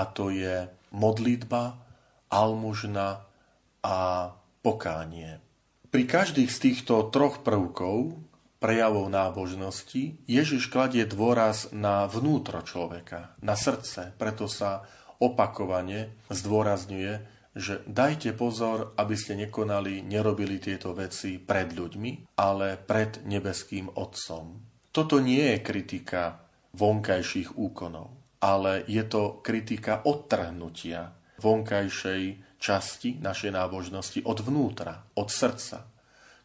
A 0.00 0.08
to 0.08 0.32
je 0.32 0.64
modlitba, 0.96 1.84
almužna 2.32 3.28
a 3.84 3.98
pokánie. 4.64 5.36
Pri 5.92 6.08
každých 6.08 6.48
z 6.48 6.58
týchto 6.64 7.12
troch 7.12 7.44
prvkov, 7.44 8.29
prejavov 8.60 9.08
nábožnosti, 9.08 10.20
Ježiš 10.28 10.68
kladie 10.68 11.08
dôraz 11.08 11.72
na 11.72 12.04
vnútro 12.04 12.60
človeka, 12.60 13.34
na 13.40 13.56
srdce. 13.56 14.12
Preto 14.20 14.46
sa 14.46 14.84
opakovane 15.18 16.14
zdôrazňuje, 16.28 17.40
že 17.56 17.82
dajte 17.88 18.30
pozor, 18.36 18.94
aby 18.94 19.16
ste 19.18 19.34
nekonali, 19.34 20.06
nerobili 20.06 20.62
tieto 20.62 20.94
veci 20.94 21.42
pred 21.42 21.74
ľuďmi, 21.74 22.38
ale 22.38 22.78
pred 22.78 23.26
nebeským 23.26 23.90
Otcom. 23.98 24.62
Toto 24.94 25.18
nie 25.18 25.56
je 25.56 25.58
kritika 25.58 26.38
vonkajších 26.78 27.58
úkonov, 27.58 28.38
ale 28.44 28.86
je 28.86 29.02
to 29.08 29.42
kritika 29.42 30.06
odtrhnutia 30.06 31.10
vonkajšej 31.42 32.22
časti 32.60 33.18
našej 33.18 33.50
nábožnosti 33.56 34.20
od 34.22 34.38
vnútra, 34.44 34.94
od 35.16 35.28
srdca. 35.32 35.89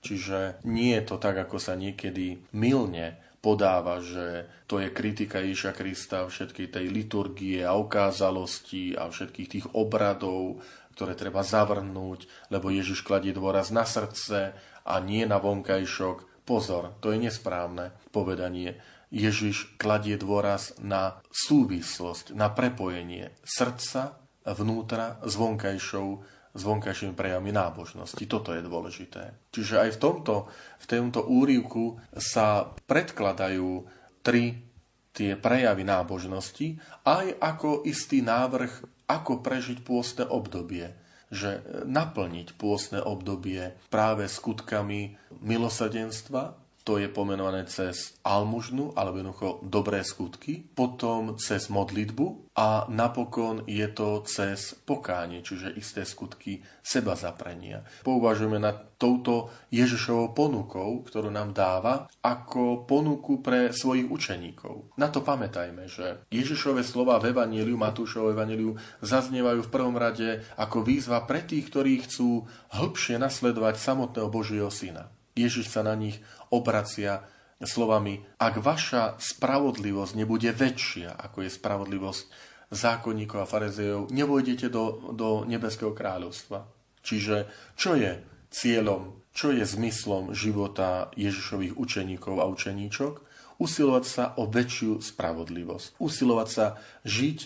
Čiže 0.05 0.61
nie 0.69 0.93
je 0.93 1.03
to 1.09 1.17
tak, 1.17 1.33
ako 1.49 1.57
sa 1.57 1.73
niekedy 1.73 2.37
milne 2.53 3.17
podáva, 3.41 4.01
že 4.05 4.45
to 4.69 4.77
je 4.77 4.93
kritika 4.93 5.41
Ježa 5.41 5.73
Krista 5.73 6.29
všetkej 6.29 6.67
tej 6.69 6.85
liturgie 6.93 7.65
a 7.65 7.73
okázalosti 7.73 8.93
a 8.93 9.09
všetkých 9.09 9.49
tých 9.49 9.67
obradov, 9.73 10.61
ktoré 10.93 11.17
treba 11.17 11.41
zavrhnúť, 11.41 12.49
lebo 12.53 12.69
Ježiš 12.69 13.01
kladie 13.01 13.33
dôraz 13.33 13.73
na 13.73 13.85
srdce 13.85 14.53
a 14.85 14.93
nie 15.01 15.25
na 15.25 15.41
vonkajšok. 15.41 16.45
Pozor, 16.45 16.93
to 17.01 17.09
je 17.09 17.25
nesprávne 17.25 17.93
povedanie. 18.13 18.77
Ježiš 19.09 19.77
kladie 19.81 20.17
dôraz 20.17 20.77
na 20.81 21.21
súvislosť, 21.33 22.37
na 22.37 22.53
prepojenie 22.53 23.33
srdca 23.41 24.21
vnútra 24.45 25.17
s 25.25 25.33
vonkajšou, 25.37 26.21
s 26.55 26.61
vonkajšími 26.63 27.13
prejavmi 27.13 27.51
nábožnosti. 27.51 28.23
Toto 28.25 28.55
je 28.55 28.63
dôležité. 28.63 29.35
Čiže 29.51 29.85
aj 29.85 29.89
v 29.95 30.01
tomto, 30.01 30.35
v 30.79 30.85
tomto 30.87 31.21
úrivku 31.27 31.99
sa 32.15 32.71
predkladajú 32.87 33.83
tri 34.23 34.63
tie 35.11 35.35
prejavy 35.35 35.83
nábožnosti 35.83 36.79
aj 37.03 37.39
ako 37.39 37.83
istý 37.83 38.23
návrh, 38.23 39.05
ako 39.11 39.43
prežiť 39.43 39.83
pôstne 39.83 40.25
obdobie 40.25 40.95
že 41.33 41.65
naplniť 41.89 42.53
pôstne 42.55 43.01
obdobie 43.01 43.73
práve 43.89 44.29
skutkami 44.29 45.17
milosadenstva, 45.41 46.53
to 46.85 47.01
je 47.01 47.09
pomenované 47.09 47.65
cez 47.65 48.13
almužnu, 48.21 48.93
alebo 48.93 49.17
jednoducho 49.17 49.65
dobré 49.65 50.05
skutky, 50.05 50.61
potom 50.61 51.33
cez 51.41 51.65
modlitbu 51.73 52.53
a 52.53 52.85
napokon 52.93 53.65
je 53.65 53.89
to 53.89 54.21
cez 54.29 54.77
pokánie, 54.85 55.41
čiže 55.41 55.73
isté 55.73 56.05
skutky 56.05 56.61
seba 56.85 57.17
zaprenia. 57.17 57.81
Pouvažujeme 58.05 58.61
nad 58.61 58.95
touto 59.01 59.49
Ježišovou 59.73 60.37
ponukou, 60.37 61.01
ktorú 61.01 61.33
nám 61.33 61.57
dáva, 61.57 62.05
ako 62.21 62.85
ponuku 62.85 63.41
pre 63.41 63.73
svojich 63.73 64.05
učeníkov. 64.05 64.93
Na 65.01 65.09
to 65.09 65.25
pamätajme, 65.25 65.89
že 65.89 66.21
Ježišové 66.29 66.85
slova 66.85 67.17
v 67.17 67.33
Evangeliu, 67.33 67.81
Matúšovo 67.81 68.29
Evangeliu 68.29 68.77
zaznievajú 69.01 69.65
v 69.65 69.73
prvom 69.73 69.97
rade 69.97 70.45
ako 70.53 70.85
výzva 70.85 71.25
pre 71.25 71.41
tých, 71.41 71.65
ktorí 71.65 72.05
chcú 72.05 72.45
hĺbšie 72.77 73.17
nasledovať 73.17 73.75
samotného 73.81 74.29
Božieho 74.29 74.69
Syna. 74.69 75.09
Ježiš 75.35 75.67
sa 75.67 75.83
na 75.83 75.99
nich 75.99 76.23
obracia 76.47 77.27
slovami, 77.59 78.23
ak 78.39 78.59
vaša 78.59 79.19
spravodlivosť 79.19 80.13
nebude 80.15 80.51
väčšia, 80.51 81.11
ako 81.15 81.43
je 81.43 81.51
spravodlivosť 81.51 82.23
zákonníkov 82.71 83.43
a 83.43 83.49
farizejov, 83.49 84.11
nevojdete 84.11 84.67
do, 84.67 85.13
do 85.15 85.43
nebeského 85.47 85.91
kráľovstva. 85.95 86.67
Čiže 87.05 87.47
čo 87.77 87.93
je 87.95 88.19
cieľom, 88.49 89.21
čo 89.35 89.51
je 89.51 89.67
zmyslom 89.67 90.31
života 90.31 91.11
Ježišových 91.19 91.75
učeníkov 91.75 92.39
a 92.39 92.49
učeníčok? 92.49 93.13
Usilovať 93.59 94.05
sa 94.07 94.23
o 94.39 94.47
väčšiu 94.47 94.99
spravodlivosť. 94.99 95.99
Usilovať 95.99 96.49
sa 96.51 96.65
žiť 97.07 97.39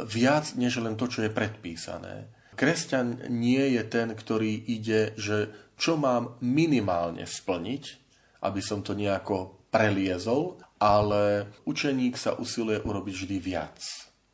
viac, 0.00 0.56
než 0.56 0.80
len 0.80 0.96
to, 0.96 1.08
čo 1.08 1.24
je 1.24 1.32
predpísané. 1.32 2.28
Kresťan 2.56 3.32
nie 3.32 3.64
je 3.76 3.82
ten, 3.84 4.12
ktorý 4.12 4.52
ide, 4.52 5.16
že 5.16 5.52
čo 5.82 5.98
mám 5.98 6.38
minimálne 6.46 7.26
splniť, 7.26 7.84
aby 8.46 8.60
som 8.62 8.86
to 8.86 8.94
nejako 8.94 9.66
preliezol, 9.74 10.62
ale 10.78 11.50
učeník 11.66 12.14
sa 12.14 12.38
usiluje 12.38 12.78
urobiť 12.86 13.14
vždy 13.18 13.36
viac. 13.42 13.82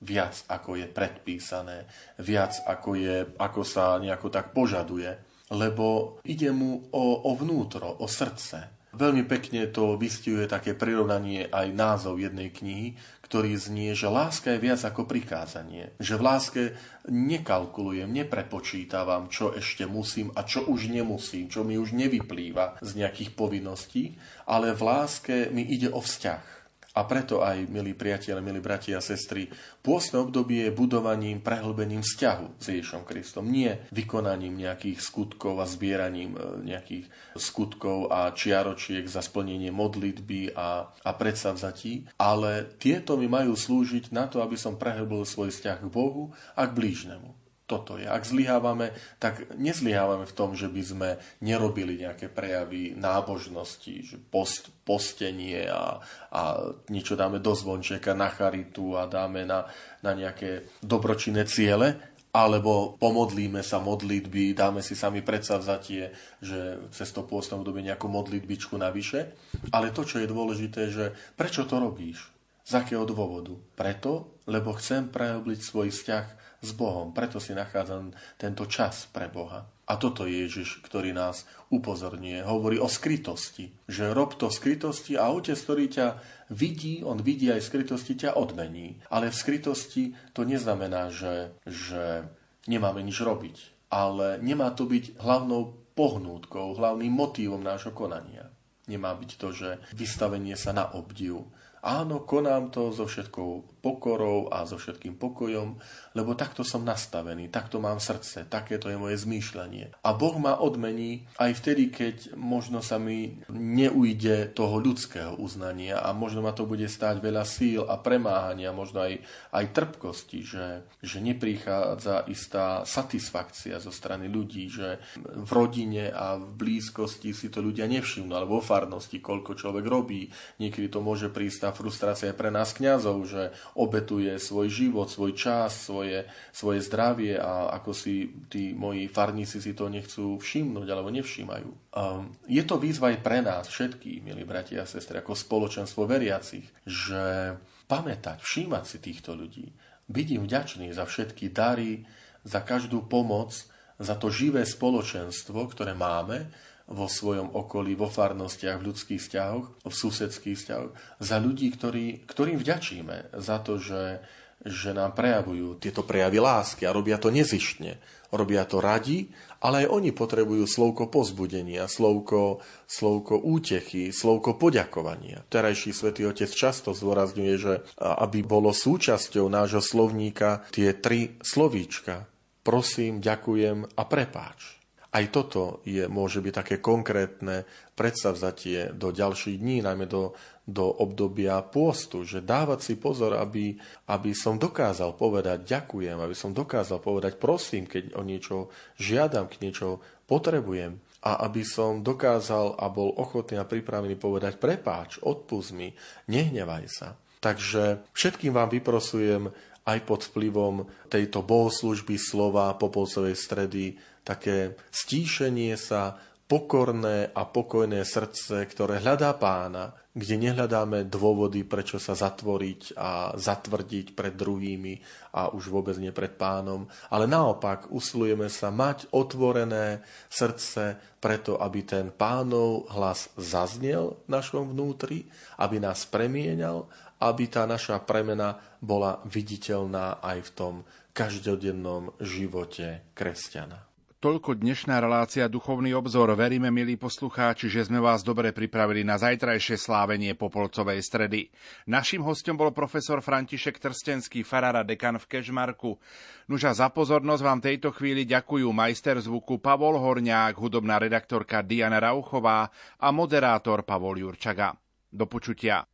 Viac, 0.04 0.44
ako 0.46 0.76
je 0.78 0.86
predpísané, 0.86 1.88
viac, 2.20 2.52
ako, 2.68 2.94
je, 2.94 3.16
ako 3.40 3.64
sa 3.64 3.96
nejako 3.96 4.28
tak 4.28 4.52
požaduje, 4.52 5.10
lebo 5.50 6.20
ide 6.22 6.52
mu 6.52 6.86
o, 6.92 7.04
o 7.24 7.32
vnútro, 7.34 7.96
o 7.98 8.06
srdce. 8.06 8.77
Veľmi 8.98 9.30
pekne 9.30 9.70
to 9.70 9.94
vystihuje 9.94 10.50
také 10.50 10.74
prirovnanie 10.74 11.46
aj 11.46 11.70
názov 11.70 12.18
jednej 12.18 12.50
knihy, 12.50 12.98
ktorý 13.22 13.54
znie, 13.54 13.94
že 13.94 14.10
láska 14.10 14.56
je 14.56 14.64
viac 14.64 14.82
ako 14.82 15.06
prikázanie. 15.06 15.94
Že 16.02 16.14
v 16.18 16.22
láske 16.26 16.62
nekalkulujem, 17.06 18.10
neprepočítavam, 18.10 19.30
čo 19.30 19.54
ešte 19.54 19.86
musím 19.86 20.34
a 20.34 20.42
čo 20.42 20.66
už 20.66 20.90
nemusím, 20.90 21.46
čo 21.46 21.62
mi 21.62 21.78
už 21.78 21.94
nevyplýva 21.94 22.82
z 22.82 22.90
nejakých 22.98 23.38
povinností, 23.38 24.18
ale 24.50 24.74
v 24.74 24.82
láske 24.82 25.36
mi 25.54 25.62
ide 25.62 25.94
o 25.94 26.02
vzťah. 26.02 26.57
A 26.96 27.04
preto 27.04 27.44
aj, 27.44 27.68
milí 27.68 27.92
priatelia, 27.92 28.40
milí 28.42 28.64
bratia 28.64 28.98
a 28.98 29.04
sestry, 29.04 29.46
pôstne 29.84 30.18
obdobie 30.24 30.66
je 30.66 30.72
budovaním, 30.72 31.44
prehlbením 31.44 32.02
vzťahu 32.02 32.58
s 32.58 32.64
Ježišom 32.74 33.06
Kristom. 33.06 33.46
Nie 33.46 33.86
vykonaním 33.94 34.56
nejakých 34.56 34.98
skutkov 34.98 35.60
a 35.62 35.68
zbieraním 35.68 36.34
e, 36.34 36.64
nejakých 36.66 37.06
skutkov 37.38 38.10
a 38.10 38.34
čiaročiek 38.34 39.06
za 39.06 39.22
splnenie 39.22 39.70
modlitby 39.70 40.56
a, 40.58 40.90
a 40.90 41.10
predsavzatí, 41.14 42.18
ale 42.18 42.66
tieto 42.82 43.14
mi 43.14 43.30
majú 43.30 43.54
slúžiť 43.54 44.10
na 44.10 44.26
to, 44.26 44.42
aby 44.42 44.58
som 44.58 44.74
prehlbil 44.80 45.22
svoj 45.22 45.54
vzťah 45.54 45.78
k 45.84 45.92
Bohu 45.92 46.34
a 46.58 46.66
k 46.66 46.74
blížnemu 46.74 47.37
toto 47.68 48.00
je. 48.00 48.08
Ak 48.08 48.24
zlyhávame, 48.24 48.96
tak 49.20 49.52
nezlyhávame 49.60 50.24
v 50.24 50.32
tom, 50.32 50.56
že 50.56 50.72
by 50.72 50.82
sme 50.82 51.08
nerobili 51.44 52.00
nejaké 52.00 52.32
prejavy 52.32 52.96
nábožnosti, 52.96 54.08
že 54.08 54.16
post, 54.16 54.72
postenie 54.88 55.68
a, 55.68 56.00
a 56.32 56.40
niečo 56.88 57.12
dáme 57.12 57.44
do 57.44 57.52
zvončeka 57.52 58.16
na 58.16 58.32
charitu 58.32 58.96
a 58.96 59.04
dáme 59.04 59.44
na, 59.44 59.68
na 60.00 60.16
nejaké 60.16 60.64
dobročinné 60.80 61.44
ciele, 61.44 62.00
alebo 62.32 62.96
pomodlíme 62.96 63.60
sa 63.60 63.80
modlitby, 63.80 64.56
dáme 64.56 64.80
si 64.80 64.96
sami 64.96 65.20
predsavzatie, 65.20 66.12
že 66.40 66.88
cez 66.92 67.08
to 67.12 67.24
pôstne 67.24 67.60
obdobie 67.60 67.84
nejakú 67.84 68.08
modlitbičku 68.08 68.76
navyše. 68.80 69.32
Ale 69.72 69.92
to, 69.92 70.08
čo 70.08 70.20
je 70.20 70.28
dôležité, 70.28 70.88
že 70.88 71.12
prečo 71.36 71.68
to 71.68 71.80
robíš? 71.80 72.32
Z 72.68 72.84
akého 72.84 73.08
dôvodu? 73.08 73.56
Preto, 73.72 74.36
lebo 74.44 74.76
chcem 74.76 75.08
prehlbiť 75.08 75.58
svoj 75.64 75.88
vzťah 75.88 76.37
s 76.58 76.70
Bohom. 76.74 77.14
Preto 77.14 77.38
si 77.38 77.54
nachádzam 77.54 78.10
tento 78.34 78.66
čas 78.66 79.06
pre 79.10 79.30
Boha. 79.30 79.66
A 79.88 79.96
toto 79.96 80.28
je 80.28 80.44
Ježiš, 80.44 80.84
ktorý 80.84 81.16
nás 81.16 81.48
upozorňuje. 81.72 82.44
Hovorí 82.44 82.76
o 82.76 82.90
skrytosti. 82.90 83.72
Že 83.88 84.12
rob 84.12 84.36
to 84.36 84.52
v 84.52 84.58
skrytosti 84.58 85.16
a 85.16 85.32
otec, 85.32 85.56
ktorý 85.56 85.84
ťa 85.88 86.06
vidí, 86.52 87.00
on 87.00 87.22
vidí 87.24 87.48
aj 87.48 87.64
v 87.64 87.68
skrytosti, 87.72 88.12
ťa 88.18 88.36
odmení. 88.36 89.00
Ale 89.08 89.32
v 89.32 89.38
skrytosti 89.38 90.12
to 90.36 90.44
neznamená, 90.44 91.08
že, 91.08 91.56
že 91.64 92.28
nemáme 92.68 93.00
nič 93.00 93.22
robiť. 93.22 93.88
Ale 93.88 94.36
nemá 94.44 94.68
to 94.76 94.84
byť 94.84 95.16
hlavnou 95.16 95.72
pohnútkou, 95.96 96.76
hlavným 96.76 97.10
motívom 97.14 97.64
nášho 97.64 97.96
konania. 97.96 98.52
Nemá 98.84 99.16
byť 99.16 99.30
to, 99.40 99.48
že 99.56 99.68
vystavenie 99.96 100.56
sa 100.56 100.76
na 100.76 100.84
obdiv, 100.92 101.48
Áno, 101.78 102.26
konám 102.26 102.74
to 102.74 102.90
so 102.90 103.06
všetkou 103.06 103.77
pokorou 103.78 104.50
a 104.50 104.66
so 104.66 104.76
všetkým 104.76 105.16
pokojom, 105.16 105.78
lebo 106.14 106.34
takto 106.34 106.66
som 106.66 106.82
nastavený, 106.82 107.48
takto 107.48 107.78
mám 107.78 108.02
srdce, 108.02 108.44
takéto 108.50 108.90
je 108.90 108.98
moje 108.98 109.16
zmýšľanie. 109.22 109.94
A 110.02 110.10
Boh 110.12 110.36
ma 110.36 110.58
odmení 110.58 111.24
aj 111.38 111.62
vtedy, 111.62 111.88
keď 111.88 112.34
možno 112.34 112.82
sa 112.82 112.98
mi 112.98 113.38
neujde 113.48 114.50
toho 114.52 114.82
ľudského 114.82 115.38
uznania 115.38 116.02
a 116.02 116.10
možno 116.10 116.42
ma 116.42 116.50
to 116.50 116.66
bude 116.66 116.86
stáť 116.86 117.22
veľa 117.22 117.44
síl 117.46 117.86
a 117.86 117.96
premáhania, 117.96 118.74
možno 118.74 119.06
aj, 119.06 119.22
aj 119.54 119.64
trpkosti, 119.72 120.38
že, 120.42 120.66
že 120.98 121.18
neprichádza 121.22 122.26
istá 122.28 122.82
satisfakcia 122.82 123.78
zo 123.78 123.94
strany 123.94 124.26
ľudí, 124.26 124.66
že 124.66 124.98
v 125.22 125.50
rodine 125.50 126.10
a 126.10 126.36
v 126.36 126.50
blízkosti 126.58 127.30
si 127.30 127.48
to 127.48 127.62
ľudia 127.62 127.86
nevšimnú, 127.86 128.34
alebo 128.34 128.58
vo 128.58 128.64
farnosti, 128.64 129.22
koľko 129.22 129.54
človek 129.54 129.84
robí. 129.86 130.26
Niekedy 130.58 130.90
to 130.90 130.98
môže 130.98 131.30
prísť 131.30 131.68
tá 131.68 131.70
frustrácia 131.70 132.34
pre 132.34 132.50
nás 132.50 132.74
kňazov, 132.74 133.18
že 133.28 133.42
obetuje 133.78 134.34
svoj 134.42 134.66
život, 134.66 135.06
svoj 135.06 135.38
čas, 135.38 135.86
svoje, 135.86 136.26
svoje 136.50 136.82
zdravie 136.82 137.38
a 137.38 137.70
ako 137.78 137.94
si 137.94 138.26
tí 138.50 138.74
moji 138.74 139.06
farníci 139.06 139.62
si 139.62 139.72
to 139.78 139.86
nechcú 139.86 140.42
všimnúť 140.42 140.88
alebo 140.90 141.14
nevšímajú. 141.14 141.70
Um, 141.94 142.34
je 142.50 142.62
to 142.66 142.82
výzva 142.82 143.14
aj 143.14 143.22
pre 143.22 143.38
nás 143.38 143.70
všetkých, 143.70 144.26
milí 144.26 144.42
bratia 144.42 144.82
a 144.82 144.90
sestry, 144.90 145.22
ako 145.22 145.38
spoločenstvo 145.38 146.10
veriacich, 146.10 146.66
že 146.82 147.54
pamätať, 147.86 148.42
všímať 148.42 148.84
si 148.84 148.98
týchto 148.98 149.38
ľudí, 149.38 149.70
byť 150.10 150.26
im 150.34 150.42
vďačný 150.44 150.86
za 150.90 151.06
všetky 151.06 151.54
dary, 151.54 152.02
za 152.42 152.60
každú 152.66 153.06
pomoc, 153.06 153.54
za 153.98 154.14
to 154.14 154.30
živé 154.30 154.62
spoločenstvo, 154.62 155.70
ktoré 155.70 155.94
máme 155.94 156.50
vo 156.88 157.04
svojom 157.04 157.52
okolí, 157.52 157.92
vo 157.92 158.08
farnostiach, 158.08 158.80
v 158.80 158.86
ľudských 158.88 159.20
vzťahoch, 159.20 159.66
v 159.84 159.94
susedských 159.94 160.56
vzťahoch, 160.56 160.92
za 161.20 161.36
ľudí, 161.36 161.68
ktorí, 161.68 162.24
ktorým 162.24 162.56
vďačíme 162.56 163.36
za 163.36 163.60
to, 163.60 163.76
že, 163.76 164.24
že 164.64 164.96
nám 164.96 165.12
prejavujú 165.12 165.76
tieto 165.76 166.00
prejavy 166.00 166.40
lásky 166.40 166.88
a 166.88 166.96
robia 166.96 167.20
to 167.20 167.28
nezištne. 167.28 168.00
Robia 168.28 168.68
to 168.68 168.84
radi, 168.84 169.32
ale 169.64 169.84
aj 169.84 169.92
oni 169.92 170.12
potrebujú 170.12 170.68
slovko 170.68 171.08
pozbudenia, 171.08 171.88
slovko, 171.88 172.60
slovko 172.84 173.40
útechy, 173.40 174.12
slovko 174.12 174.60
poďakovania. 174.60 175.48
Terajší 175.48 175.96
svätý 175.96 176.28
Otec 176.28 176.52
často 176.52 176.92
zdôrazňuje, 176.92 177.54
že 177.56 177.74
aby 177.96 178.44
bolo 178.44 178.76
súčasťou 178.76 179.48
nášho 179.48 179.80
slovníka 179.80 180.68
tie 180.76 180.92
tri 180.92 181.40
slovíčka. 181.40 182.28
Prosím, 182.60 183.24
ďakujem 183.24 183.96
a 183.96 184.02
prepáč. 184.04 184.77
Aj 185.08 185.24
toto 185.32 185.80
je, 185.88 186.04
môže 186.04 186.44
byť 186.44 186.52
také 186.52 186.76
konkrétne 186.84 187.64
predsavzatie 187.96 188.92
do 188.92 189.08
ďalších 189.08 189.56
dní, 189.56 189.80
najmä 189.80 190.04
do, 190.04 190.36
do 190.68 190.84
obdobia 190.84 191.64
pôstu, 191.64 192.28
že 192.28 192.44
dávať 192.44 192.92
si 192.92 192.94
pozor, 193.00 193.40
aby, 193.40 193.72
aby 194.12 194.36
som 194.36 194.60
dokázal 194.60 195.16
povedať 195.16 195.64
ďakujem, 195.64 196.20
aby 196.20 196.36
som 196.36 196.52
dokázal 196.52 197.00
povedať 197.00 197.40
prosím, 197.40 197.88
keď 197.88 198.20
o 198.20 198.22
niečo 198.22 198.68
žiadam, 199.00 199.48
keď 199.48 199.58
niečo 199.64 199.88
potrebujem 200.28 201.00
a 201.24 201.48
aby 201.48 201.64
som 201.64 202.04
dokázal 202.04 202.76
a 202.76 202.86
bol 202.92 203.16
ochotný 203.16 203.56
a 203.56 203.64
pripravený 203.64 204.20
povedať 204.20 204.60
prepáč, 204.60 205.18
odpust 205.24 205.72
mi, 205.72 205.96
nehnevaj 206.28 206.84
sa. 206.86 207.16
Takže 207.38 208.02
všetkým 208.12 208.50
vám 208.50 208.68
vyprosujem 208.68 209.48
aj 209.88 209.98
pod 210.04 210.20
vplyvom 210.28 210.84
tejto 211.08 211.40
bohoslužby 211.40 212.20
slova 212.20 212.76
Popolcovej 212.76 213.32
stredy 213.32 213.96
také 214.20 214.76
stíšenie 214.92 215.72
sa, 215.80 216.20
pokorné 216.48 217.28
a 217.36 217.44
pokojné 217.44 218.08
srdce, 218.08 218.64
ktoré 218.64 219.04
hľadá 219.04 219.36
pána, 219.36 219.92
kde 220.16 220.48
nehľadáme 220.48 221.04
dôvody, 221.04 221.62
prečo 221.68 222.00
sa 222.00 222.16
zatvoriť 222.16 222.96
a 222.96 223.36
zatvrdiť 223.36 224.16
pred 224.16 224.32
druhými 224.32 224.96
a 225.36 225.52
už 225.52 225.68
vôbec 225.68 225.94
nie 226.00 226.08
pred 226.08 226.32
pánom, 226.32 226.88
ale 227.12 227.28
naopak 227.28 227.92
usilujeme 227.92 228.48
sa 228.48 228.72
mať 228.72 229.12
otvorené 229.12 230.00
srdce 230.32 230.96
preto, 231.20 231.60
aby 231.60 231.84
ten 231.84 232.08
pánov 232.08 232.88
hlas 232.96 233.28
zaznel 233.36 234.16
v 234.24 234.28
našom 234.32 234.72
vnútri, 234.72 235.28
aby 235.60 235.76
nás 235.76 236.08
premienal, 236.08 236.88
aby 237.18 237.50
tá 237.50 237.66
naša 237.66 237.98
premena 238.02 238.58
bola 238.78 239.22
viditeľná 239.26 240.22
aj 240.22 240.38
v 240.46 240.50
tom 240.54 240.74
každodennom 241.10 242.14
živote 242.22 243.10
kresťana. 243.14 243.88
Toľko 244.18 244.58
dnešná 244.58 244.98
relácia 244.98 245.46
Duchovný 245.46 245.94
obzor. 245.94 246.34
Veríme, 246.34 246.74
milí 246.74 246.98
poslucháči, 246.98 247.70
že 247.70 247.86
sme 247.86 248.02
vás 248.02 248.26
dobre 248.26 248.50
pripravili 248.50 249.06
na 249.06 249.14
zajtrajšie 249.14 249.78
slávenie 249.78 250.34
Popolcovej 250.34 250.98
stredy. 251.06 251.54
Naším 251.86 252.26
hostom 252.26 252.58
bol 252.58 252.74
profesor 252.74 253.22
František 253.22 253.78
Trstenský, 253.78 254.42
farára 254.42 254.82
dekan 254.82 255.22
v 255.22 255.38
Kežmarku. 255.38 256.02
Nuža 256.50 256.74
za 256.74 256.90
pozornosť 256.90 257.42
vám 257.46 257.60
tejto 257.62 257.94
chvíli 257.94 258.26
ďakujú 258.26 258.66
majster 258.74 259.22
zvuku 259.22 259.62
Pavol 259.62 260.02
Horňák, 260.02 260.58
hudobná 260.58 260.98
redaktorka 260.98 261.62
Diana 261.62 262.02
Rauchová 262.02 262.74
a 262.98 263.08
moderátor 263.14 263.86
Pavol 263.86 264.18
Jurčaga. 264.18 264.74
Do 265.14 265.30
počutia. 265.30 265.86